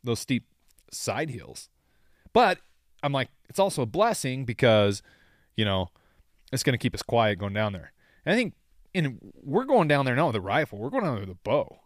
those 0.05 0.21
steep 0.21 0.47
side 0.93 1.31
hills. 1.31 1.71
But 2.33 2.59
I'm 3.03 3.13
like, 3.13 3.31
it's 3.49 3.59
also 3.59 3.83
a 3.83 3.87
blessing 3.87 4.45
because, 4.45 5.03
you 5.57 5.65
know, 5.65 5.89
it's 6.53 6.63
gonna 6.63 6.79
keep 6.79 6.95
us 6.95 7.03
quiet 7.03 7.39
going 7.39 7.55
down 7.55 7.73
there. 7.73 7.93
And 8.27 8.35
I 8.35 8.37
think 8.37 8.55
and 8.95 9.19
we're 9.43 9.65
going 9.65 9.89
down 9.89 10.05
there 10.05 10.17
not 10.17 10.29
with 10.29 10.37
a 10.37 10.41
rifle, 10.41 10.79
we're 10.79 10.91
going 10.91 11.05
down 11.05 11.15
there 11.15 11.27
with 11.27 11.37
a 11.37 11.39
bow. 11.43 11.79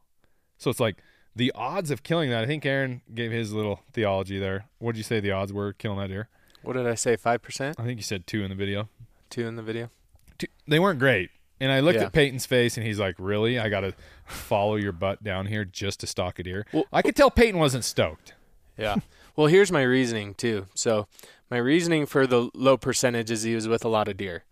So 0.59 0.71
it's 0.71 0.81
like 0.81 1.03
the 1.41 1.53
odds 1.55 1.91
of 1.91 2.03
killing 2.03 2.29
that, 2.31 2.43
I 2.45 2.47
think 2.47 2.67
Aaron 2.67 3.01
gave 3.15 3.33
his 3.33 3.53
little 3.53 3.81
theology 3.93 4.39
there. 4.39 4.67
What 4.79 4.93
did 4.93 4.99
you 4.99 5.05
say 5.05 5.21
the 5.21 5.31
odds 5.33 5.53
were 5.55 5.73
killing 5.73 5.99
that 5.99 6.09
deer? 6.09 6.29
What 6.63 6.75
did 6.75 6.87
I 6.87 6.95
say? 6.95 7.17
Five 7.17 7.41
percent, 7.41 7.81
I 7.81 7.85
think 7.85 7.99
you 7.99 8.03
said 8.03 8.27
two 8.27 8.43
in 8.45 8.51
the 8.51 8.55
video. 8.55 8.89
two 9.31 9.47
in 9.47 9.57
the 9.57 9.63
video. 9.63 9.91
Two, 10.39 10.49
they 10.69 10.79
weren't 10.79 10.99
great. 10.99 11.31
And 11.63 11.71
I 11.73 11.81
looked 11.81 11.99
Yeah. 11.99 12.07
at 12.07 12.13
Payton's 12.13 12.47
face, 12.47 12.77
and 12.77 12.87
he's 12.87 12.99
like, 12.99 13.15
"Really? 13.19 13.59
I 13.59 13.69
got 13.69 13.81
to 13.81 13.93
follow 14.27 14.77
your 14.77 14.93
butt 14.93 15.23
down 15.23 15.47
here 15.47 15.65
just 15.65 16.01
to 16.01 16.07
stalk 16.07 16.39
a 16.39 16.43
deer?" 16.43 16.67
Well- 16.73 16.85
I 16.93 17.01
could 17.03 17.17
tell 17.17 17.31
Payton 17.31 17.59
wasn't 17.59 17.85
stoked. 17.85 18.35
Yeah. 18.79 18.97
well, 19.37 19.47
here's 19.47 19.71
my 19.73 19.83
reasoning 19.83 20.35
too. 20.35 20.67
So 20.75 21.07
my 21.51 21.59
reasoning 21.59 22.07
for 22.07 22.27
the 22.27 22.51
low 22.55 22.77
percentage 22.77 23.31
is 23.31 23.43
he 23.43 23.55
was 23.55 23.69
with 23.69 23.85
a 23.85 23.89
lot 23.89 24.09
of 24.09 24.17
deer. 24.17 24.45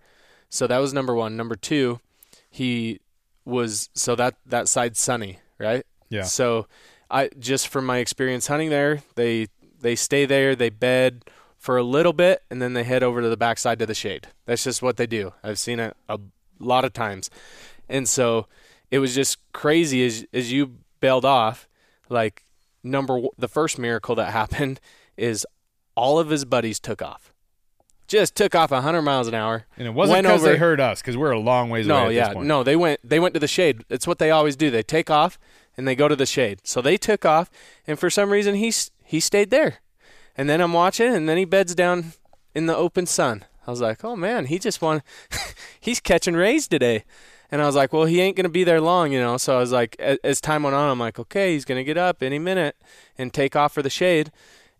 So 0.50 0.66
that 0.66 0.78
was 0.78 0.92
number 0.94 1.14
one. 1.14 1.36
Number 1.36 1.54
two, 1.56 2.00
he 2.50 3.00
was 3.44 3.88
so 3.94 4.14
that 4.16 4.36
that 4.46 4.68
side's 4.68 4.98
sunny, 5.00 5.38
right? 5.58 5.84
Yeah, 6.10 6.22
So 6.22 6.66
I 7.10 7.30
just 7.38 7.68
from 7.68 7.84
my 7.86 7.98
experience 7.98 8.46
hunting 8.46 8.70
there, 8.70 9.02
they 9.14 9.48
they 9.80 9.94
stay 9.94 10.26
there, 10.26 10.54
they 10.56 10.70
bed 10.70 11.24
for 11.56 11.76
a 11.76 11.82
little 11.82 12.12
bit, 12.12 12.42
and 12.50 12.60
then 12.62 12.72
they 12.74 12.84
head 12.84 13.02
over 13.02 13.20
to 13.22 13.28
the 13.28 13.36
backside 13.36 13.78
to 13.80 13.86
the 13.86 13.94
shade. 13.94 14.28
That's 14.46 14.64
just 14.64 14.82
what 14.82 14.96
they 14.96 15.06
do. 15.06 15.32
I've 15.42 15.58
seen 15.58 15.80
it 15.80 15.96
a 16.08 16.18
lot 16.58 16.84
of 16.84 16.92
times, 16.92 17.30
and 17.88 18.08
so 18.08 18.46
it 18.90 18.98
was 19.00 19.14
just 19.14 19.38
crazy 19.52 20.04
as 20.06 20.24
as 20.32 20.52
you 20.52 20.76
bailed 21.00 21.24
off. 21.24 21.68
Like 22.08 22.44
number 22.82 23.14
w- 23.14 23.30
the 23.36 23.48
first 23.48 23.78
miracle 23.78 24.14
that 24.14 24.32
happened 24.40 24.80
is 25.16 25.46
all 25.94 26.18
of 26.18 26.30
his 26.30 26.44
buddies 26.44 26.78
took 26.80 27.02
off, 27.02 27.32
just 28.06 28.34
took 28.34 28.54
off 28.54 28.70
hundred 28.70 29.02
miles 29.02 29.28
an 29.28 29.34
hour. 29.34 29.66
and 29.76 29.86
it 29.86 29.90
wasn't 29.92 30.22
because 30.22 30.42
they 30.42 30.56
heard 30.56 30.80
us 30.80 31.00
because 31.02 31.16
we're 31.16 31.32
a 31.32 31.38
long 31.40 31.70
ways 31.70 31.86
No, 31.86 31.96
away. 31.96 32.06
At 32.06 32.12
yeah, 32.14 32.24
this 32.28 32.34
point. 32.34 32.46
no. 32.46 32.62
They 32.62 32.76
went. 32.76 33.00
They 33.04 33.20
went 33.20 33.34
to 33.34 33.40
the 33.40 33.48
shade. 33.48 33.84
It's 33.90 34.06
what 34.06 34.18
they 34.18 34.30
always 34.30 34.56
do. 34.56 34.70
They 34.70 34.82
take 34.82 35.10
off 35.10 35.38
and 35.78 35.86
they 35.86 35.94
go 35.94 36.08
to 36.08 36.16
the 36.16 36.26
shade. 36.26 36.60
So 36.64 36.82
they 36.82 36.98
took 36.98 37.24
off, 37.24 37.50
and 37.86 37.98
for 37.98 38.10
some 38.10 38.30
reason 38.30 38.56
he 38.56 38.74
he 39.04 39.20
stayed 39.20 39.50
there. 39.50 39.78
And 40.36 40.50
then 40.50 40.60
I'm 40.60 40.72
watching, 40.72 41.14
and 41.14 41.28
then 41.28 41.38
he 41.38 41.46
beds 41.46 41.74
down 41.74 42.12
in 42.54 42.66
the 42.66 42.76
open 42.76 43.06
sun. 43.06 43.44
I 43.66 43.70
was 43.70 43.80
like, 43.80 44.04
oh 44.04 44.16
man, 44.16 44.46
he 44.46 44.58
just 44.58 44.82
won. 44.82 45.02
he's 45.80 46.00
catching 46.00 46.34
rays 46.34 46.68
today. 46.68 47.04
And 47.50 47.62
I 47.62 47.66
was 47.66 47.76
like, 47.76 47.92
well, 47.94 48.04
he 48.04 48.20
ain't 48.20 48.36
gonna 48.36 48.48
be 48.48 48.64
there 48.64 48.80
long, 48.80 49.12
you 49.12 49.20
know. 49.20 49.36
So 49.36 49.56
I 49.56 49.60
was 49.60 49.72
like, 49.72 49.98
as, 50.00 50.40
time 50.40 50.64
went 50.64 50.76
on, 50.76 50.90
I'm 50.90 50.98
like, 50.98 51.18
okay, 51.18 51.54
he's 51.54 51.64
gonna 51.64 51.84
get 51.84 51.96
up 51.96 52.22
any 52.22 52.38
minute 52.38 52.76
and 53.16 53.32
take 53.32 53.56
off 53.56 53.72
for 53.72 53.82
the 53.82 53.88
shade. 53.88 54.32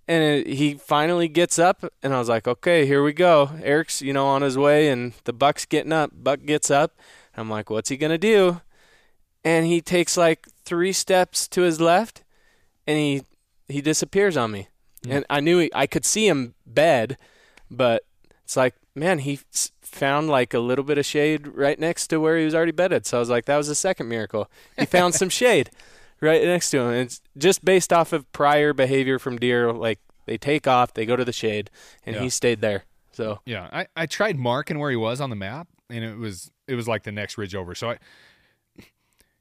And 0.06 0.24
it, 0.24 0.46
he 0.48 0.74
finally 0.74 1.28
gets 1.28 1.58
up, 1.58 1.84
and 2.02 2.12
I 2.14 2.18
was 2.18 2.28
like, 2.28 2.48
okay, 2.48 2.86
here 2.86 3.02
we 3.02 3.12
go. 3.12 3.50
Erik's, 3.62 4.02
you 4.02 4.12
know, 4.12 4.26
on 4.26 4.42
his 4.42 4.56
way, 4.56 4.88
and 4.88 5.12
the 5.24 5.32
buck's 5.32 5.66
getting 5.66 5.92
up. 5.92 6.10
Buck 6.14 6.44
gets 6.44 6.70
up. 6.70 6.98
I'm 7.36 7.48
like, 7.48 7.70
what's 7.70 7.88
he 7.88 7.96
gonna 7.96 8.18
do? 8.18 8.60
And 9.44 9.66
he 9.66 9.80
takes 9.80 10.16
like 10.16 10.46
three 10.68 10.92
steps 10.92 11.48
to 11.48 11.62
his 11.62 11.80
left, 11.80 12.22
and 12.86 12.96
he 12.98 13.22
he 13.68 13.80
disappears 13.80 14.36
on 14.36 14.50
me. 14.50 14.68
Mm. 15.04 15.12
And 15.16 15.26
I 15.30 15.40
knew 15.40 15.58
he, 15.58 15.70
I 15.74 15.86
could 15.86 16.04
see 16.04 16.26
him 16.28 16.54
bed, 16.66 17.16
but 17.70 18.04
it's 18.44 18.56
like, 18.56 18.74
man, 18.94 19.18
he 19.20 19.40
s- 19.52 19.72
found 19.82 20.28
like 20.28 20.54
a 20.54 20.58
little 20.58 20.84
bit 20.84 20.98
of 20.98 21.04
shade 21.06 21.46
right 21.48 21.78
next 21.78 22.08
to 22.08 22.18
where 22.18 22.38
he 22.38 22.44
was 22.44 22.54
already 22.54 22.72
bedded. 22.72 23.06
So 23.06 23.18
I 23.18 23.20
was 23.20 23.28
like, 23.30 23.44
that 23.46 23.56
was 23.56 23.68
the 23.68 23.74
second 23.74 24.08
miracle. 24.08 24.50
He 24.78 24.86
found 24.86 25.14
some 25.14 25.28
shade 25.42 25.70
right 26.20 26.42
next 26.42 26.70
to 26.70 26.78
him. 26.80 26.86
And 26.88 26.96
it's 27.06 27.20
just 27.36 27.64
based 27.64 27.92
off 27.92 28.12
of 28.12 28.30
prior 28.32 28.72
behavior 28.72 29.18
from 29.18 29.36
deer. 29.38 29.72
Like 29.72 30.00
they 30.26 30.38
take 30.38 30.66
off, 30.66 30.94
they 30.94 31.06
go 31.06 31.14
to 31.16 31.24
the 31.24 31.32
shade, 31.32 31.70
and 32.06 32.16
Yeah. 32.16 32.22
he 32.22 32.30
stayed 32.30 32.60
there. 32.60 32.84
So 33.12 33.40
Yeah, 33.44 33.68
I, 33.72 33.86
I 33.96 34.06
tried 34.06 34.36
marking 34.36 34.78
where 34.78 34.90
he 34.90 34.96
was 34.96 35.20
on 35.20 35.30
the 35.30 35.36
map, 35.36 35.68
and 35.90 36.02
it 36.04 36.16
was 36.16 36.50
it 36.66 36.74
was 36.74 36.88
like 36.88 37.02
the 37.04 37.12
next 37.12 37.36
ridge 37.38 37.54
over. 37.54 37.74
So 37.74 37.90
I, 37.90 37.98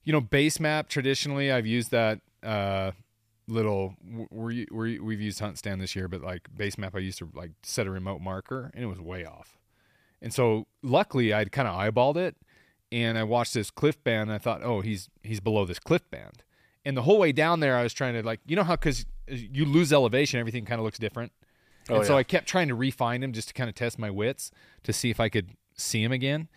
you 0.07 0.13
know, 0.13 0.21
base 0.21 0.61
map 0.61 0.87
traditionally 0.87 1.51
I've 1.51 1.67
used 1.67 1.91
that 1.91 2.21
uh, 2.41 2.91
little 3.49 3.93
we 4.31 4.65
we 4.71 4.99
we've 4.99 5.19
used 5.19 5.41
Hunt 5.41 5.57
Stand 5.57 5.81
this 5.81 5.97
year, 5.97 6.07
but 6.07 6.21
like 6.21 6.47
base 6.55 6.77
map 6.77 6.95
I 6.95 6.99
used 6.99 7.17
to 7.17 7.29
like 7.33 7.51
set 7.61 7.87
a 7.87 7.91
remote 7.91 8.21
marker, 8.21 8.71
and 8.73 8.81
it 8.81 8.87
was 8.87 9.01
way 9.01 9.25
off. 9.25 9.57
And 10.21 10.33
so 10.33 10.65
luckily 10.81 11.33
I'd 11.33 11.51
kind 11.51 11.67
of 11.67 11.77
eyeballed 11.77 12.15
it, 12.15 12.37
and 12.89 13.17
I 13.17 13.23
watched 13.23 13.53
this 13.53 13.69
cliff 13.69 14.01
band, 14.05 14.29
and 14.29 14.31
I 14.31 14.37
thought, 14.37 14.63
oh, 14.63 14.79
he's 14.79 15.09
he's 15.23 15.41
below 15.41 15.65
this 15.65 15.77
cliff 15.77 16.09
band. 16.09 16.41
And 16.85 16.95
the 16.95 17.01
whole 17.01 17.19
way 17.19 17.33
down 17.33 17.59
there, 17.59 17.75
I 17.75 17.83
was 17.83 17.91
trying 17.91 18.13
to 18.13 18.23
like, 18.23 18.39
you 18.47 18.55
know 18.55 18.63
how 18.63 18.77
because 18.77 19.05
you 19.27 19.65
lose 19.65 19.91
elevation, 19.91 20.39
everything 20.39 20.63
kind 20.63 20.79
of 20.79 20.85
looks 20.85 20.99
different. 20.99 21.33
Oh, 21.89 21.97
and 21.97 22.05
so. 22.05 22.15
I 22.17 22.23
kept 22.23 22.47
trying 22.47 22.69
to 22.69 22.75
refine 22.75 23.21
him 23.21 23.33
just 23.33 23.49
to 23.49 23.53
kind 23.53 23.67
of 23.67 23.75
test 23.75 23.99
my 23.99 24.09
wits 24.09 24.51
to 24.83 24.93
see 24.93 25.09
if 25.09 25.19
I 25.19 25.27
could 25.27 25.49
see 25.75 26.01
him 26.01 26.13
again. 26.13 26.47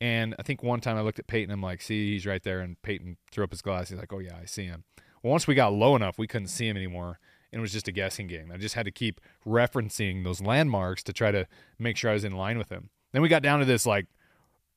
And 0.00 0.34
I 0.38 0.42
think 0.42 0.62
one 0.62 0.80
time 0.80 0.96
I 0.96 1.00
looked 1.00 1.18
at 1.18 1.26
Payton, 1.26 1.52
I'm 1.52 1.62
like, 1.62 1.82
see, 1.82 2.12
he's 2.12 2.26
right 2.26 2.42
there. 2.42 2.60
And 2.60 2.80
Payton 2.82 3.16
threw 3.30 3.44
up 3.44 3.50
his 3.50 3.62
glass. 3.62 3.88
He's 3.88 3.98
like, 3.98 4.12
oh, 4.12 4.20
yeah, 4.20 4.36
I 4.40 4.44
see 4.44 4.64
him. 4.64 4.84
Well, 5.22 5.32
once 5.32 5.46
we 5.46 5.54
got 5.54 5.72
low 5.72 5.96
enough, 5.96 6.18
we 6.18 6.28
couldn't 6.28 6.48
see 6.48 6.68
him 6.68 6.76
anymore. 6.76 7.18
And 7.52 7.58
it 7.58 7.62
was 7.62 7.72
just 7.72 7.88
a 7.88 7.92
guessing 7.92 8.26
game. 8.26 8.52
I 8.52 8.58
just 8.58 8.74
had 8.74 8.84
to 8.84 8.92
keep 8.92 9.20
referencing 9.46 10.22
those 10.22 10.40
landmarks 10.40 11.02
to 11.04 11.12
try 11.12 11.32
to 11.32 11.46
make 11.78 11.96
sure 11.96 12.10
I 12.10 12.14
was 12.14 12.24
in 12.24 12.36
line 12.36 12.58
with 12.58 12.70
him. 12.70 12.90
Then 13.12 13.22
we 13.22 13.28
got 13.28 13.42
down 13.42 13.58
to 13.60 13.64
this 13.64 13.86
like 13.86 14.06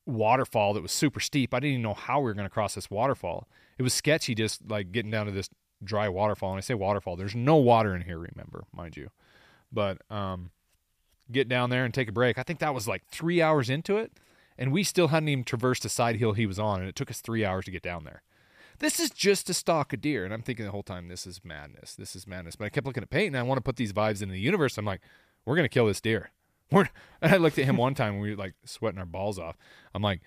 waterfall 0.06 0.74
that 0.74 0.82
was 0.82 0.92
super 0.92 1.20
steep. 1.20 1.54
I 1.54 1.58
didn't 1.60 1.72
even 1.72 1.82
know 1.82 1.94
how 1.94 2.20
we 2.20 2.24
were 2.24 2.34
going 2.34 2.46
to 2.46 2.50
cross 2.50 2.74
this 2.74 2.90
waterfall. 2.90 3.46
It 3.78 3.82
was 3.82 3.94
sketchy 3.94 4.34
just 4.34 4.68
like 4.68 4.90
getting 4.90 5.10
down 5.10 5.26
to 5.26 5.32
this 5.32 5.50
dry 5.84 6.08
waterfall. 6.08 6.50
And 6.50 6.58
I 6.58 6.60
say 6.62 6.74
waterfall, 6.74 7.16
there's 7.16 7.34
no 7.34 7.56
water 7.56 7.94
in 7.94 8.02
here, 8.02 8.18
remember, 8.18 8.64
mind 8.74 8.96
you. 8.96 9.10
But 9.70 9.98
um, 10.10 10.50
get 11.30 11.48
down 11.48 11.70
there 11.70 11.84
and 11.84 11.92
take 11.92 12.08
a 12.08 12.12
break. 12.12 12.38
I 12.38 12.42
think 12.42 12.60
that 12.60 12.74
was 12.74 12.88
like 12.88 13.02
three 13.10 13.40
hours 13.40 13.70
into 13.70 13.96
it, 13.98 14.12
and 14.58 14.72
we 14.72 14.82
still 14.84 15.08
hadn't 15.08 15.28
even 15.28 15.44
traversed 15.44 15.82
the 15.82 15.88
side 15.88 16.16
hill 16.16 16.32
he 16.32 16.46
was 16.46 16.58
on, 16.58 16.80
and 16.80 16.88
it 16.88 16.96
took 16.96 17.10
us 17.10 17.20
three 17.20 17.44
hours 17.44 17.64
to 17.66 17.70
get 17.70 17.82
down 17.82 18.04
there. 18.04 18.22
This 18.78 18.98
is 18.98 19.10
just 19.10 19.46
to 19.46 19.54
stalk 19.54 19.92
a 19.92 19.96
deer, 19.96 20.24
and 20.24 20.32
I'm 20.34 20.42
thinking 20.42 20.64
the 20.64 20.72
whole 20.72 20.82
time, 20.82 21.08
this 21.08 21.26
is 21.26 21.40
madness. 21.44 21.94
This 21.94 22.16
is 22.16 22.26
madness. 22.26 22.56
But 22.56 22.64
I 22.64 22.68
kept 22.70 22.86
looking 22.86 23.02
at 23.02 23.10
Payton, 23.10 23.34
and 23.34 23.40
I 23.40 23.46
want 23.46 23.58
to 23.58 23.62
put 23.62 23.76
these 23.76 23.92
vibes 23.92 24.22
into 24.22 24.32
the 24.32 24.40
universe. 24.40 24.76
I'm 24.78 24.84
like, 24.84 25.02
we're 25.44 25.56
gonna 25.56 25.68
kill 25.68 25.86
this 25.86 26.00
deer. 26.00 26.30
We're. 26.72 26.88
And 27.20 27.32
I 27.32 27.36
looked 27.36 27.58
at 27.58 27.66
him 27.66 27.76
one 27.76 27.94
time, 27.94 28.14
and 28.14 28.22
we 28.22 28.30
were 28.30 28.36
like 28.36 28.54
sweating 28.64 28.98
our 28.98 29.06
balls 29.06 29.38
off. 29.38 29.56
I'm 29.94 30.02
like, 30.02 30.20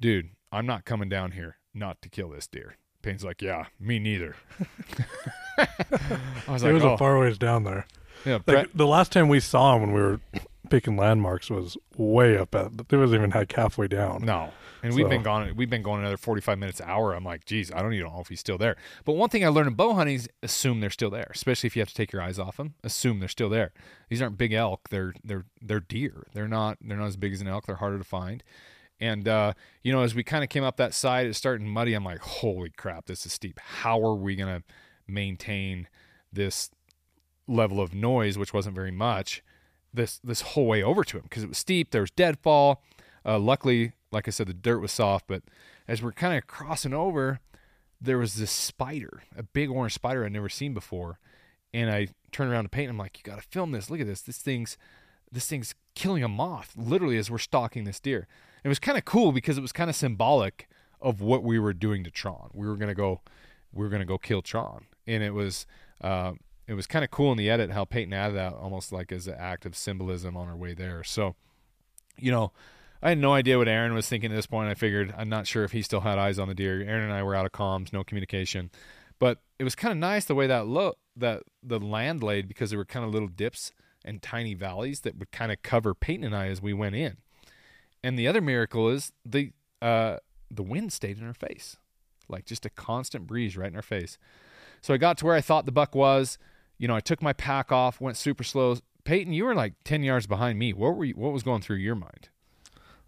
dude, 0.00 0.30
I'm 0.50 0.66
not 0.66 0.84
coming 0.84 1.08
down 1.08 1.32
here 1.32 1.56
not 1.72 2.02
to 2.02 2.08
kill 2.08 2.30
this 2.30 2.46
deer. 2.46 2.76
Payne's 3.00 3.24
like, 3.24 3.40
yeah, 3.40 3.66
me 3.78 3.98
neither. 3.98 4.34
I 5.58 5.68
was 6.48 6.62
it 6.62 6.66
like, 6.66 6.74
was 6.74 6.84
oh, 6.84 6.94
a 6.94 6.98
far 6.98 7.18
ways 7.18 7.38
down 7.38 7.64
there. 7.64 7.86
yeah, 8.24 8.38
Like 8.46 8.70
the 8.74 8.86
last 8.86 9.12
time 9.12 9.28
we 9.28 9.40
saw 9.40 9.76
him 9.76 9.82
when 9.82 9.92
we 9.92 10.00
were 10.00 10.20
picking 10.70 10.96
landmarks 10.96 11.50
was 11.50 11.76
way 11.96 12.36
up 12.36 12.54
at. 12.54 12.72
It 12.90 12.96
wasn't 12.96 13.20
even 13.20 13.30
like 13.30 13.52
halfway 13.52 13.88
down. 13.88 14.24
No. 14.24 14.52
And 14.82 14.94
we've 14.94 15.08
been 15.08 15.22
gone 15.22 15.54
we've 15.56 15.70
been 15.70 15.82
going 15.82 16.00
another 16.00 16.16
45 16.16 16.58
minutes 16.58 16.80
an 16.80 16.88
hour. 16.88 17.12
I'm 17.12 17.24
like, 17.24 17.44
geez, 17.44 17.72
I 17.72 17.82
don't 17.82 17.92
even 17.92 18.06
know 18.06 18.20
if 18.20 18.28
he's 18.28 18.40
still 18.40 18.58
there. 18.58 18.76
But 19.04 19.14
one 19.14 19.28
thing 19.28 19.44
I 19.44 19.48
learned 19.48 19.68
in 19.68 19.74
bow 19.74 19.94
hunting 19.94 20.14
is 20.14 20.28
assume 20.42 20.80
they're 20.80 20.90
still 20.90 21.10
there, 21.10 21.30
especially 21.34 21.66
if 21.66 21.76
you 21.76 21.80
have 21.80 21.88
to 21.88 21.94
take 21.94 22.12
your 22.12 22.22
eyes 22.22 22.38
off 22.38 22.56
them. 22.58 22.74
Assume 22.84 23.18
they're 23.18 23.28
still 23.28 23.48
there. 23.48 23.72
These 24.08 24.22
aren't 24.22 24.38
big 24.38 24.52
elk. 24.52 24.88
They're 24.90 25.14
they're 25.24 25.46
they're 25.60 25.80
deer. 25.80 26.26
They're 26.32 26.48
not 26.48 26.78
they're 26.80 26.96
not 26.96 27.06
as 27.06 27.16
big 27.16 27.32
as 27.32 27.40
an 27.40 27.48
elk. 27.48 27.66
They're 27.66 27.76
harder 27.76 27.98
to 27.98 28.04
find. 28.04 28.44
And 29.00 29.28
uh, 29.28 29.54
you 29.82 29.92
know, 29.92 30.02
as 30.02 30.14
we 30.14 30.22
kind 30.22 30.44
of 30.44 30.50
came 30.50 30.64
up 30.64 30.76
that 30.76 30.94
side, 30.94 31.26
it's 31.26 31.38
starting 31.38 31.68
muddy. 31.68 31.94
I'm 31.94 32.04
like, 32.04 32.20
holy 32.20 32.70
crap, 32.70 33.06
this 33.06 33.26
is 33.26 33.32
steep. 33.32 33.58
How 33.60 34.00
are 34.00 34.14
we 34.14 34.36
gonna 34.36 34.62
maintain 35.06 35.88
this 36.32 36.70
level 37.48 37.80
of 37.80 37.94
noise, 37.94 38.36
which 38.36 38.52
wasn't 38.52 38.74
very 38.74 38.90
much, 38.90 39.42
this 39.92 40.18
this 40.22 40.40
whole 40.42 40.66
way 40.66 40.82
over 40.82 41.04
to 41.04 41.18
him 41.18 41.22
because 41.24 41.42
it 41.42 41.48
was 41.48 41.58
steep. 41.58 41.90
There 41.90 42.02
was 42.02 42.10
deadfall. 42.10 42.82
Uh, 43.24 43.38
luckily, 43.38 43.92
like 44.10 44.28
I 44.28 44.30
said, 44.30 44.46
the 44.46 44.54
dirt 44.54 44.80
was 44.80 44.92
soft. 44.92 45.26
But 45.26 45.42
as 45.86 46.02
we're 46.02 46.12
kind 46.12 46.36
of 46.36 46.46
crossing 46.46 46.94
over, 46.94 47.40
there 48.00 48.18
was 48.18 48.36
this 48.36 48.50
spider, 48.50 49.22
a 49.36 49.42
big 49.42 49.70
orange 49.70 49.94
spider 49.94 50.24
I'd 50.24 50.32
never 50.32 50.48
seen 50.48 50.74
before. 50.74 51.18
And 51.74 51.90
I 51.90 52.08
turned 52.32 52.50
around 52.50 52.64
to 52.64 52.70
paint. 52.70 52.88
And 52.88 52.94
I'm 52.94 52.98
like, 52.98 53.18
you 53.18 53.24
got 53.24 53.40
to 53.40 53.48
film 53.48 53.72
this. 53.72 53.90
Look 53.90 54.00
at 54.00 54.06
this. 54.06 54.22
This 54.22 54.38
thing's 54.38 54.76
this 55.30 55.46
thing's 55.46 55.74
killing 55.94 56.22
a 56.22 56.28
moth 56.28 56.72
literally 56.76 57.18
as 57.18 57.30
we're 57.30 57.38
stalking 57.38 57.84
this 57.84 58.00
deer. 58.00 58.26
It 58.64 58.68
was 58.68 58.78
kind 58.78 58.96
of 58.96 59.04
cool 59.04 59.32
because 59.32 59.58
it 59.58 59.60
was 59.60 59.72
kind 59.72 59.90
of 59.90 59.96
symbolic 59.96 60.68
of 61.00 61.20
what 61.20 61.42
we 61.42 61.58
were 61.58 61.74
doing 61.74 62.02
to 62.04 62.10
Tron. 62.10 62.50
We 62.54 62.66
were 62.66 62.76
gonna 62.76 62.94
go, 62.94 63.20
we 63.72 63.84
were 63.84 63.90
gonna 63.90 64.06
go 64.06 64.18
kill 64.18 64.42
Tron, 64.42 64.86
and 65.06 65.22
it 65.22 65.34
was. 65.34 65.66
Uh, 66.00 66.32
it 66.68 66.74
was 66.74 66.86
kind 66.86 67.04
of 67.04 67.10
cool 67.10 67.32
in 67.32 67.38
the 67.38 67.48
edit 67.48 67.70
how 67.70 67.86
Payton 67.86 68.12
added 68.12 68.36
that 68.36 68.52
almost 68.52 68.92
like 68.92 69.10
as 69.10 69.26
an 69.26 69.36
act 69.38 69.64
of 69.64 69.74
symbolism 69.74 70.36
on 70.36 70.46
her 70.46 70.56
way 70.56 70.74
there. 70.74 71.02
So, 71.02 71.34
you 72.18 72.30
know, 72.30 72.52
I 73.02 73.08
had 73.08 73.18
no 73.18 73.32
idea 73.32 73.56
what 73.56 73.68
Aaron 73.68 73.94
was 73.94 74.06
thinking 74.06 74.30
at 74.30 74.34
this 74.34 74.46
point. 74.46 74.68
I 74.68 74.74
figured 74.74 75.14
I'm 75.16 75.30
not 75.30 75.46
sure 75.46 75.64
if 75.64 75.72
he 75.72 75.80
still 75.80 76.00
had 76.00 76.18
eyes 76.18 76.38
on 76.38 76.46
the 76.46 76.54
deer. 76.54 76.82
Aaron 76.82 77.04
and 77.04 77.12
I 77.12 77.22
were 77.22 77.34
out 77.34 77.46
of 77.46 77.52
comms, 77.52 77.92
no 77.92 78.04
communication, 78.04 78.70
but 79.18 79.38
it 79.58 79.64
was 79.64 79.74
kind 79.74 79.92
of 79.92 79.98
nice 79.98 80.26
the 80.26 80.34
way 80.34 80.46
that 80.46 80.66
look 80.66 80.98
that 81.16 81.42
the 81.62 81.80
land 81.80 82.22
laid 82.22 82.46
because 82.46 82.70
there 82.70 82.78
were 82.78 82.84
kind 82.84 83.04
of 83.04 83.12
little 83.12 83.28
dips 83.28 83.72
and 84.04 84.20
tiny 84.20 84.54
valleys 84.54 85.00
that 85.00 85.18
would 85.18 85.32
kind 85.32 85.50
of 85.50 85.62
cover 85.62 85.94
Payton 85.94 86.24
and 86.24 86.36
I 86.36 86.48
as 86.48 86.60
we 86.60 86.74
went 86.74 86.96
in. 86.96 87.16
And 88.02 88.18
the 88.18 88.28
other 88.28 88.40
miracle 88.40 88.90
is 88.90 89.12
the 89.24 89.52
uh, 89.80 90.18
the 90.50 90.62
wind 90.62 90.92
stayed 90.92 91.18
in 91.18 91.26
our 91.26 91.34
face, 91.34 91.76
like 92.28 92.44
just 92.44 92.66
a 92.66 92.70
constant 92.70 93.26
breeze 93.26 93.56
right 93.56 93.70
in 93.70 93.76
our 93.76 93.82
face. 93.82 94.18
So 94.82 94.92
I 94.92 94.98
got 94.98 95.18
to 95.18 95.24
where 95.24 95.34
I 95.34 95.40
thought 95.40 95.66
the 95.66 95.72
buck 95.72 95.94
was. 95.94 96.38
You 96.78 96.88
know, 96.88 96.94
I 96.94 97.00
took 97.00 97.20
my 97.20 97.32
pack 97.32 97.72
off, 97.72 98.00
went 98.00 98.16
super 98.16 98.44
slow. 98.44 98.76
Payton, 99.04 99.32
you 99.32 99.44
were 99.44 99.54
like 99.54 99.74
ten 99.84 100.02
yards 100.02 100.26
behind 100.26 100.58
me. 100.58 100.72
What 100.72 100.96
were 100.96 101.04
you, 101.04 101.14
what 101.14 101.32
was 101.32 101.42
going 101.42 101.62
through 101.62 101.76
your 101.76 101.94
mind? 101.94 102.28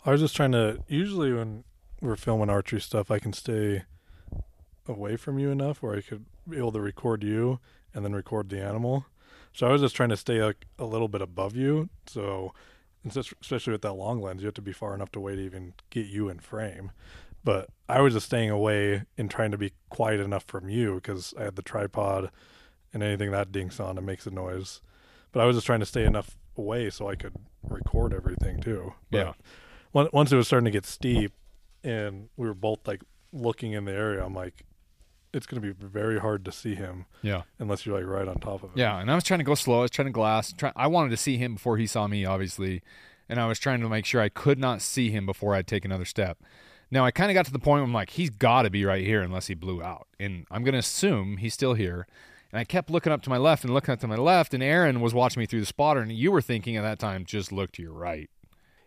I 0.04 0.10
was 0.10 0.20
just 0.20 0.36
trying 0.36 0.52
to. 0.52 0.82
Usually, 0.88 1.32
when 1.32 1.64
we're 2.00 2.16
filming 2.16 2.50
archery 2.50 2.80
stuff, 2.80 3.10
I 3.10 3.18
can 3.18 3.32
stay 3.32 3.84
away 4.88 5.16
from 5.16 5.38
you 5.38 5.50
enough 5.50 5.82
where 5.82 5.96
I 5.96 6.00
could 6.00 6.24
be 6.48 6.58
able 6.58 6.72
to 6.72 6.80
record 6.80 7.22
you 7.22 7.60
and 7.94 8.04
then 8.04 8.12
record 8.12 8.48
the 8.48 8.60
animal. 8.60 9.06
So 9.52 9.66
I 9.66 9.72
was 9.72 9.82
just 9.82 9.96
trying 9.96 10.08
to 10.10 10.16
stay 10.16 10.42
like 10.42 10.66
a 10.78 10.84
little 10.84 11.08
bit 11.08 11.22
above 11.22 11.56
you. 11.56 11.90
So, 12.06 12.54
especially 13.04 13.72
with 13.72 13.82
that 13.82 13.94
long 13.94 14.20
lens, 14.20 14.42
you 14.42 14.46
have 14.46 14.54
to 14.54 14.62
be 14.62 14.72
far 14.72 14.94
enough 14.94 15.12
to 15.12 15.18
away 15.18 15.36
to 15.36 15.42
even 15.42 15.74
get 15.90 16.06
you 16.06 16.28
in 16.28 16.38
frame. 16.38 16.92
But 17.42 17.68
I 17.88 18.00
was 18.00 18.14
just 18.14 18.26
staying 18.26 18.50
away 18.50 19.04
and 19.16 19.30
trying 19.30 19.50
to 19.50 19.58
be 19.58 19.72
quiet 19.88 20.20
enough 20.20 20.44
from 20.46 20.68
you 20.68 20.96
because 20.96 21.34
I 21.38 21.44
had 21.44 21.56
the 21.56 21.62
tripod 21.62 22.30
and 22.92 23.02
anything 23.02 23.30
that 23.30 23.52
dinks 23.52 23.78
on 23.80 23.98
it 23.98 24.02
makes 24.02 24.26
a 24.26 24.30
noise. 24.30 24.80
But 25.32 25.40
I 25.40 25.44
was 25.46 25.56
just 25.56 25.66
trying 25.66 25.80
to 25.80 25.86
stay 25.86 26.04
enough 26.04 26.36
away 26.56 26.90
so 26.90 27.08
I 27.08 27.14
could 27.14 27.34
record 27.62 28.12
everything 28.12 28.60
too. 28.60 28.94
But 29.10 29.18
Yeah. 29.18 29.32
on- 29.94 30.08
once 30.12 30.32
it 30.32 30.36
was 30.36 30.46
starting 30.46 30.64
to 30.66 30.70
get 30.70 30.84
steep 30.86 31.32
and 31.84 32.28
we 32.36 32.46
were 32.46 32.54
both 32.54 32.86
like 32.86 33.02
looking 33.32 33.72
in 33.72 33.84
the 33.84 33.92
area, 33.92 34.24
I'm 34.24 34.34
like, 34.34 34.64
it's 35.32 35.46
going 35.46 35.62
to 35.62 35.72
be 35.74 35.86
very 35.86 36.18
hard 36.18 36.44
to 36.44 36.50
see 36.52 36.74
him 36.74 37.06
Yeah. 37.22 37.42
unless 37.60 37.86
you're 37.86 37.96
like 37.96 38.06
right 38.08 38.26
on 38.26 38.36
top 38.40 38.64
of 38.64 38.70
it. 38.72 38.78
Yeah, 38.78 38.98
and 38.98 39.08
I 39.10 39.14
was 39.14 39.22
trying 39.22 39.38
to 39.38 39.44
go 39.44 39.54
slow. 39.54 39.78
I 39.78 39.82
was 39.82 39.90
trying 39.92 40.06
to 40.06 40.12
glass. 40.12 40.52
Try, 40.52 40.72
I 40.74 40.88
wanted 40.88 41.10
to 41.10 41.16
see 41.16 41.36
him 41.36 41.54
before 41.54 41.76
he 41.76 41.86
saw 41.86 42.08
me, 42.08 42.24
obviously, 42.24 42.82
and 43.28 43.38
I 43.40 43.46
was 43.46 43.60
trying 43.60 43.80
to 43.80 43.88
make 43.88 44.04
sure 44.06 44.20
I 44.20 44.28
could 44.28 44.58
not 44.58 44.82
see 44.82 45.10
him 45.12 45.26
before 45.26 45.54
I'd 45.54 45.68
take 45.68 45.84
another 45.84 46.04
step. 46.04 46.38
Now 46.90 47.04
I 47.04 47.12
kind 47.12 47.30
of 47.30 47.34
got 47.36 47.46
to 47.46 47.52
the 47.52 47.60
point 47.60 47.76
where 47.82 47.84
I'm 47.84 47.94
like, 47.94 48.10
he's 48.10 48.30
got 48.30 48.62
to 48.62 48.70
be 48.70 48.84
right 48.84 49.04
here 49.06 49.22
unless 49.22 49.46
he 49.46 49.54
blew 49.54 49.80
out, 49.80 50.08
and 50.18 50.46
I'm 50.50 50.64
going 50.64 50.72
to 50.72 50.78
assume 50.80 51.36
he's 51.36 51.54
still 51.54 51.74
here. 51.74 52.08
And 52.52 52.60
I 52.60 52.64
kept 52.64 52.90
looking 52.90 53.12
up 53.12 53.22
to 53.22 53.30
my 53.30 53.38
left 53.38 53.64
and 53.64 53.72
looking 53.72 53.92
up 53.92 54.00
to 54.00 54.08
my 54.08 54.16
left, 54.16 54.54
and 54.54 54.62
Aaron 54.62 55.00
was 55.00 55.14
watching 55.14 55.40
me 55.40 55.46
through 55.46 55.60
the 55.60 55.66
spotter, 55.66 56.00
and 56.00 56.12
you 56.12 56.32
were 56.32 56.42
thinking 56.42 56.76
at 56.76 56.82
that 56.82 56.98
time, 56.98 57.24
just 57.24 57.52
look 57.52 57.72
to 57.72 57.82
your 57.82 57.92
right. 57.92 58.28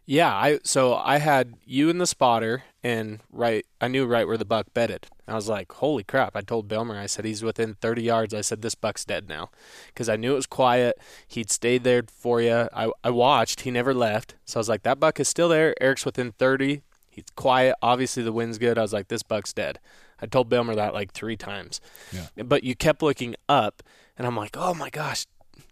Yeah, 0.06 0.34
I 0.36 0.60
so 0.64 0.96
I 0.96 1.18
had 1.18 1.54
you 1.66 1.90
in 1.90 1.98
the 1.98 2.06
spotter 2.06 2.64
and 2.84 3.22
right 3.32 3.66
I 3.80 3.88
knew 3.88 4.06
right 4.06 4.28
where 4.28 4.38
the 4.38 4.44
buck 4.44 4.68
bedded. 4.74 5.08
I 5.30 5.36
was 5.36 5.48
like, 5.48 5.72
"Holy 5.72 6.04
crap." 6.04 6.36
I 6.36 6.42
told 6.42 6.68
Belmer 6.68 6.98
I 6.98 7.06
said 7.06 7.24
he's 7.24 7.42
within 7.42 7.76
30 7.76 8.04
yards. 8.04 8.34
I 8.34 8.42
said 8.42 8.62
this 8.62 8.76
buck's 8.76 9.06
dead 9.06 9.30
now 9.30 9.50
cuz 9.96 10.10
I 10.10 10.18
knew 10.18 10.34
it 10.34 10.36
was 10.36 10.46
quiet. 10.46 10.98
He'd 11.30 11.50
stayed 11.50 11.86
there 11.86 12.04
for 12.06 12.42
you. 12.42 12.68
I 12.74 12.92
I 13.02 13.12
watched. 13.12 13.62
He 13.62 13.72
never 13.72 13.94
left. 13.94 14.36
So 14.44 14.60
I 14.60 14.62
was 14.62 14.68
like, 14.70 14.84
"That 14.84 15.00
buck 15.00 15.22
is 15.22 15.30
still 15.30 15.48
there. 15.48 15.74
Erik's 15.82 16.06
within 16.06 16.34
30. 16.34 16.82
He's 17.10 17.26
quiet. 17.38 17.76
Obviously 17.82 18.24
the 18.24 18.34
wind's 18.34 18.58
good." 18.58 18.78
I 18.78 18.82
was 18.82 18.92
like, 18.92 19.08
"This 19.08 19.24
buck's 19.24 19.54
dead." 19.54 19.80
I 20.24 20.28
told 20.28 20.50
Belmer 20.50 20.76
that 20.76 20.94
like 20.94 21.12
3 21.12 21.36
times. 21.36 21.82
Yeah. 22.12 22.44
But 22.44 22.64
you 22.64 22.76
kept 22.76 23.02
looking 23.04 23.36
up 23.50 23.84
and 24.18 24.26
I'm 24.26 24.38
like, 24.38 24.56
"Oh 24.58 24.74
my 24.74 24.90
gosh, 24.90 25.26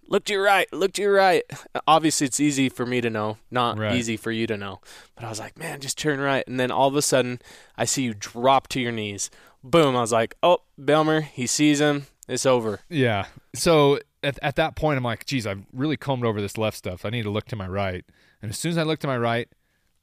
look 0.07 0.25
to 0.25 0.33
your 0.33 0.43
right, 0.43 0.67
look 0.73 0.91
to 0.93 1.01
your 1.01 1.13
right. 1.13 1.43
Obviously, 1.87 2.27
it's 2.27 2.39
easy 2.39 2.67
for 2.67 2.85
me 2.85 2.99
to 3.01 3.09
know, 3.09 3.37
not 3.49 3.77
Right. 3.77 3.95
easy 3.95 4.17
for 4.17 4.31
you 4.31 4.45
to 4.47 4.57
know. 4.57 4.81
But 5.15 5.23
I 5.23 5.29
was 5.29 5.39
like, 5.39 5.57
man, 5.57 5.79
just 5.79 5.97
turn 5.97 6.19
right. 6.19 6.43
And 6.47 6.59
then 6.59 6.69
all 6.69 6.89
of 6.89 6.95
a 6.95 7.01
sudden, 7.01 7.39
I 7.77 7.85
see 7.85 8.03
you 8.03 8.13
drop 8.13 8.67
to 8.69 8.81
your 8.81 8.91
knees. 8.91 9.29
Boom. 9.63 9.95
I 9.95 10.01
was 10.01 10.11
like, 10.11 10.35
oh, 10.43 10.59
Belmer, 10.79 11.21
he 11.23 11.47
sees 11.47 11.79
him. 11.79 12.07
It's 12.27 12.45
over. 12.45 12.81
Yeah. 12.89 13.27
So 13.55 13.99
at, 14.23 14.37
at 14.41 14.55
that 14.57 14.75
point, 14.75 14.97
I'm 14.97 15.03
like, 15.03 15.25
geez, 15.25 15.47
I've 15.47 15.63
really 15.71 15.97
combed 15.97 16.25
over 16.25 16.41
this 16.41 16.57
left 16.57 16.77
stuff. 16.77 17.05
I 17.05 17.09
need 17.09 17.23
to 17.23 17.29
look 17.29 17.45
to 17.45 17.55
my 17.55 17.67
right. 17.67 18.03
And 18.41 18.51
as 18.51 18.57
soon 18.57 18.71
as 18.71 18.77
I 18.77 18.83
look 18.83 18.99
to 18.99 19.07
my 19.07 19.17
right, 19.17 19.47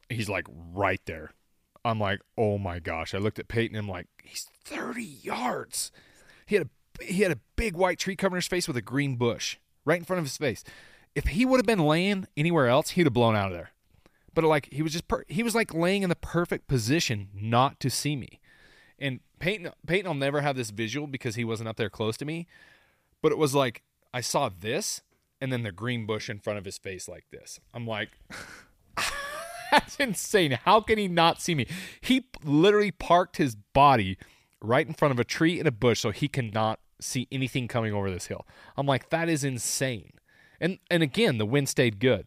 he's 0.09 0.29
like 0.29 0.47
right 0.73 1.01
there. 1.07 1.33
I'm 1.89 1.99
like, 1.99 2.21
oh 2.37 2.59
my 2.59 2.79
gosh. 2.79 3.15
I 3.15 3.19
looked 3.19 3.39
at 3.39 3.49
Payton. 3.49 3.77
I'm 3.77 3.89
like, 3.89 4.07
he's 4.23 4.47
30 4.65 5.03
yards. 5.03 5.91
He 6.47 6.57
had 6.57 6.67
a 6.67 7.05
he 7.05 7.23
had 7.23 7.31
a 7.33 7.39
big 7.55 7.77
white 7.77 7.99
tree 7.99 8.17
covering 8.17 8.39
his 8.39 8.49
face 8.49 8.67
with 8.67 8.77
a 8.77 8.83
green 8.83 9.17
bush 9.17 9.57
right 9.85 9.99
in 9.99 10.05
front 10.05 10.19
of 10.19 10.25
his 10.25 10.37
face. 10.37 10.65
if 11.15 11.29
he 11.29 11.45
would 11.47 11.59
have 11.59 11.67
been 11.67 11.79
laying 11.87 12.27
anywhere 12.37 12.67
else, 12.67 12.91
he'd 12.91 13.07
have 13.07 13.13
blown 13.13 13.37
out 13.37 13.47
of 13.47 13.53
there. 13.53 13.71
But 14.35 14.45
like 14.45 14.69
he 14.73 14.83
was 14.83 14.93
just 14.93 15.09
per- 15.09 15.25
he 15.29 15.43
was 15.43 15.55
like 15.55 15.73
laying 15.73 16.03
in 16.03 16.09
the 16.09 16.17
perfect 16.17 16.67
position 16.69 17.29
not 17.35 17.81
to 17.81 17.91
see 17.91 18.17
me. 18.17 18.41
And 18.99 19.21
Payton 19.39 19.73
Payton 19.87 20.07
will 20.07 20.15
never 20.15 20.41
have 20.41 20.57
this 20.57 20.71
visual 20.71 21.07
because 21.07 21.37
he 21.37 21.45
wasn't 21.45 21.69
up 21.69 21.77
there 21.77 21.91
close 21.91 22.17
to 22.19 22.25
me. 22.25 22.47
But 23.23 23.33
it 23.33 23.39
was 23.39 23.55
like 23.55 23.83
I 24.13 24.21
saw 24.21 24.49
this 24.49 25.03
and 25.41 25.53
then 25.53 25.63
the 25.63 25.73
green 25.73 26.05
bush 26.07 26.29
in 26.29 26.41
front 26.41 26.59
of 26.59 26.65
his 26.65 26.79
face 26.79 27.09
like 27.09 27.27
this. 27.31 27.61
I'm 27.73 27.87
like 27.87 28.11
that's 29.73 29.97
insane. 29.97 30.59
How 30.65 30.81
can 30.81 30.99
he 30.99 31.09
not 31.09 31.41
see 31.41 31.55
me? 31.55 31.67
He 32.01 32.27
literally 32.43 32.91
parked 32.91 33.37
his 33.37 33.55
body 33.55 34.19
right 34.61 34.87
in 34.87 34.95
front 34.95 35.13
of 35.13 35.21
a 35.21 35.25
tree 35.25 35.59
and 35.59 35.69
a 35.69 35.73
bush 35.73 36.01
so 36.01 36.11
he 36.11 36.29
cannot 36.29 36.81
see 37.01 37.29
anything 37.31 37.69
coming 37.69 37.93
over 37.93 38.11
this 38.11 38.27
hill. 38.27 38.47
I'm 38.77 38.87
like, 38.87 39.11
that 39.11 39.29
is 39.29 39.45
insane. 39.45 40.13
And 40.61 40.79
and 40.91 41.03
again, 41.03 41.39
the 41.39 41.47
wind 41.47 41.69
stayed 41.69 42.01
good. 42.01 42.27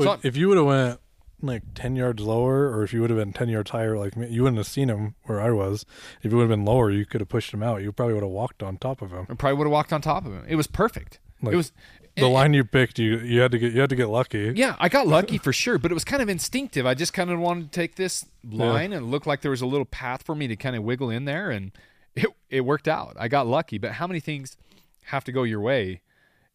So 0.00 0.18
if 0.22 0.36
you 0.36 0.48
would 0.48 0.56
have 0.56 0.66
went 0.66 1.00
like 1.40 1.62
ten 1.74 1.96
yards 1.96 2.22
lower, 2.22 2.68
or 2.70 2.82
if 2.82 2.92
you 2.92 3.00
would 3.00 3.10
have 3.10 3.18
been 3.18 3.32
ten 3.32 3.48
yards 3.48 3.70
higher, 3.70 3.96
like 3.96 4.16
me, 4.16 4.28
you 4.28 4.42
wouldn't 4.42 4.58
have 4.58 4.66
seen 4.66 4.88
him 4.88 5.14
where 5.24 5.40
I 5.40 5.50
was. 5.50 5.84
If 6.22 6.32
you 6.32 6.38
would 6.38 6.44
have 6.44 6.50
been 6.50 6.64
lower, 6.64 6.90
you 6.90 7.06
could 7.06 7.20
have 7.20 7.28
pushed 7.28 7.54
him 7.54 7.62
out. 7.62 7.82
You 7.82 7.92
probably 7.92 8.14
would 8.14 8.22
have 8.24 8.32
walked 8.32 8.62
on 8.62 8.78
top 8.78 9.02
of 9.02 9.10
him. 9.12 9.26
I 9.28 9.34
probably 9.34 9.58
would 9.58 9.64
have 9.66 9.72
walked 9.72 9.92
on 9.92 10.00
top 10.00 10.26
of 10.26 10.32
him. 10.32 10.44
It 10.48 10.56
was 10.56 10.66
perfect. 10.66 11.20
Like, 11.40 11.54
it 11.54 11.56
was 11.56 11.72
The 12.20 12.26
it- 12.26 12.30
line 12.30 12.54
you 12.54 12.64
picked, 12.64 12.98
you 12.98 13.18
you 13.18 13.40
had 13.40 13.50
to 13.52 13.58
get 13.58 13.72
you 13.72 13.80
had 13.80 13.90
to 13.90 13.96
get 13.96 14.08
lucky. 14.08 14.52
Yeah, 14.56 14.76
I 14.78 14.88
got 14.88 15.06
lucky 15.06 15.38
for 15.38 15.52
sure, 15.52 15.78
but 15.78 15.90
it 15.90 15.94
was 15.94 16.04
kind 16.04 16.22
of 16.22 16.28
instinctive. 16.28 16.86
I 16.86 16.94
just 16.94 17.12
kind 17.12 17.30
of 17.30 17.38
wanted 17.38 17.72
to 17.72 17.80
take 17.80 17.96
this 17.96 18.24
line 18.44 18.92
and 18.92 19.10
look 19.10 19.26
like 19.26 19.40
there 19.42 19.50
was 19.50 19.60
a 19.62 19.66
little 19.66 19.84
path 19.86 20.22
for 20.22 20.34
me 20.34 20.46
to 20.48 20.56
kind 20.56 20.76
of 20.76 20.82
wiggle 20.82 21.10
in 21.10 21.24
there 21.24 21.50
and 21.50 21.72
it 22.14 22.26
it 22.50 22.60
worked 22.62 22.88
out. 22.88 23.16
I 23.18 23.28
got 23.28 23.46
lucky, 23.46 23.78
but 23.78 23.92
how 23.92 24.06
many 24.06 24.20
things 24.20 24.56
have 25.04 25.24
to 25.24 25.32
go 25.32 25.42
your 25.42 25.60
way 25.60 26.00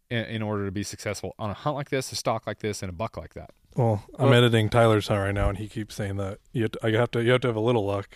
in, 0.09 0.25
in 0.25 0.41
order 0.41 0.65
to 0.65 0.71
be 0.71 0.83
successful 0.83 1.33
on 1.39 1.49
a 1.49 1.53
hunt 1.53 1.75
like 1.75 1.89
this, 1.89 2.11
a 2.11 2.15
stock 2.15 2.45
like 2.45 2.59
this, 2.59 2.81
and 2.83 2.89
a 2.89 2.93
buck 2.93 3.17
like 3.17 3.33
that? 3.33 3.51
Well, 3.75 4.03
I'm 4.19 4.25
Well- 4.29 4.33
editing 4.35 4.69
Tyler's 4.69 5.07
hunt 5.07 5.19
right 5.21 5.33
now, 5.33 5.49
and 5.49 5.57
he 5.57 5.67
keeps 5.67 5.95
saying 5.95 6.17
that 6.17 6.39
you 6.51 6.63
have 6.63 6.71
to, 6.73 6.79
I 6.85 6.91
have 6.91 7.11
to 7.11 7.23
you 7.23 7.31
have 7.31 7.41
to 7.41 7.47
have 7.47 7.55
a 7.55 7.59
little 7.61 7.85
luck 7.85 8.09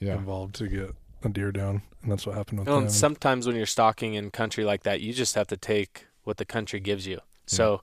Yeah. 0.00 0.14
involved 0.14 0.54
to 0.56 0.68
get 0.68 0.94
a 1.22 1.28
deer 1.28 1.52
down, 1.52 1.82
and 2.02 2.10
that's 2.12 2.26
what 2.26 2.36
happened 2.36 2.60
with 2.60 2.68
Well, 2.68 2.78
him. 2.78 2.84
and 2.84 2.92
sometimes 2.92 3.46
when 3.46 3.56
you're 3.56 3.66
stalking 3.66 4.14
in 4.14 4.30
country 4.30 4.64
like 4.64 4.82
that, 4.84 5.00
you 5.00 5.12
just 5.12 5.34
have 5.34 5.46
to 5.48 5.56
take 5.56 6.06
what 6.24 6.36
the 6.38 6.44
country 6.44 6.80
gives 6.80 7.06
you. 7.06 7.20
So, 7.46 7.82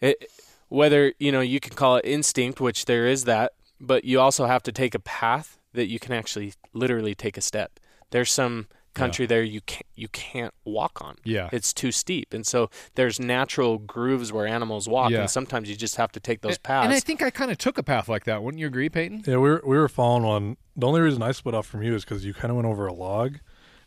it, 0.00 0.30
whether 0.68 1.12
you 1.18 1.32
know 1.32 1.40
you 1.40 1.60
can 1.60 1.74
call 1.74 1.96
it 1.96 2.04
instinct, 2.04 2.60
which 2.60 2.84
there 2.84 3.06
is 3.06 3.24
that, 3.24 3.52
but 3.80 4.04
you 4.04 4.20
also 4.20 4.46
have 4.46 4.62
to 4.64 4.72
take 4.72 4.94
a 4.94 4.98
path 5.00 5.58
that 5.72 5.86
you 5.88 5.98
can 5.98 6.12
actually 6.12 6.52
literally 6.72 7.14
take 7.14 7.36
a 7.36 7.40
step. 7.40 7.80
There's 8.10 8.30
some 8.30 8.66
country 8.94 9.26
there 9.26 9.42
you 9.44 9.60
can't 9.60 9.86
you 9.94 10.08
can't 10.08 10.52
walk 10.64 11.00
on. 11.00 11.16
Yeah. 11.24 11.48
It's 11.52 11.72
too 11.72 11.92
steep, 11.92 12.34
and 12.34 12.44
so 12.46 12.68
there's 12.96 13.20
natural 13.20 13.78
grooves 13.78 14.32
where 14.32 14.46
animals 14.46 14.88
walk, 14.88 15.10
Yeah. 15.12 15.20
and 15.20 15.30
sometimes 15.30 15.70
you 15.70 15.76
just 15.76 15.96
have 15.96 16.10
to 16.12 16.20
take 16.20 16.40
those 16.40 16.56
And- 16.56 16.62
paths. 16.64 16.84
And 16.86 16.92
I 16.94 17.00
think 17.00 17.22
I 17.22 17.30
kind 17.30 17.50
of 17.50 17.58
took 17.58 17.78
a 17.78 17.82
path 17.82 18.08
like 18.08 18.24
that. 18.24 18.42
Wouldn't 18.42 18.60
you 18.60 18.66
agree, 18.66 18.88
Payton? 18.88 19.22
yeah, 19.26 19.36
we 19.36 19.48
were 19.50 19.62
we 19.64 19.76
were 19.78 19.88
following 19.88 20.24
one. 20.24 20.56
The 20.76 20.86
only 20.86 21.00
reason 21.00 21.22
I 21.22 21.32
split 21.32 21.54
off 21.54 21.66
from 21.66 21.82
you 21.82 21.94
is 21.94 22.04
because 22.04 22.24
you 22.24 22.34
kind 22.34 22.50
of 22.50 22.56
went 22.56 22.66
over 22.66 22.86
a 22.86 22.92
log, 22.92 23.38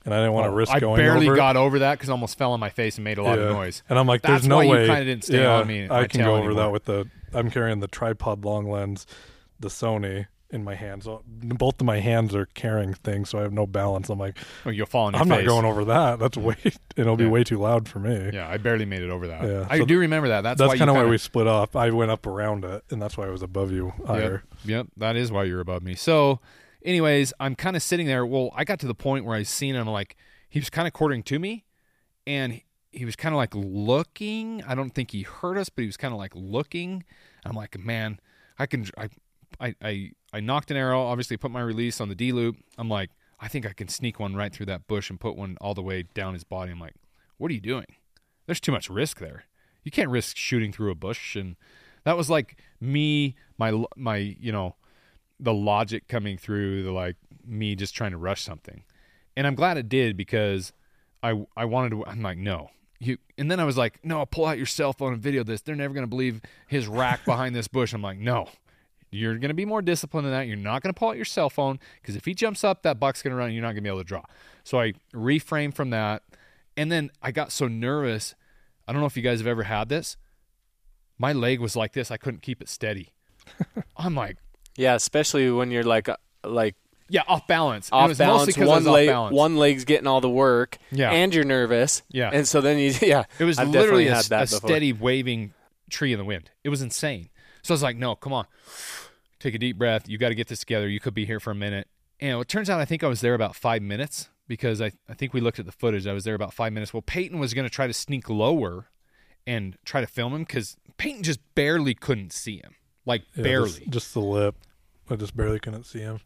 and 0.05 0.13
I 0.13 0.17
didn't 0.17 0.33
want 0.33 0.45
to 0.45 0.51
risk 0.51 0.71
I 0.71 0.79
going 0.79 0.97
barely 0.97 1.27
over. 1.27 1.35
got 1.35 1.57
over 1.57 1.79
that 1.79 1.93
because 1.97 2.09
I 2.09 2.13
almost 2.13 2.37
fell 2.37 2.53
on 2.53 2.59
my 2.59 2.69
face 2.69 2.95
and 2.97 3.03
made 3.03 3.17
a 3.17 3.23
lot 3.23 3.37
Yeah. 3.37 3.45
of 3.45 3.51
noise. 3.53 3.83
And 3.89 3.97
I'm 3.99 4.07
like, 4.07 4.21
That's 4.21 4.41
there's 4.43 4.47
no 4.47 4.57
why 4.57 4.63
you 4.63 4.71
way. 4.71 4.85
kinda 4.87 5.05
didn't 5.05 5.23
stay 5.25 5.41
yeah, 5.41 5.55
on 5.55 5.67
me, 5.67 5.87
I 5.89 6.07
can 6.07 6.21
go 6.21 6.31
over 6.35 6.37
anymore. 6.47 6.53
that 6.63 6.71
with 6.71 6.85
the. 6.85 7.07
I'm 7.33 7.49
carrying 7.49 7.79
the 7.79 7.87
tripod 7.87 8.43
long 8.43 8.69
lens, 8.69 9.05
the 9.59 9.69
Sony 9.69 10.25
in 10.49 10.65
my 10.65 10.75
hands. 10.75 11.05
So 11.05 11.23
both 11.25 11.79
of 11.79 11.85
my 11.87 11.99
hands 12.01 12.35
are 12.35 12.45
carrying 12.47 12.93
things, 12.93 13.29
so 13.29 13.39
I 13.39 13.43
have 13.43 13.53
no 13.53 13.65
balance. 13.65 14.09
I'm 14.09 14.19
like, 14.19 14.37
Oh, 14.65 14.69
you'll 14.69 14.85
fall 14.85 15.05
on 15.05 15.13
your 15.13 15.21
I'm 15.21 15.29
face. 15.29 15.37
not 15.37 15.47
going 15.47 15.63
over 15.63 15.85
that. 15.85 16.19
That's 16.19 16.35
way. 16.35 16.57
It'll 16.97 17.15
be 17.15 17.23
Yeah. 17.23 17.29
way 17.29 17.45
too 17.45 17.57
loud 17.57 17.87
for 17.87 17.99
me. 17.99 18.31
Yeah, 18.33 18.49
I 18.49 18.57
barely 18.57 18.83
made 18.83 19.01
it 19.01 19.09
over 19.09 19.27
that. 19.27 19.43
Yeah, 19.47 19.65
I 19.69 19.77
so 19.77 19.85
do 19.85 19.97
remember 19.97 20.27
that. 20.27 20.41
That's, 20.41 20.59
That's, 20.59 20.77
kind 20.77 20.89
of 20.89 20.97
why 20.97 21.05
we 21.05 21.17
split 21.17 21.47
off. 21.47 21.77
I 21.77 21.89
went 21.91 22.11
up 22.11 22.25
around 22.27 22.65
it, 22.65 22.83
and 22.89 23.01
that's 23.01 23.17
why 23.17 23.27
I 23.27 23.29
was 23.29 23.41
above 23.41 23.71
you 23.71 23.93
higher. 24.05 24.43
Yep, 24.65 24.69
yep, 24.69 24.87
that 24.97 25.15
is 25.15 25.31
why 25.31 25.45
you're 25.45 25.61
above 25.61 25.83
me. 25.83 25.95
So, 25.95 26.41
anyways, 26.83 27.33
I'm 27.39 27.55
kind 27.55 27.75
of 27.75 27.83
sitting 27.83 28.07
there. 28.07 28.25
Well, 28.25 28.51
I 28.55 28.63
got 28.63 28.79
to 28.79 28.87
the 28.87 28.95
point 28.95 29.25
where 29.25 29.35
I 29.35 29.43
seen 29.43 29.75
him 29.75 29.87
like 29.87 30.15
he 30.49 30.59
was 30.59 30.69
kind 30.69 30.87
of 30.87 30.93
quartering 30.93 31.23
to 31.23 31.39
me, 31.39 31.65
and 32.27 32.61
he- 32.91 33.05
was 33.05 33.15
kind 33.15 33.33
of 33.33 33.37
like 33.37 33.53
looking. 33.55 34.63
I 34.63 34.75
don't 34.75 34.91
think 34.91 35.11
he 35.11 35.23
heard 35.23 35.57
us, 35.57 35.69
but 35.69 35.81
he 35.81 35.87
was 35.87 35.97
kind 35.97 36.13
of 36.13 36.17
like 36.17 36.33
looking. 36.35 37.03
I'm 37.45 37.55
like, 37.55 37.77
man, 37.79 38.19
I 38.59 38.65
can. 38.65 38.85
I, 38.97 39.09
I, 39.59 39.75
I, 39.81 40.11
I 40.33 40.39
knocked 40.39 40.71
an 40.71 40.77
arrow. 40.77 41.01
Obviously, 41.01 41.37
put 41.37 41.51
my 41.51 41.61
release 41.61 42.01
on 42.01 42.09
the 42.09 42.15
D 42.15 42.31
loop. 42.31 42.57
I'm 42.77 42.89
like, 42.89 43.11
I 43.39 43.47
think 43.47 43.65
I 43.65 43.73
can 43.73 43.87
sneak 43.87 44.19
one 44.19 44.35
right 44.35 44.53
through 44.53 44.67
that 44.67 44.87
bush 44.87 45.09
and 45.09 45.19
put 45.19 45.35
one 45.35 45.57
all 45.61 45.73
the 45.73 45.81
way 45.81 46.03
down 46.13 46.33
his 46.33 46.43
body. 46.43 46.71
I'm 46.71 46.79
like, 46.79 46.95
what 47.37 47.51
are 47.51 47.53
you 47.53 47.61
doing? 47.61 47.87
There's 48.45 48.59
too 48.59 48.71
much 48.71 48.89
risk 48.89 49.19
there. 49.19 49.45
You 49.83 49.91
can't 49.91 50.09
risk 50.09 50.37
shooting 50.37 50.71
through 50.71 50.91
a 50.91 50.95
bush 50.95 51.35
and 51.35 51.55
that 52.03 52.17
was 52.17 52.29
like 52.29 52.57
me 52.79 53.35
my 53.57 53.83
my 53.95 54.17
you 54.17 54.51
know 54.51 54.75
the 55.41 55.53
logic 55.53 56.07
coming 56.07 56.37
through 56.37 56.83
the 56.83 56.91
like 56.91 57.17
me 57.45 57.75
just 57.75 57.95
trying 57.95 58.11
to 58.11 58.17
rush 58.17 58.41
something. 58.41 58.83
And 59.35 59.47
i'm 59.47 59.55
glad 59.55 59.77
it 59.77 59.89
did 59.89 60.15
because 60.15 60.71
i 61.23 61.45
i 61.57 61.65
wanted 61.65 61.89
to 61.89 62.05
i'm 62.05 62.21
like 62.21 62.37
no. 62.37 62.69
You 62.99 63.17
and 63.37 63.49
then 63.49 63.59
i 63.59 63.65
was 63.65 63.77
like 63.77 63.99
no 64.05 64.25
pull 64.25 64.45
out 64.45 64.57
your 64.57 64.67
cell 64.67 64.93
phone 64.93 65.13
and 65.13 65.21
video 65.21 65.43
this. 65.43 65.61
They're 65.61 65.75
never 65.75 65.93
going 65.93 66.05
to 66.05 66.09
believe 66.09 66.41
his 66.67 66.87
rack 66.87 67.25
behind 67.25 67.55
this 67.55 67.67
bush. 67.67 67.93
I'm 67.93 68.01
like 68.01 68.19
no. 68.19 68.47
You're 69.13 69.35
going 69.35 69.49
to 69.49 69.55
be 69.55 69.65
more 69.65 69.81
disciplined 69.81 70.25
than 70.25 70.31
that. 70.31 70.47
You're 70.47 70.55
not 70.55 70.81
going 70.81 70.93
to 70.93 70.97
pull 70.97 71.09
out 71.09 71.17
your 71.17 71.25
cell 71.25 71.49
phone 71.49 71.79
because 72.01 72.15
if 72.15 72.23
he 72.23 72.33
jumps 72.33 72.63
up 72.63 72.83
that 72.83 72.97
buck's 72.99 73.21
going 73.21 73.31
to 73.31 73.37
run. 73.37 73.47
And 73.47 73.55
you're 73.55 73.61
not 73.61 73.69
going 73.69 73.77
to 73.77 73.81
be 73.81 73.89
able 73.89 73.99
to 73.99 74.05
draw. 74.05 74.23
So 74.63 74.79
i 74.79 74.93
reframed 75.13 75.73
from 75.73 75.89
that. 75.89 76.23
And 76.77 76.91
then 76.91 77.09
i 77.21 77.31
got 77.31 77.51
so 77.51 77.67
nervous. 77.67 78.35
I 78.87 78.93
don't 78.93 79.01
know 79.01 79.07
if 79.07 79.17
you 79.17 79.23
guys 79.23 79.39
have 79.39 79.47
ever 79.47 79.63
had 79.63 79.89
this. 79.89 80.15
My 81.17 81.33
leg 81.33 81.59
was 81.59 81.75
like 81.75 81.93
this. 81.93 82.09
I 82.09 82.17
couldn't 82.17 82.41
keep 82.41 82.61
it 82.61 82.69
steady. 82.69 83.13
I'm 83.97 84.15
like, 84.15 84.37
yeah, 84.77 84.95
especially 84.95 85.49
when 85.51 85.71
you're 85.71 85.83
like 85.83 86.09
uh, 86.09 86.17
like 86.43 86.75
yeah, 87.09 87.23
off 87.27 87.45
balance. 87.45 87.89
Off 87.91 88.17
balance. 88.17 88.57
One 88.57 88.67
off 88.69 88.83
leg, 88.85 89.07
balance. 89.09 89.35
one 89.35 89.57
leg's 89.57 89.83
getting 89.83 90.07
all 90.07 90.21
the 90.21 90.29
work, 90.29 90.77
Yeah. 90.91 91.11
and 91.11 91.33
you're 91.35 91.43
nervous, 91.43 92.03
Yeah. 92.09 92.29
and 92.31 92.47
so 92.47 92.61
then 92.61 92.77
you, 92.77 92.93
yeah, 93.01 93.25
It 93.37 93.43
was 93.43 93.59
I've 93.59 93.67
literally 93.69 94.07
a, 94.07 94.17
a 94.31 94.47
steady 94.47 94.93
waving 94.93 95.53
tree 95.89 96.13
in 96.13 96.19
the 96.19 96.25
wind. 96.25 96.51
It 96.63 96.69
was 96.69 96.81
insane. 96.81 97.29
So 97.63 97.73
I 97.73 97.75
was 97.75 97.83
like, 97.83 97.97
no, 97.97 98.15
come 98.15 98.31
on. 98.33 98.45
Take 99.39 99.55
a 99.55 99.59
deep 99.59 99.77
breath. 99.77 100.07
You 100.07 100.17
got 100.17 100.29
to 100.29 100.35
get 100.35 100.47
this 100.47 100.59
together. 100.59 100.87
You 100.87 100.99
could 100.99 101.13
be 101.13 101.25
here 101.25 101.39
for 101.39 101.51
a 101.51 101.55
minute. 101.55 101.87
And 102.19 102.39
it 102.39 102.47
turns 102.47 102.69
out 102.69 102.79
I 102.79 102.85
think 102.85 103.03
I 103.03 103.07
was 103.07 103.21
there 103.21 103.33
about 103.33 103.55
five 103.55 103.81
minutes 103.81 104.29
because 104.47 104.81
I, 104.81 104.91
I 105.09 105.13
think 105.13 105.33
we 105.33 105.41
looked 105.41 105.59
at 105.59 105.65
the 105.65 105.71
footage. 105.71 106.07
I 106.07 106.13
was 106.13 106.23
there 106.23 106.35
about 106.35 106.53
five 106.53 106.71
minutes. 106.73 106.93
Well, 106.93 107.01
Payton 107.01 107.39
was 107.39 107.53
going 107.53 107.65
to 107.65 107.69
try 107.69 107.87
to 107.87 107.93
sneak 107.93 108.29
lower 108.29 108.87
and 109.45 109.75
try 109.85 109.99
to 110.01 110.07
film 110.07 110.33
him 110.33 110.43
because 110.43 110.77
Payton 110.97 111.23
just 111.23 111.39
barely 111.55 111.93
couldn't 111.93 112.31
see 112.31 112.57
him. 112.57 112.75
Like, 113.05 113.23
Yeah, 113.35 113.43
barely. 113.43 113.69
Just, 113.69 113.89
just 113.89 114.13
the 114.13 114.19
lip. 114.21 114.55
I 115.09 115.15
just 115.15 115.35
barely 115.35 115.59
couldn't 115.59 115.85
see 115.85 115.99
him. 115.99 116.19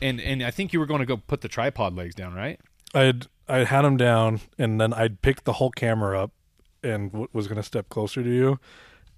and, 0.00 0.20
and 0.20 0.42
I 0.42 0.50
think 0.50 0.72
you 0.72 0.80
were 0.80 0.86
going 0.86 1.00
to 1.00 1.06
go 1.06 1.16
put 1.16 1.40
the 1.42 1.48
tripod 1.48 1.94
legs 1.94 2.14
down, 2.14 2.34
right? 2.34 2.58
I'd 2.94 3.26
I 3.48 3.64
had 3.64 3.84
him 3.84 3.96
down, 3.96 4.40
and 4.58 4.80
then 4.80 4.92
I'd 4.94 5.20
picked 5.22 5.44
the 5.44 5.54
whole 5.54 5.70
camera 5.70 6.22
up, 6.22 6.30
and 6.82 7.10
w- 7.10 7.28
was 7.32 7.48
gonna 7.48 7.62
step 7.62 7.88
closer 7.88 8.22
to 8.22 8.28
you, 8.30 8.58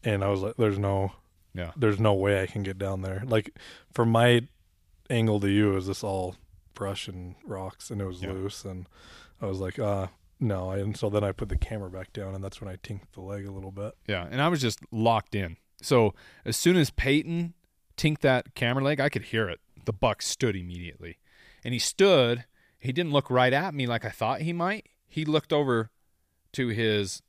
and 0.02 0.24
I 0.24 0.28
was 0.28 0.40
like, 0.40 0.56
"There's 0.56 0.78
no, 0.78 1.12
Yeah. 1.54 1.72
there's 1.76 2.00
no 2.00 2.14
way 2.14 2.42
I 2.42 2.46
can 2.46 2.62
get 2.62 2.78
down 2.78 3.02
there." 3.02 3.22
Like 3.26 3.50
from 3.92 4.10
my 4.10 4.48
angle 5.10 5.40
to 5.40 5.48
you, 5.50 5.76
is 5.76 5.86
this 5.86 6.02
all 6.02 6.36
brush 6.72 7.06
and 7.06 7.34
rocks, 7.44 7.90
and 7.90 8.00
it 8.00 8.06
was 8.06 8.22
Yeah. 8.22 8.32
loose, 8.32 8.64
and 8.64 8.88
I 9.40 9.46
was 9.46 9.60
like, 9.60 9.78
"Uh, 9.78 10.08
no." 10.40 10.70
And 10.70 10.96
so 10.96 11.10
then 11.10 11.22
I 11.22 11.32
put 11.32 11.48
the 11.48 11.58
camera 11.58 11.90
back 11.90 12.12
down, 12.12 12.34
and 12.34 12.42
that's 12.42 12.60
when 12.60 12.70
I 12.70 12.76
tinked 12.82 13.12
the 13.12 13.20
leg 13.20 13.46
a 13.46 13.52
little 13.52 13.72
bit. 13.72 13.94
Yeah, 14.08 14.26
and 14.30 14.40
I 14.40 14.48
was 14.48 14.60
just 14.60 14.80
locked 14.90 15.34
in. 15.34 15.56
So 15.84 16.14
as 16.44 16.56
soon 16.56 16.76
as 16.76 16.90
Payton 16.90 17.54
tinked 17.96 18.22
that 18.22 18.54
camera 18.54 18.82
leg, 18.82 19.00
I 19.00 19.08
could 19.08 19.24
hear 19.24 19.48
it. 19.48 19.60
The 19.84 19.92
buck 19.92 20.22
stood 20.22 20.56
immediately, 20.56 21.18
and 21.62 21.74
he 21.74 21.78
stood. 21.78 22.46
He 22.78 22.92
didn't 22.92 23.12
look 23.12 23.30
right 23.30 23.52
at 23.52 23.74
me 23.74 23.86
like 23.86 24.04
I 24.04 24.10
thought 24.10 24.40
he 24.40 24.52
might. 24.52 24.88
He 25.06 25.24
looked 25.24 25.52
over 25.52 25.90
to 26.52 26.68
his 26.68 27.22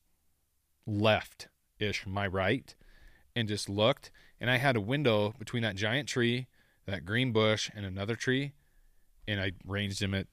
left 0.88 1.50
ish, 1.80 2.08
my 2.08 2.26
right, 2.28 2.74
and 3.36 3.48
just 3.48 3.68
looked. 3.68 4.12
And 4.40 4.50
I 4.50 4.58
had 4.58 4.76
a 4.76 4.82
window 4.82 5.34
between 5.38 5.64
that 5.64 5.76
giant 5.76 6.08
tree, 6.08 6.48
that 6.86 7.06
green 7.06 7.34
bush, 7.34 7.70
and 7.76 7.86
another 7.86 8.16
tree, 8.16 8.54
and 9.28 9.42
I 9.42 9.52
ranged 9.66 10.02
him 10.02 10.14
at 10.14 10.28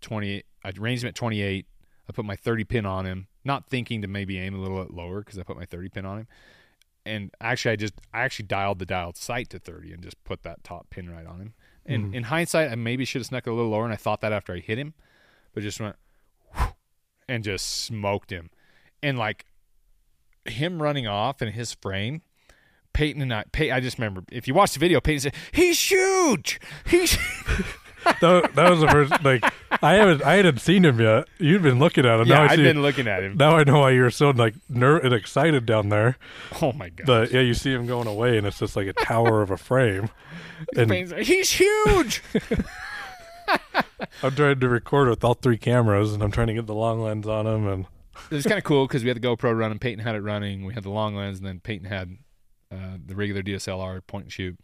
twenty. 0.00 0.44
I 0.64 0.72
ranged 0.78 1.02
him 1.02 1.08
at 1.08 1.14
twenty 1.14 1.42
eight. 1.42 1.66
I 2.08 2.12
put 2.12 2.26
my 2.26 2.36
30 2.36 2.64
pin 2.64 2.84
on 2.84 3.06
him, 3.06 3.28
not 3.44 3.70
thinking 3.70 4.02
to 4.02 4.08
maybe 4.08 4.38
aim 4.38 4.54
a 4.54 4.58
little 4.58 4.82
bit 4.84 4.92
lower 4.92 5.20
because 5.20 5.38
I 5.38 5.42
put 5.42 5.56
my 5.56 5.64
30 5.64 5.88
pin 5.88 6.04
on 6.04 6.18
him. 6.18 6.26
And 7.06 7.30
actually, 7.40 7.72
I 7.72 7.76
just 7.76 7.94
I 8.12 8.22
actually 8.22 8.46
dialed 8.46 8.78
the 8.78 8.86
dialed 8.86 9.16
sight 9.16 9.50
to 9.50 9.58
30 9.58 9.92
and 9.92 10.02
just 10.02 10.22
put 10.24 10.42
that 10.42 10.64
top 10.64 10.88
pin 10.90 11.10
right 11.10 11.26
on 11.26 11.40
him. 11.40 11.54
And 11.84 12.12
Mhm. 12.12 12.14
in 12.14 12.22
hindsight, 12.24 12.70
I 12.70 12.76
maybe 12.76 13.04
should 13.04 13.20
have 13.20 13.26
snuck 13.26 13.46
it 13.46 13.50
a 13.50 13.52
little 13.52 13.70
lower, 13.70 13.84
and 13.84 13.92
I 13.92 13.96
thought 13.96 14.20
that 14.22 14.32
after 14.32 14.54
I 14.54 14.60
hit 14.60 14.78
him, 14.78 14.94
but 15.52 15.62
just 15.62 15.80
went 15.80 15.96
and 17.28 17.44
just 17.44 17.66
smoked 17.84 18.30
him. 18.30 18.50
And 19.02 19.18
like 19.18 19.44
him 20.46 20.80
running 20.82 21.06
off 21.06 21.42
and 21.42 21.52
his 21.54 21.74
frame, 21.74 22.22
Payton 22.94 23.20
and 23.20 23.34
I, 23.34 23.44
Pey, 23.52 23.70
I 23.70 23.80
just 23.80 23.98
remember 23.98 24.22
if 24.32 24.48
you 24.48 24.54
watch 24.54 24.72
the 24.72 24.78
video, 24.80 25.00
Payton 25.00 25.20
said, 25.20 25.34
"He's 25.52 25.78
huge, 25.90 26.58
he's." 26.86 27.18
That, 28.20 28.54
that 28.54 28.70
was 28.70 28.80
the 28.80 28.88
first. 28.88 29.24
Like 29.24 29.44
I 29.82 29.94
haven't, 29.94 30.22
I 30.22 30.34
hadn't 30.36 30.60
seen 30.60 30.84
him 30.84 31.00
yet. 31.00 31.26
You'd 31.38 31.62
been 31.62 31.78
looking 31.78 32.06
at 32.06 32.20
him. 32.20 32.26
yeah, 32.28 32.34
now 32.36 32.42
I 32.42 32.46
I've 32.48 32.58
been 32.58 32.82
looking 32.82 33.08
at 33.08 33.22
him. 33.22 33.36
now 33.36 33.56
I 33.56 33.64
know 33.64 33.80
why 33.80 33.90
you 33.90 34.02
were 34.02 34.10
so 34.10 34.30
like 34.30 34.54
ner- 34.68 34.98
and 34.98 35.12
excited 35.14 35.66
down 35.66 35.88
there. 35.88 36.16
Oh 36.62 36.72
my 36.72 36.88
god. 36.90 37.06
But 37.06 37.32
yeah, 37.32 37.40
you 37.40 37.54
see 37.54 37.72
him 37.72 37.86
going 37.86 38.06
away, 38.06 38.38
and 38.38 38.46
it's 38.46 38.58
just 38.58 38.76
like 38.76 38.86
a 38.86 38.92
tower 38.92 39.42
of 39.42 39.50
a 39.50 39.56
frame. 39.56 40.10
And 40.76 40.90
He's 41.18 41.50
huge. 41.50 42.22
I'm 44.22 44.34
trying 44.34 44.60
to 44.60 44.68
record 44.68 45.08
with 45.08 45.22
all 45.24 45.34
three 45.34 45.58
cameras, 45.58 46.14
and 46.14 46.22
I'm 46.22 46.30
trying 46.30 46.46
to 46.46 46.54
get 46.54 46.66
the 46.66 46.74
long 46.74 47.00
lens 47.00 47.26
on 47.26 47.46
him. 47.46 47.66
And 47.66 47.86
it 48.30 48.34
was 48.34 48.46
kind 48.46 48.56
of 48.58 48.64
cool 48.64 48.86
because 48.86 49.02
we 49.02 49.08
had 49.08 49.20
the 49.20 49.26
GoPro 49.26 49.56
running. 49.56 49.78
Payton 49.78 50.02
had 50.02 50.14
it 50.14 50.22
running. 50.22 50.64
We 50.64 50.72
had 50.74 50.84
the 50.84 50.90
long 50.90 51.14
lens, 51.16 51.38
and 51.38 51.46
then 51.46 51.60
Payton 51.60 51.86
had 51.86 52.16
uh, 52.72 52.96
the 53.04 53.14
regular 53.14 53.42
DSLR 53.42 54.00
point 54.06 54.24
and 54.24 54.32
shoot. 54.32 54.56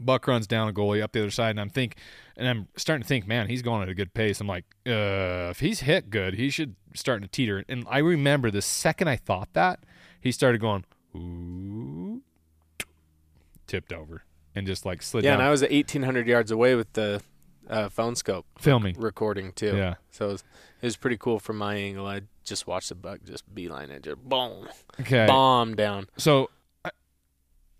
Buck 0.00 0.26
runs 0.26 0.46
down 0.46 0.68
a 0.68 0.72
goalie 0.72 1.02
up 1.02 1.12
the 1.12 1.20
other 1.20 1.30
side, 1.30 1.50
and 1.50 1.60
I'm 1.60 1.70
think, 1.70 1.96
and 2.36 2.48
I'm 2.48 2.68
starting 2.76 3.02
to 3.02 3.08
think, 3.08 3.26
man, 3.26 3.48
he's 3.48 3.62
going 3.62 3.82
at 3.82 3.88
a 3.88 3.94
good 3.94 4.12
pace. 4.14 4.40
I'm 4.40 4.46
like, 4.46 4.64
uh, 4.86 5.50
if 5.50 5.60
he's 5.60 5.80
hit 5.80 6.10
good, 6.10 6.34
he 6.34 6.50
should 6.50 6.74
starting 6.94 7.22
to 7.26 7.30
teeter. 7.30 7.64
And 7.68 7.86
I 7.88 7.98
remember 7.98 8.50
the 8.50 8.62
second 8.62 9.08
I 9.08 9.16
thought 9.16 9.48
that, 9.52 9.80
he 10.20 10.32
started 10.32 10.60
going, 10.60 10.84
ooh, 11.14 12.22
tipped 13.66 13.92
over, 13.92 14.24
and 14.54 14.66
just 14.66 14.84
like 14.84 15.02
slid 15.02 15.24
Yeah, 15.24 15.32
down, 15.32 15.40
and 15.40 15.48
I 15.48 15.50
was 15.50 15.62
at 15.62 15.70
1,800 15.70 16.26
yards 16.26 16.50
away 16.50 16.74
with 16.74 16.92
the 16.94 17.22
uh, 17.68 17.88
phone 17.88 18.14
scope 18.16 18.46
filming. 18.58 18.94
recording 18.98 19.52
too. 19.52 19.76
Yeah. 19.76 19.94
So 20.10 20.28
it 20.28 20.32
was, 20.32 20.44
it 20.82 20.86
was 20.86 20.96
pretty 20.96 21.16
cool 21.16 21.38
from 21.38 21.56
my 21.58 21.74
angle. 21.76 22.06
I 22.06 22.22
just 22.44 22.66
watched 22.66 22.90
the 22.90 22.94
buck 22.94 23.20
just 23.24 23.52
beeline 23.54 23.90
it, 23.90 24.02
just 24.02 24.18
boom, 24.18 24.68
Okay. 25.00 25.26
bomb 25.26 25.74
down. 25.74 26.08
So 26.18 26.50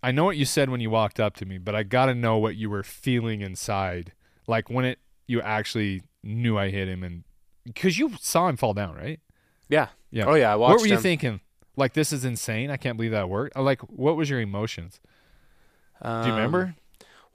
I, 0.09 0.11
know 0.11 0.25
what 0.25 0.37
you 0.37 0.45
said 0.45 0.69
when 0.69 0.81
you 0.81 0.89
walked 0.89 1.19
up 1.19 1.35
to 1.37 1.45
me, 1.45 1.57
but 1.57 1.75
I 1.75 1.83
got 1.83 2.05
to 2.07 2.15
know 2.15 2.37
what 2.37 2.55
you 2.55 2.69
were 2.69 2.83
feeling 2.83 3.41
inside, 3.41 4.13
like 4.47 4.69
when 4.69 4.85
it 4.85 4.99
you 5.27 5.41
actually 5.41 6.03
knew 6.23 6.57
I 6.57 6.69
hit 6.69 6.87
him, 6.87 7.03
and 7.03 7.23
because 7.65 7.97
you 7.97 8.11
saw 8.19 8.47
him 8.47 8.57
fall 8.57 8.73
down, 8.73 8.95
right? 8.95 9.19
Yeah. 9.69 9.87
Yeah. 10.11 10.25
Oh 10.25 10.35
yeah, 10.35 10.53
I 10.53 10.55
watched 10.55 10.75
what 10.75 10.81
were 10.81 10.87
you 10.87 10.95
him. 10.95 11.01
thinking? 11.01 11.39
Like 11.75 11.93
this 11.93 12.13
is 12.13 12.23
insane. 12.23 12.69
I 12.69 12.77
can't 12.77 12.97
believe 12.97 13.11
that 13.11 13.29
worked. 13.29 13.55
Like 13.57 13.81
what 13.81 14.15
was 14.15 14.29
your 14.29 14.39
emotions? 14.39 14.99
Do 16.01 16.07
you 16.09 16.13
Um, 16.13 16.31
remember? 16.35 16.75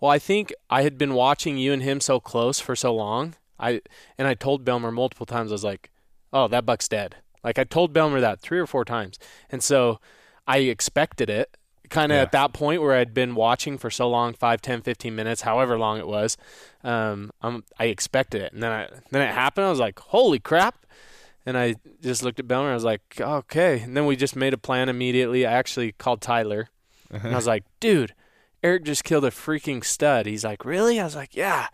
Well, 0.00 0.10
I 0.10 0.18
think 0.18 0.52
I 0.70 0.82
had 0.82 0.96
been 0.96 1.14
watching 1.14 1.58
you 1.58 1.72
and 1.72 1.82
him 1.82 2.00
so 2.00 2.20
close 2.20 2.60
for 2.60 2.74
so 2.74 2.94
long. 2.94 3.34
I 3.58 3.82
and 4.16 4.26
I 4.26 4.34
told 4.34 4.64
Belmer 4.64 4.92
multiple 4.92 5.26
times. 5.26 5.50
I 5.50 5.54
was 5.54 5.64
like, 5.64 5.90
"Oh, 6.32 6.48
that 6.48 6.64
buck's 6.64 6.88
dead." 6.88 7.16
Like 7.44 7.58
I 7.58 7.64
told 7.64 7.92
Belmer 7.92 8.20
that 8.20 8.40
three 8.40 8.58
or 8.58 8.66
four 8.66 8.84
times, 8.84 9.18
and 9.50 9.62
so 9.62 10.00
I 10.46 10.58
expected 10.58 11.28
it. 11.28 11.56
Kind 11.90 12.12
of 12.12 12.16
Yeah. 12.16 12.22
at 12.22 12.32
that 12.32 12.52
point 12.54 12.80
where 12.80 12.94
I'd 12.94 13.12
been 13.12 13.34
watching 13.34 13.76
for 13.76 13.90
so 13.90 14.08
long, 14.08 14.32
5, 14.32 14.62
10, 14.62 14.80
15 14.82 15.14
minutes, 15.14 15.42
however 15.42 15.76
long 15.78 15.98
it 15.98 16.06
was. 16.06 16.36
Um, 16.82 17.30
I 17.42 17.84
expected 17.86 18.40
it, 18.42 18.52
and 18.52 18.62
then 18.62 18.72
I 18.72 18.88
then 19.10 19.22
it 19.28 19.34
happened. 19.34 19.66
I 19.66 19.70
was 19.70 19.80
like, 19.80 19.98
"Holy 19.98 20.38
crap!" 20.38 20.86
And 21.44 21.58
I 21.58 21.74
just 22.02 22.22
looked 22.22 22.38
at 22.40 22.46
Belmer. 22.46 22.70
I 22.70 22.74
was 22.74 22.84
like, 22.84 23.02
"Okay." 23.20 23.80
And 23.80 23.96
then 23.96 24.06
we 24.06 24.14
just 24.16 24.36
made 24.36 24.54
a 24.54 24.58
plan 24.58 24.88
immediately. 24.88 25.44
I 25.46 25.52
actually 25.52 25.92
called 25.92 26.20
Tyler, 26.20 26.68
and 27.10 27.28
I 27.32 27.36
was 27.36 27.46
like, 27.46 27.64
"Dude." 27.80 28.14
Erik 28.62 28.84
just 28.84 29.04
killed 29.04 29.24
a 29.24 29.30
freaking 29.30 29.82
stud. 29.82 30.26
He's 30.26 30.44
like, 30.44 30.66
really? 30.66 31.00
I 31.00 31.04
was 31.04 31.16
like, 31.16 31.34
yeah. 31.34 31.68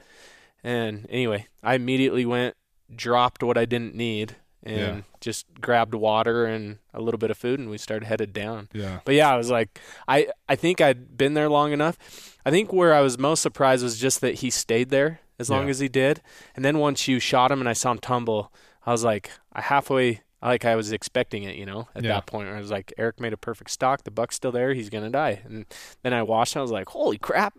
And 0.63 1.05
anyway, 1.11 1.49
I 1.61 1.75
immediately 1.75 2.25
went, 2.25 2.55
dropped 2.95 3.43
what 3.43 3.59
I 3.59 3.65
didn't 3.65 3.97
need, 3.97 4.37
and 4.67 4.77
Yeah. 4.79 5.01
just 5.21 5.47
grabbed 5.61 5.95
water 5.95 6.45
and 6.47 6.79
a 6.93 7.01
little 7.01 7.19
bit 7.19 7.31
of 7.31 7.39
food, 7.39 7.59
and 7.61 7.71
we 7.71 7.79
started 7.79 8.07
headed 8.07 8.33
down. 8.33 8.69
Yeah. 8.73 9.01
But 9.05 9.15
yeah, 9.15 9.33
I 9.33 9.37
was 9.37 9.51
like, 9.51 9.81
I 10.09 10.29
I 10.49 10.57
think 10.57 10.81
I'd 10.81 11.17
been 11.17 11.35
there 11.35 11.49
long 11.49 11.73
enough. 11.73 11.97
I 12.45 12.51
think 12.51 12.73
where 12.73 12.93
I 12.95 13.01
was 13.01 13.19
most 13.19 13.43
surprised 13.43 13.83
was 13.83 13.99
just 13.99 14.21
that 14.21 14.37
he 14.37 14.51
stayed 14.51 14.91
there 14.91 15.21
as 15.39 15.49
long 15.51 15.65
Yeah. 15.65 15.71
as 15.71 15.79
he 15.79 15.89
did, 15.89 16.21
and 16.55 16.65
then 16.65 16.79
once 16.79 17.09
you 17.09 17.19
shot 17.21 17.51
him 17.51 17.61
and 17.61 17.69
I 17.69 17.73
saw 17.75 17.93
him 17.93 17.99
tumble, 17.99 18.53
I 18.85 18.93
was 18.93 19.05
like, 19.05 19.31
I 19.53 19.61
halfway. 19.63 20.21
Like 20.43 20.65
I 20.67 20.77
was 20.77 20.93
expecting 20.93 21.43
it, 21.45 21.57
you 21.57 21.65
know, 21.67 21.89
at 21.95 22.05
Yeah. 22.05 22.13
that 22.13 22.27
point. 22.27 22.49
I 22.49 22.61
was 22.61 22.71
like, 22.71 22.93
Erik 22.99 23.19
made 23.19 23.33
a 23.33 23.37
perfect 23.39 23.71
stock. 23.71 24.05
The 24.05 24.11
buck's 24.13 24.37
still 24.37 24.53
there. 24.53 24.75
He's 24.75 24.91
gonna 24.91 25.11
die. 25.11 25.41
And 25.45 25.65
then 26.03 26.13
I 26.13 26.23
watched. 26.23 26.55
And 26.55 26.61
I 26.61 26.63
was 26.63 26.71
like, 26.71 26.91
holy 26.91 27.19
crap! 27.19 27.55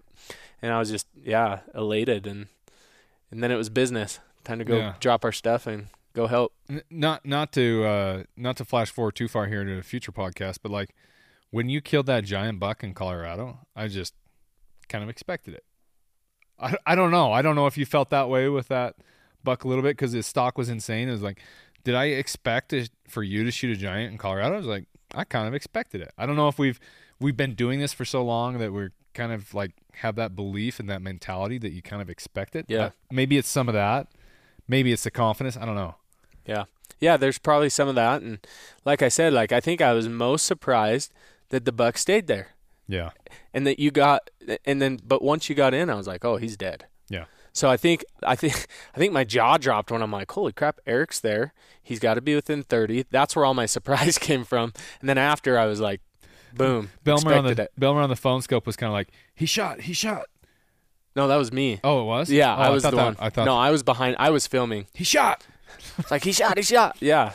And 0.62 0.72
I 0.72 0.78
was 0.80 0.90
just 0.92 1.08
yeah 1.22 1.62
elated. 1.74 2.28
And 2.28 2.48
and 3.32 3.44
then 3.44 3.52
it 3.52 3.56
was 3.58 3.70
business. 3.70 4.20
Time 4.46 4.60
to 4.60 4.64
go 4.64 4.78
Yeah. 4.78 4.94
drop 5.02 5.26
our 5.26 5.32
stuff 5.34 5.68
and 5.68 5.88
go 6.18 6.28
help. 6.28 6.54
N- 6.70 6.82
not 6.90 7.26
not 7.26 7.54
to 7.54 7.86
uh 7.86 8.24
not 8.36 8.58
to 8.58 8.66
flash 8.66 8.92
forward 8.92 9.16
too 9.16 9.28
far 9.28 9.48
here 9.48 9.64
to 9.64 9.78
a 9.78 9.84
future 9.84 10.12
podcast, 10.12 10.58
but 10.62 10.72
like 10.72 10.96
when 11.52 11.70
you 11.70 11.80
killed 11.80 12.08
that 12.08 12.26
giant 12.26 12.60
buck 12.60 12.84
in 12.84 12.94
Colorado, 12.94 13.60
I 13.76 13.88
just 13.88 14.14
kind 14.90 15.04
of 15.04 15.10
expected 15.10 15.54
it. 15.54 15.64
I 16.60 16.76
I 16.86 16.96
don't 16.96 17.12
know. 17.12 17.32
I 17.32 17.42
don't 17.42 17.56
know 17.56 17.68
if 17.68 17.78
you 17.78 17.86
felt 17.86 18.10
that 18.10 18.30
way 18.30 18.50
with 18.50 18.68
that 18.68 18.96
buck 19.44 19.64
a 19.64 19.68
little 19.68 19.84
bit 19.84 19.96
because 19.96 20.12
his 20.12 20.26
stock 20.26 20.58
was 20.58 20.70
insane. 20.70 21.08
It 21.08 21.12
was 21.12 21.22
like, 21.22 21.40
did 21.84 21.96
I 21.96 22.06
expect 22.06 22.74
it 22.74 22.90
for 23.08 23.24
you 23.24 23.44
to 23.44 23.52
shoot 23.52 23.72
a 23.72 23.80
giant 23.80 24.12
in 24.12 24.18
Colorado? 24.18 24.56
I 24.56 24.58
was 24.58 24.66
like, 24.66 24.86
I 25.14 25.24
kind 25.24 25.48
of 25.48 25.54
expected 25.54 26.02
it. 26.02 26.12
I 26.18 26.26
don't 26.26 26.36
know 26.36 26.48
if 26.48 26.58
we've 26.58 26.80
we've 27.20 27.38
been 27.38 27.54
doing 27.54 27.80
this 27.80 27.94
for 27.94 28.06
so 28.06 28.24
long 28.24 28.58
that 28.58 28.74
we're 28.74 28.92
kind 29.14 29.32
of 29.32 29.54
like 29.54 29.72
have 29.94 30.16
that 30.16 30.36
belief 30.36 30.80
and 30.80 30.90
that 30.90 31.02
mentality 31.02 31.58
that 31.60 31.72
you 31.72 31.82
kind 31.82 32.02
of 32.02 32.10
expect 32.10 32.56
it. 32.56 32.66
Yeah. 32.68 32.86
Uh, 32.86 32.90
maybe 33.12 33.38
it's 33.38 33.48
some 33.48 33.68
of 33.68 33.74
that. 33.74 34.08
Maybe 34.68 34.92
it's 34.92 35.04
the 35.04 35.12
confidence. 35.12 35.56
I 35.56 35.66
don't 35.66 35.76
know. 35.76 35.96
Yeah. 36.48 36.66
Yeah, 37.00 37.18
there's 37.18 37.38
probably 37.38 37.70
some 37.70 37.88
of 37.88 37.96
that 37.96 38.22
and 38.22 38.40
like 38.86 39.02
I 39.02 39.10
said, 39.10 39.34
like 39.34 39.52
I 39.52 39.60
think 39.60 39.82
I 39.82 39.94
was 39.94 40.08
most 40.10 40.46
surprised 40.46 41.14
that 41.50 41.66
the 41.66 41.72
buck 41.72 41.98
stayed 41.98 42.28
there. 42.28 42.50
Yeah. 42.88 43.12
And 43.54 43.68
that 43.68 43.80
you 43.80 43.92
got 43.92 44.30
and 44.66 44.82
then 44.82 45.00
but 45.06 45.22
once 45.22 45.50
you 45.50 45.56
got 45.56 45.74
in 45.74 45.90
I 45.90 45.96
was 45.96 46.08
like, 46.08 46.24
"Oh, 46.26 46.38
he's 46.38 46.58
dead." 46.58 46.86
Yeah. 47.10 47.26
So 47.54 47.70
I 47.70 47.78
think 47.78 48.04
I 48.24 48.36
think 48.36 48.66
I 48.96 48.98
think 48.98 49.14
my 49.14 49.24
jaw 49.24 49.58
dropped 49.58 49.92
when 49.92 50.02
I'm 50.02 50.12
like, 50.12 50.32
"Holy 50.32 50.54
crap, 50.54 50.80
Erik's 50.88 51.20
there. 51.20 51.54
He's 51.84 52.00
got 52.00 52.16
to 52.16 52.22
be 52.22 52.34
within 52.36 52.64
30." 52.64 53.06
That's 53.12 53.36
where 53.36 53.46
all 53.46 53.54
my 53.54 53.66
surprise 53.78 54.18
came 54.18 54.44
from. 54.44 54.74
And 55.02 55.08
then 55.10 55.18
after 55.18 55.60
I 55.60 55.66
was 55.68 55.80
like, 55.80 56.02
boom. 56.56 56.90
Belmer 57.06 57.38
on 57.38 57.46
the 57.46 57.64
it. 57.64 57.72
Belmer 57.80 58.02
on 58.04 58.10
the 58.10 58.16
phone 58.16 58.42
scope 58.42 58.66
was 58.66 58.76
kind 58.76 58.88
of 58.88 58.94
like 58.94 59.10
he 59.36 59.46
shot, 59.46 59.82
he 59.82 59.94
shot. 59.94 60.26
No, 61.16 61.28
that 61.28 61.36
was 61.38 61.52
me. 61.52 61.80
Oh, 61.84 62.02
it 62.02 62.06
was. 62.06 62.30
Yeah, 62.30 62.56
Oh, 62.56 62.60
I 62.60 62.70
was 62.70 62.84
thought 62.84 62.92
the 62.92 62.98
that- 62.98 63.04
one. 63.06 63.16
I 63.20 63.30
thought 63.30 63.46
no, 63.46 63.58
I 63.58 63.70
was 63.72 63.84
behind. 63.84 64.16
I 64.20 64.30
was 64.30 64.48
filming. 64.48 64.88
he 64.94 65.04
shot. 65.04 65.46
It's 65.98 66.12
like 66.12 66.24
he 66.24 66.32
shot, 66.32 66.58
he 66.58 66.64
shot. 66.64 66.98
Yeah. 67.02 67.34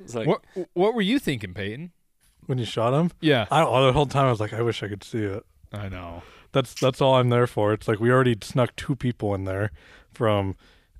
It's 0.00 0.14
like 0.14 0.26
What 0.28 0.42
What 0.74 0.94
were 0.94 1.02
you 1.02 1.18
thinking, 1.18 1.54
Payton? 1.54 1.92
when 2.46 2.56
you 2.58 2.64
shot 2.64 2.94
him, 2.94 3.10
Yeah, 3.20 3.46
I 3.50 3.60
the 3.60 3.92
whole 3.92 4.06
time 4.06 4.26
I 4.26 4.30
was 4.30 4.40
like, 4.40 4.52
I 4.54 4.62
wish 4.62 4.82
I 4.82 4.88
could 4.88 5.04
see 5.04 5.22
it. 5.22 5.44
I 5.72 5.88
know. 5.88 6.22
That's 6.52 6.72
that's 6.74 7.00
all 7.02 7.16
I'm 7.16 7.28
there 7.28 7.46
for. 7.46 7.72
It's 7.74 7.86
like 7.86 8.00
we 8.00 8.10
already 8.10 8.36
snuck 8.42 8.74
two 8.76 8.96
people 8.96 9.34
in 9.34 9.44
there 9.44 9.70
from 10.10 10.56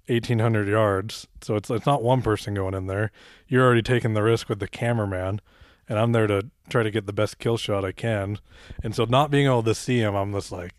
1800 0.08 0.68
yards, 0.68 1.26
so 1.40 1.56
it's 1.56 1.70
it's 1.70 1.86
not 1.86 2.02
one 2.02 2.20
person 2.22 2.54
going 2.54 2.74
in 2.74 2.86
there. 2.86 3.10
You're 3.46 3.64
already 3.64 3.82
taking 3.82 4.12
the 4.14 4.22
risk 4.22 4.48
with 4.50 4.58
the 4.58 4.68
cameraman, 4.68 5.40
and 5.88 5.98
I'm 5.98 6.12
there 6.12 6.26
to 6.26 6.50
try 6.68 6.82
to 6.82 6.90
get 6.90 7.06
the 7.06 7.12
best 7.14 7.38
kill 7.38 7.56
shot 7.56 7.84
I 7.84 7.92
can. 7.92 8.38
And 8.82 8.94
so 8.94 9.04
not 9.06 9.30
being 9.30 9.46
able 9.46 9.62
to 9.62 9.74
see 9.74 10.00
him, 10.00 10.14
I'm 10.14 10.32
just 10.32 10.52
like, 10.52 10.72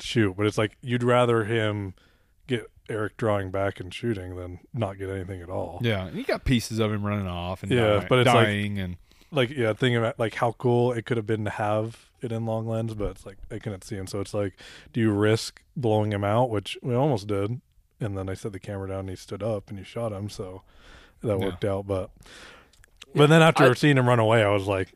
shoot. 0.00 0.34
But 0.36 0.46
it's 0.46 0.56
like 0.58 0.78
you'd 0.80 1.02
rather 1.02 1.44
him 1.44 1.88
get 1.88 1.94
Erik 2.88 3.16
drawing 3.16 3.50
back 3.50 3.80
and 3.80 3.92
shooting 3.92 4.36
than 4.36 4.60
not 4.74 4.98
get 4.98 5.08
anything 5.10 5.42
at 5.42 5.50
all. 5.50 5.78
Yeah, 5.82 6.06
and 6.06 6.16
you 6.16 6.24
got 6.24 6.44
pieces 6.44 6.78
of 6.78 6.92
him 6.92 7.04
running 7.04 7.26
off 7.26 7.62
and 7.62 7.72
Yeah, 7.72 8.00
die- 8.00 8.06
but 8.08 8.18
it's 8.20 8.26
like- 8.34 8.48
and 8.48 8.96
like 9.32 9.50
yeah, 9.50 9.72
thinking 9.72 9.96
about 9.96 10.18
like 10.18 10.34
how 10.34 10.52
cool 10.52 10.92
it 10.92 11.04
could 11.04 11.16
have 11.16 11.26
been 11.26 11.44
to 11.44 11.50
have 11.50 12.06
it 12.22 12.32
in 12.32 12.46
long 12.46 12.66
lens, 12.66 12.94
but 12.94 13.10
it's 13.10 13.26
like 13.26 13.36
I 13.50 13.58
couldn't 13.58 13.84
see 13.84 13.96
him. 13.96 14.06
So 14.06 14.20
it's 14.20 14.32
like, 14.34 14.54
do 14.92 15.00
you 15.00 15.10
risk 15.12 15.62
blowing 15.76 16.12
him 16.12 16.24
out, 16.24 16.48
which 16.50 16.78
we 16.82 16.94
almost 16.94 17.26
did, 17.26 17.60
and 18.00 18.16
then 18.16 18.28
I 18.28 18.34
set 18.34 18.52
the 18.52 18.60
camera 18.60 18.88
down 18.88 19.00
and 19.00 19.10
he 19.10 19.16
stood 19.16 19.42
up 19.42 19.68
and 19.68 19.78
you 19.78 19.84
shot 19.84 20.12
him, 20.12 20.28
so 20.30 20.62
that 21.22 21.38
Yeah. 21.38 21.44
worked 21.46 21.64
out. 21.64 21.86
But 21.86 22.10
but 23.14 23.28
then 23.28 23.42
after 23.42 23.64
I- 23.64 23.74
seeing 23.74 23.96
him 23.98 24.08
run 24.08 24.18
away, 24.18 24.42
I 24.44 24.48
was 24.50 24.66
like, 24.66 24.92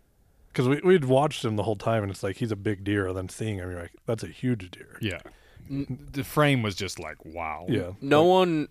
because 0.52 0.68
we 0.68 0.80
we'd 0.82 1.04
watched 1.04 1.44
him 1.44 1.56
the 1.56 1.62
whole 1.64 1.76
time, 1.76 2.02
and 2.02 2.10
it's 2.10 2.22
like 2.22 2.36
he's 2.36 2.52
a 2.52 2.56
big 2.56 2.84
deer. 2.84 3.08
And 3.08 3.16
then 3.16 3.28
seeing 3.28 3.58
him, 3.58 3.70
you're 3.70 3.80
like, 3.82 3.94
that's 4.06 4.22
a 4.22 4.28
huge 4.28 4.70
deer. 4.70 4.96
yeah. 5.00 5.20
The 5.68 6.24
frame 6.24 6.62
was 6.62 6.74
just 6.74 6.98
like 6.98 7.24
wow. 7.24 7.66
Yeah, 7.68 7.92
no 8.00 8.24
one 8.24 8.68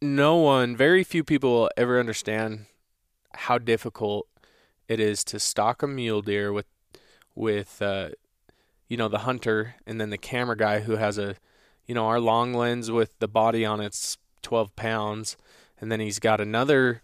no 0.00 0.36
one 0.36 0.76
very 0.76 1.04
few 1.04 1.24
people 1.24 1.52
will 1.52 1.70
ever 1.76 1.98
understand 1.98 2.66
how 3.34 3.58
difficult 3.58 4.26
it 4.88 5.00
is 5.00 5.24
to 5.24 5.40
stalk 5.40 5.82
a 5.82 5.86
mule 5.86 6.22
deer 6.22 6.52
with 6.52 6.66
with 7.34 7.80
uh 7.80 8.10
you 8.88 8.96
know 8.96 9.08
the 9.08 9.20
hunter 9.20 9.76
and 9.86 10.00
then 10.00 10.10
the 10.10 10.18
camera 10.18 10.56
guy 10.56 10.80
who 10.80 10.96
has 10.96 11.18
a 11.18 11.36
you 11.86 11.94
know 11.94 12.06
our 12.06 12.20
long 12.20 12.52
lens 12.52 12.90
with 12.90 13.18
the 13.18 13.28
body 13.28 13.64
on 13.64 13.80
it's 13.80 14.18
12 14.42 14.76
pounds 14.76 15.36
and 15.80 15.90
then 15.90 16.00
he's 16.00 16.18
got 16.18 16.40
another 16.40 17.02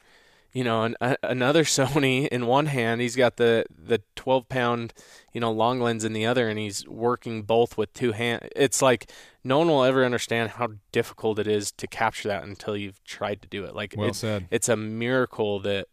you 0.53 0.65
know 0.65 0.83
an, 0.85 0.97
a, 1.01 1.17
another 1.23 1.65
sony 1.77 2.27
in 2.29 2.47
one 2.47 2.67
hand 2.67 3.01
he's 3.01 3.17
got 3.17 3.37
the 3.37 3.65
the 3.71 4.01
12 4.17 4.49
pound 4.49 4.93
you 5.33 5.41
know 5.41 5.51
long 5.51 5.81
lens 5.81 6.05
in 6.05 6.13
the 6.13 6.27
other 6.27 6.49
and 6.49 6.59
he's 6.59 6.87
working 6.89 7.43
both 7.43 7.77
with 7.79 7.93
two 7.93 8.13
hands 8.13 8.49
it's 8.57 8.83
like 8.83 9.11
no 9.43 9.59
one 9.59 9.69
will 9.69 9.85
ever 9.85 10.05
understand 10.05 10.51
how 10.51 10.69
difficult 10.93 11.39
it 11.39 11.47
is 11.47 11.73
to 11.73 11.87
capture 11.87 12.29
that 12.29 12.43
until 12.43 12.77
you've 12.77 13.03
tried 13.05 13.41
to 13.43 13.49
do 13.49 13.65
it 13.65 13.75
like 13.75 13.95
Well 13.97 14.09
it's 14.09 14.19
said. 14.19 14.47
it's 14.51 14.69
a 14.69 14.77
miracle 14.77 15.61
that 15.61 15.89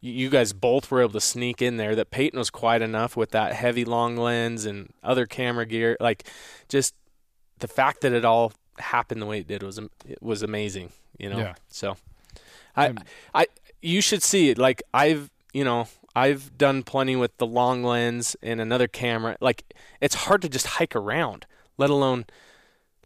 you 0.00 0.28
guys 0.28 0.52
both 0.52 0.90
were 0.90 1.00
able 1.00 1.12
to 1.12 1.20
sneak 1.20 1.62
in 1.62 1.78
there 1.78 1.94
that 1.94 2.10
Payton 2.10 2.38
was 2.38 2.50
quiet 2.50 2.82
enough 2.82 3.16
with 3.16 3.30
that 3.30 3.54
heavy 3.54 3.86
long 3.86 4.18
lens 4.18 4.66
and 4.66 4.92
other 5.02 5.24
camera 5.24 5.64
gear 5.64 5.96
like 5.98 6.28
just 6.68 6.94
the 7.60 7.68
fact 7.68 8.02
that 8.02 8.12
it 8.12 8.24
all 8.24 8.52
happened 8.78 9.22
the 9.22 9.26
way 9.26 9.38
it 9.38 9.46
did 9.46 9.62
was 9.62 9.78
it 9.78 10.20
was 10.20 10.42
amazing. 10.42 10.92
You 11.18 11.30
know. 11.30 11.38
Yeah. 11.38 11.54
So, 11.68 11.96
I 12.76 12.94
I 13.34 13.46
you 13.84 14.00
should 14.00 14.22
see 14.22 14.50
it. 14.50 14.58
Like 14.58 14.82
I've 14.92 15.30
you 15.52 15.64
know 15.64 15.86
I've 16.16 16.56
done 16.56 16.82
plenty 16.82 17.16
with 17.16 17.36
the 17.38 17.46
long 17.46 17.82
lens 17.84 18.36
and 18.42 18.60
another 18.60 18.88
camera. 18.88 19.36
Like 19.40 19.64
it's 20.00 20.14
hard 20.14 20.42
to 20.42 20.48
just 20.48 20.66
hike 20.66 20.96
around, 20.96 21.46
let 21.78 21.90
alone 21.90 22.24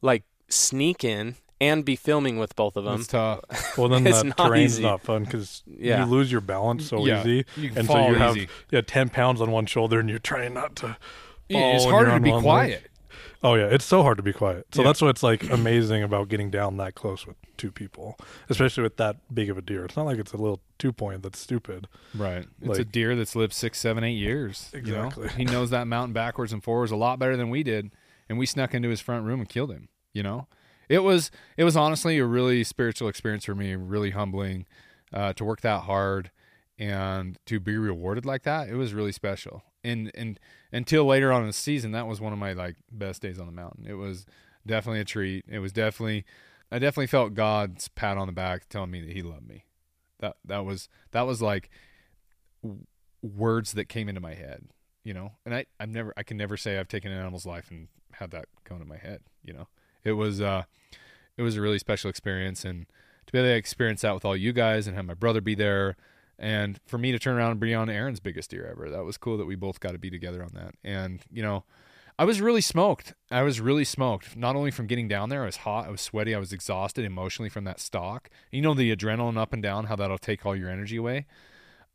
like 0.03 0.25
sneak 0.49 1.05
in 1.05 1.37
and 1.61 1.85
be 1.85 1.97
filming 1.97 2.39
with 2.39 2.55
both 2.55 2.77
of 2.77 2.85
them. 2.85 3.01
It's 3.01 3.09
tough. 3.09 3.41
Well, 3.79 3.89
then 3.89 4.07
It's 4.07 4.19
the 4.23 4.29
not 4.29 4.37
terrain's 4.39 4.75
easy. 4.75 4.83
not 4.83 5.01
fun 5.03 5.25
because 5.25 5.63
Yeah. 5.67 6.05
you 6.05 6.11
lose 6.11 6.31
your 6.31 6.41
balance 6.41 6.87
so 6.89 7.05
Yeah, 7.05 7.21
easy, 7.21 7.45
you 7.57 7.69
can 7.71 7.79
and 7.79 7.87
fall 7.87 7.97
so 7.97 8.09
you 8.11 8.15
have 8.17 8.37
yeah 8.71 8.81
ten 8.83 9.09
pounds 9.09 9.41
on 9.41 9.51
one 9.51 9.67
shoulder, 9.67 9.99
and 10.01 10.09
you're 10.09 10.19
trying 10.21 10.55
not 10.55 10.77
to. 10.77 10.97
Yeah, 11.49 11.75
it's 11.77 11.85
harder 11.85 12.13
to 12.13 12.21
be 12.21 12.31
quiet. 12.31 12.71
leg. 12.83 12.91
Oh 13.43 13.55
yeah, 13.55 13.67
it's 13.67 13.85
so 13.85 14.03
hard 14.03 14.17
to 14.17 14.23
be 14.23 14.33
quiet. 14.33 14.67
So 14.75 14.83
Yeah. 14.83 14.89
that's 14.89 15.01
what's 15.01 15.23
like 15.23 15.49
amazing 15.51 16.03
about 16.03 16.29
getting 16.29 16.51
down 16.51 16.77
that 16.79 16.95
close 16.97 17.27
with 17.27 17.37
two 17.57 17.71
people, 17.71 18.19
especially 18.49 18.83
with 18.83 18.97
that 18.97 19.17
big 19.33 19.49
of 19.49 19.57
a 19.57 19.63
deer. 19.63 19.85
It's 19.85 19.97
not 19.97 20.07
like 20.07 20.19
it's 20.19 20.33
a 20.33 20.37
little 20.37 20.61
two 20.79 20.93
point 20.93 21.23
that's 21.23 21.39
stupid. 21.39 21.87
Right. 22.15 22.47
It's 22.63 22.79
a 22.79 22.85
deer 22.85 23.15
that's 23.15 23.37
lived 23.37 23.53
six, 23.53 23.79
seven, 23.79 24.03
eight 24.03 24.15
years. 24.17 24.71
you 24.75 24.83
know? 24.93 25.07
Exactly. 25.07 25.29
He 25.37 25.45
knows 25.45 25.71
that 25.71 25.87
mountain 25.87 26.13
backwards 26.13 26.53
and 26.53 26.63
forwards 26.65 26.91
a 26.91 26.97
lot 26.97 27.19
better 27.21 27.37
than 27.37 27.49
we 27.51 27.63
did. 27.63 27.91
And 28.29 28.39
we 28.39 28.45
snuck 28.47 28.75
into 28.75 28.89
his 28.89 29.01
front 29.01 29.25
room 29.25 29.41
and 29.41 29.49
killed 29.49 29.71
him, 29.71 29.89
you 30.13 30.23
know? 30.23 30.49
It 30.89 31.01
was 31.05 31.31
it 31.57 31.65
was 31.65 31.77
honestly 31.77 32.19
a 32.19 32.25
really 32.25 32.65
spiritual 32.65 33.09
experience 33.09 33.45
for 33.45 33.55
me, 33.55 33.75
really 33.77 34.11
humbling, 34.11 34.67
uh, 35.13 35.33
to 35.35 35.45
work 35.45 35.61
that 35.61 35.83
hard 35.83 36.31
and 36.79 37.39
to 37.47 37.61
be 37.61 37.77
rewarded 37.77 38.25
like 38.27 38.43
that. 38.43 38.69
It 38.69 38.75
was 38.75 38.95
really 38.95 39.13
special. 39.13 39.63
And 39.85 40.11
and 40.15 40.41
until 40.73 41.05
later 41.05 41.33
on 41.33 41.43
in 41.43 41.47
the 41.47 41.53
season, 41.53 41.93
that 41.93 42.07
was 42.07 42.21
one 42.21 42.33
of 42.33 42.39
my 42.39 42.53
like 42.53 42.77
best 42.91 43.23
days 43.23 43.39
on 43.39 43.47
the 43.47 43.53
mountain. 43.53 43.87
It 43.87 43.95
was 43.95 44.27
definitely 44.67 45.01
a 45.01 45.05
treat. 45.05 45.45
It 45.49 45.61
was 45.61 45.73
definitely 45.73 46.25
I 46.71 46.79
definitely 46.79 47.07
felt 47.07 47.35
God's 47.35 47.89
pat 47.89 48.19
on 48.19 48.27
the 48.27 48.33
back 48.33 48.69
telling 48.69 48.91
me 48.91 49.01
that 49.01 49.13
he 49.13 49.23
loved 49.23 49.49
me. 49.49 49.65
That 50.21 50.37
that 50.45 50.65
was 50.65 50.89
that 51.13 51.23
was 51.23 51.41
like 51.41 51.71
words 53.23 53.73
that 53.73 53.87
came 53.87 54.09
into 54.09 54.21
my 54.21 54.35
head, 54.35 54.69
you 55.05 55.15
know. 55.15 55.33
And 55.45 55.55
I 55.55 55.67
I've 55.81 55.89
never 55.89 56.13
I 56.17 56.23
can 56.23 56.37
never 56.37 56.57
say 56.57 56.79
I've 56.79 56.89
taken 56.89 57.13
an 57.13 57.19
animal's 57.19 57.47
life 57.47 57.71
and 57.71 57.89
had 58.13 58.31
that 58.33 58.47
go 58.65 58.75
into 58.75 58.87
my 58.87 58.99
head, 58.99 59.21
you 59.43 59.53
know. 59.53 59.69
It 60.05 60.13
was 60.13 60.41
uh 60.41 60.65
it 61.37 61.43
was 61.43 61.57
a 61.57 61.61
really 61.61 61.79
special 61.79 62.11
experience 62.11 62.65
and 62.65 62.87
to 63.27 63.33
be 63.33 63.39
able 63.39 63.49
to 63.49 63.55
experience 63.55 64.03
that 64.03 64.15
with 64.15 64.25
all 64.25 64.37
you 64.37 64.53
guys 64.53 64.87
and 64.87 64.97
have 64.97 65.05
my 65.05 65.15
brother 65.15 65.41
be 65.41 65.55
there 65.55 65.97
and 66.39 66.79
for 66.87 66.99
me 66.99 67.13
to 67.13 67.19
turn 67.19 67.37
around 67.37 67.53
and 67.53 67.61
be 67.61 67.75
on 67.75 67.91
Aaron's 67.91 68.21
biggest 68.21 68.51
deer 68.51 68.67
ever. 68.71 68.91
That 68.91 69.05
was 69.05 69.19
cool 69.19 69.37
that 69.39 69.47
we 69.47 69.57
both 69.57 69.81
got 69.81 69.93
to 69.93 69.99
be 69.99 70.11
together 70.11 70.43
on 70.43 70.51
that. 70.55 70.75
And, 70.85 71.21
you 71.31 71.43
know, 71.43 71.65
I 72.19 72.25
was 72.25 72.41
really 72.41 72.61
smoked. 72.61 73.15
I 73.31 73.43
was 73.43 73.61
really 73.61 73.85
smoked. 73.85 74.37
Not 74.37 74.57
only 74.57 74.71
from 74.71 74.87
getting 74.87 75.07
down 75.07 75.29
there, 75.29 75.45
I 75.45 75.47
was 75.47 75.59
hot, 75.59 75.87
I 75.87 75.91
was 75.91 76.01
sweaty, 76.01 76.35
I 76.35 76.39
was 76.39 76.53
exhausted 76.53 77.05
emotionally 77.05 77.49
from 77.49 77.65
that 77.65 77.79
stalk. 77.79 78.29
You 78.51 78.61
know 78.61 78.75
the 78.75 78.95
adrenaline 78.95 79.39
up 79.39 79.53
and 79.53 79.63
down, 79.63 79.87
how 79.87 79.97
that'll 79.97 80.19
take 80.19 80.45
all 80.45 80.57
your 80.57 80.69
energy 80.69 80.97
away. 80.97 81.27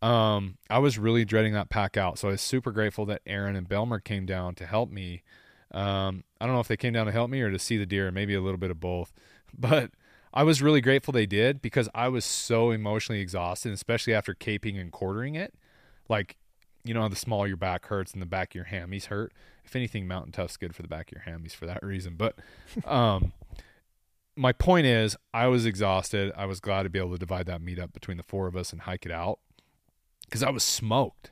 Um, 0.01 0.57
I 0.69 0.79
was 0.79 0.97
really 0.97 1.25
dreading 1.25 1.53
that 1.53 1.69
pack 1.69 1.97
out. 1.97 2.19
So 2.19 2.29
I 2.29 2.31
was 2.31 2.41
super 2.41 2.71
grateful 2.71 3.05
that 3.07 3.21
Aaron 3.25 3.55
and 3.55 3.67
Belmer 3.67 4.03
came 4.03 4.25
down 4.25 4.55
to 4.55 4.65
help 4.65 4.89
me. 4.89 5.23
Um, 5.71 6.23
I 6.39 6.45
don't 6.45 6.55
know 6.55 6.61
if 6.61 6.67
they 6.67 6.77
came 6.77 6.93
down 6.93 7.05
to 7.05 7.11
help 7.11 7.29
me 7.29 7.41
or 7.41 7.51
to 7.51 7.59
see 7.59 7.77
the 7.77 7.85
deer, 7.85 8.11
maybe 8.11 8.33
a 8.33 8.41
little 8.41 8.57
bit 8.57 8.71
of 8.71 8.79
both. 8.79 9.13
But 9.55 9.91
I 10.33 10.43
was 10.43 10.61
really 10.61 10.81
grateful 10.81 11.11
they 11.11 11.27
did 11.27 11.61
because 11.61 11.87
I 11.93 12.07
was 12.07 12.25
so 12.25 12.71
emotionally 12.71 13.21
exhausted, 13.21 13.71
especially 13.71 14.13
after 14.13 14.33
caping 14.33 14.79
and 14.79 14.91
quartering 14.91 15.35
it. 15.35 15.53
Like, 16.09 16.37
you 16.83 16.93
know, 16.93 17.07
the 17.07 17.15
small 17.15 17.47
your 17.47 17.57
back 17.57 17.85
hurts 17.85 18.13
and 18.13 18.21
the 18.21 18.25
back 18.25 18.51
of 18.51 18.55
your 18.55 18.65
hammies 18.65 19.05
hurt. 19.05 19.31
If 19.63 19.75
anything, 19.75 20.07
Mountain 20.07 20.31
Tough's 20.31 20.57
good 20.57 20.75
for 20.75 20.81
the 20.81 20.87
back 20.87 21.11
of 21.11 21.17
your 21.17 21.35
hammies 21.35 21.53
for 21.53 21.67
that 21.67 21.83
reason. 21.83 22.15
But 22.17 22.35
um, 22.85 23.31
my 24.35 24.51
point 24.51 24.87
is, 24.87 25.15
I 25.33 25.47
was 25.47 25.65
exhausted. 25.67 26.31
I 26.35 26.45
was 26.45 26.59
glad 26.59 26.83
to 26.83 26.89
be 26.89 26.99
able 26.99 27.11
to 27.11 27.19
divide 27.19 27.45
that 27.45 27.61
meet 27.61 27.77
up 27.77 27.93
between 27.93 28.17
the 28.17 28.23
four 28.23 28.47
of 28.47 28.55
us 28.55 28.71
and 28.71 28.81
hike 28.81 29.05
it 29.05 29.11
out 29.11 29.39
because 30.25 30.41
I 30.41 30.49
was 30.49 30.63
smoked. 30.63 31.31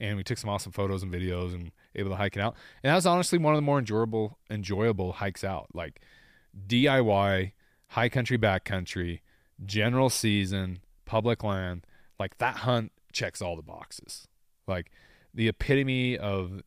And 0.00 0.16
we 0.16 0.24
took 0.24 0.38
some 0.38 0.48
awesome 0.48 0.72
photos 0.72 1.02
and 1.02 1.12
videos 1.12 1.52
and 1.52 1.72
able 1.94 2.08
to 2.08 2.16
hike 2.16 2.34
it 2.34 2.40
out. 2.40 2.56
And 2.82 2.90
that 2.90 2.94
was 2.94 3.04
honestly 3.04 3.38
one 3.38 3.52
of 3.52 3.58
the 3.58 3.62
more 3.62 3.78
enjoyable 3.78 4.38
enjoyable 4.50 5.12
hikes 5.12 5.44
out. 5.44 5.66
Like 5.74 6.00
DIY, 6.66 7.52
high 7.90 8.08
country, 8.08 8.38
backcountry, 8.38 9.20
general 9.64 10.10
season, 10.10 10.80
public 11.04 11.42
land. 11.42 11.86
Like 12.18 12.38
that 12.38 12.56
hunt 12.58 12.92
checks 13.12 13.42
all 13.42 13.56
the 13.56 13.62
boxes. 13.62 14.28
Like 14.66 14.90
the 15.34 15.48
epitome 15.48 16.16
of 16.16 16.62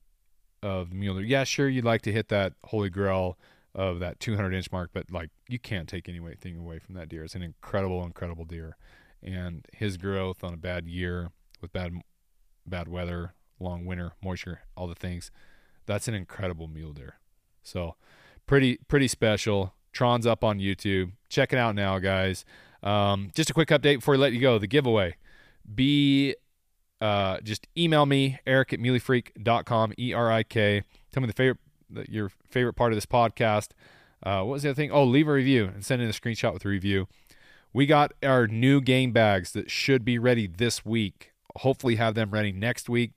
of 0.61 0.93
mule 0.93 1.15
deer. 1.15 1.25
Yeah, 1.25 1.43
sure, 1.43 1.67
you'd 1.67 1.85
like 1.85 2.01
to 2.03 2.11
hit 2.11 2.29
that 2.29 2.53
holy 2.65 2.89
grail 2.89 3.37
of 3.75 3.99
that 3.99 4.19
200 4.19 4.53
inch 4.53 4.71
mark, 4.71 4.91
but 4.93 5.11
like 5.11 5.29
you 5.47 5.59
can't 5.59 5.89
take 5.89 6.07
anything 6.07 6.57
away 6.57 6.79
from 6.79 6.95
that 6.95 7.09
deer. 7.09 7.23
It's 7.23 7.35
an 7.35 7.41
incredible, 7.41 8.05
incredible 8.05 8.45
deer, 8.45 8.77
and 9.21 9.65
his 9.73 9.97
growth 9.97 10.43
on 10.43 10.53
a 10.53 10.57
bad 10.57 10.87
year 10.87 11.31
with 11.61 11.73
bad 11.73 11.93
bad 12.65 12.87
weather, 12.87 13.33
long 13.59 13.85
winter, 13.85 14.13
moisture, 14.23 14.61
all 14.75 14.87
the 14.87 14.95
things. 14.95 15.31
That's 15.85 16.07
an 16.07 16.13
incredible 16.13 16.67
mule 16.67 16.93
deer. 16.93 17.15
So 17.61 17.95
pretty 18.45 18.79
pretty 18.87 19.07
special. 19.07 19.73
Tron's 19.93 20.27
up 20.27 20.43
on 20.43 20.59
YouTube. 20.59 21.11
Check 21.29 21.53
it 21.53 21.57
out 21.57 21.75
now, 21.75 21.99
guys. 21.99 22.43
Um, 22.81 23.31
just 23.33 23.49
a 23.49 23.53
quick 23.53 23.69
update 23.69 23.97
before 23.97 24.13
we 24.13 24.17
let 24.17 24.33
you 24.33 24.41
go. 24.41 24.57
The 24.59 24.67
giveaway. 24.67 25.15
Be 25.73 26.35
uh, 26.99 27.39
just 27.41 27.67
email 27.77 28.05
me, 28.05 28.39
Erik 28.45 28.73
at 28.73 28.79
muleyfreak.com, 28.79 29.93
E 29.97 30.13
R 30.13 30.31
I 30.31 30.43
K. 30.43 30.83
Tell 31.11 31.21
me 31.21 31.27
the 31.27 31.33
favorite 31.33 31.59
your 32.09 32.29
favorite 32.49 32.73
part 32.73 32.91
of 32.91 32.97
this 32.97 33.05
podcast. 33.05 33.69
Uh, 34.23 34.39
what 34.39 34.53
was 34.53 34.63
the 34.63 34.69
other 34.69 34.75
thing? 34.75 34.91
Oh, 34.91 35.03
leave 35.03 35.27
a 35.27 35.33
review 35.33 35.65
and 35.65 35.85
send 35.85 36.01
in 36.01 36.09
a 36.09 36.13
screenshot 36.13 36.53
with 36.53 36.65
a 36.65 36.69
review. 36.69 37.07
We 37.73 37.85
got 37.85 38.13
our 38.23 38.47
new 38.47 38.81
game 38.81 39.11
bags 39.11 39.51
that 39.53 39.69
should 39.69 40.05
be 40.05 40.17
ready 40.17 40.47
this 40.47 40.85
week. 40.85 41.33
Hopefully, 41.57 41.95
have 41.95 42.15
them 42.15 42.31
ready 42.31 42.51
next 42.51 42.89
week. 42.89 43.11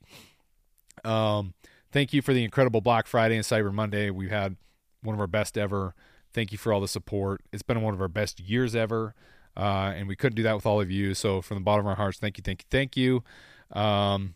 Um, 1.05 1.55
thank 1.93 2.13
you 2.13 2.23
for 2.23 2.35
the 2.35 2.45
incredible 2.45 2.81
Black 2.81 3.07
Friday 3.07 3.37
and 3.37 3.45
Cyber 3.45 3.73
Monday. 3.73 4.11
We've 4.11 4.31
had 4.31 4.57
one 5.03 5.15
of 5.15 5.21
our 5.21 5.27
best 5.27 5.57
ever. 5.57 5.95
Thank 6.37 6.53
you 6.53 6.59
for 6.59 6.71
all 6.71 6.83
the 6.83 6.87
support. 6.87 7.41
It's 7.51 7.63
been 7.63 7.81
one 7.81 7.95
of 7.95 8.01
our 8.03 8.09
best 8.09 8.41
years 8.41 8.77
ever, 8.77 9.15
uh, 9.57 9.95
and 9.97 10.07
we 10.07 10.17
couldn't 10.17 10.37
do 10.37 10.43
that 10.43 10.55
with 10.55 10.67
all 10.67 10.83
of 10.83 10.91
you. 10.91 11.15
So, 11.15 11.41
from 11.41 11.57
the 11.57 11.63
bottom 11.63 11.87
of 11.87 11.89
our 11.89 11.97
hearts, 11.97 12.19
thank 12.19 12.37
you, 12.37 12.43
thank 12.43 12.61
you, 12.61 12.67
thank 12.71 12.95
you. 12.95 13.25
Um, 13.73 14.35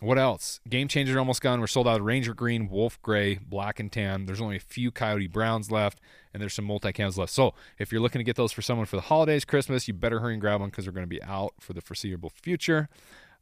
what 0.00 0.18
else? 0.18 0.58
Game 0.68 0.88
changers 0.88 1.16
almost 1.16 1.42
gone. 1.42 1.60
We're 1.60 1.68
sold 1.68 1.86
out 1.86 2.00
of 2.00 2.06
Ranger 2.06 2.34
Green, 2.34 2.68
Wolf 2.68 3.00
Gray, 3.02 3.36
Black 3.36 3.78
and 3.78 3.92
Tan. 3.92 4.26
There's 4.26 4.40
only 4.40 4.56
a 4.56 4.60
few 4.60 4.90
Coyote 4.90 5.28
Browns 5.28 5.70
left, 5.70 6.00
and 6.34 6.42
there's 6.42 6.54
some 6.54 6.64
multi 6.64 6.92
cams 6.92 7.16
left. 7.16 7.32
So 7.32 7.54
if 7.78 7.92
you're 7.92 8.00
looking 8.00 8.18
to 8.18 8.24
get 8.24 8.34
those 8.34 8.50
for 8.50 8.60
someone 8.60 8.86
for 8.86 8.96
the 8.96 9.02
holidays, 9.02 9.44
Christmas, 9.44 9.86
you 9.86 9.94
better 9.94 10.18
hurry 10.18 10.32
and 10.32 10.40
grab 10.40 10.60
them 10.60 10.70
because 10.70 10.86
they're 10.86 10.92
going 10.92 11.06
to 11.06 11.08
be 11.08 11.22
out 11.22 11.54
for 11.60 11.72
the 11.72 11.80
foreseeable 11.80 12.32
future. 12.42 12.88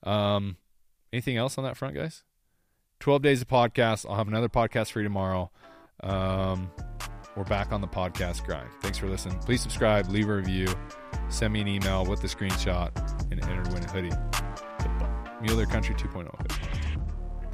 Um, 0.02 0.58
anything 1.14 1.38
else 1.38 1.56
on 1.56 1.64
that 1.64 1.78
front, 1.78 1.94
guys? 1.94 2.24
12 3.00 3.22
days 3.22 3.40
of 3.40 3.48
podcast. 3.48 4.04
I'll 4.06 4.16
have 4.16 4.28
another 4.28 4.50
podcast 4.50 4.90
for 4.90 5.00
you 5.00 5.04
tomorrow. 5.04 5.50
Um, 6.00 6.70
we're 7.38 7.44
back 7.44 7.72
on 7.72 7.80
the 7.80 7.88
podcast 7.88 8.44
grind. 8.44 8.68
Thanks 8.80 8.98
for 8.98 9.06
listening. 9.06 9.38
Please 9.38 9.62
subscribe, 9.62 10.08
leave 10.08 10.28
a 10.28 10.34
review, 10.34 10.66
send 11.28 11.52
me 11.52 11.60
an 11.60 11.68
email 11.68 12.04
with 12.04 12.20
the 12.20 12.28
screenshot, 12.28 12.90
and 13.30 13.42
enter 13.44 13.62
to 13.62 13.72
win 13.72 13.84
a 13.84 13.88
hoodie. 13.88 14.10
Deer 15.46 15.66
Country 15.66 15.94
2.0 15.94 16.36
hoodie. 16.36 16.54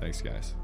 Thanks, 0.01 0.23
guys. 0.23 0.55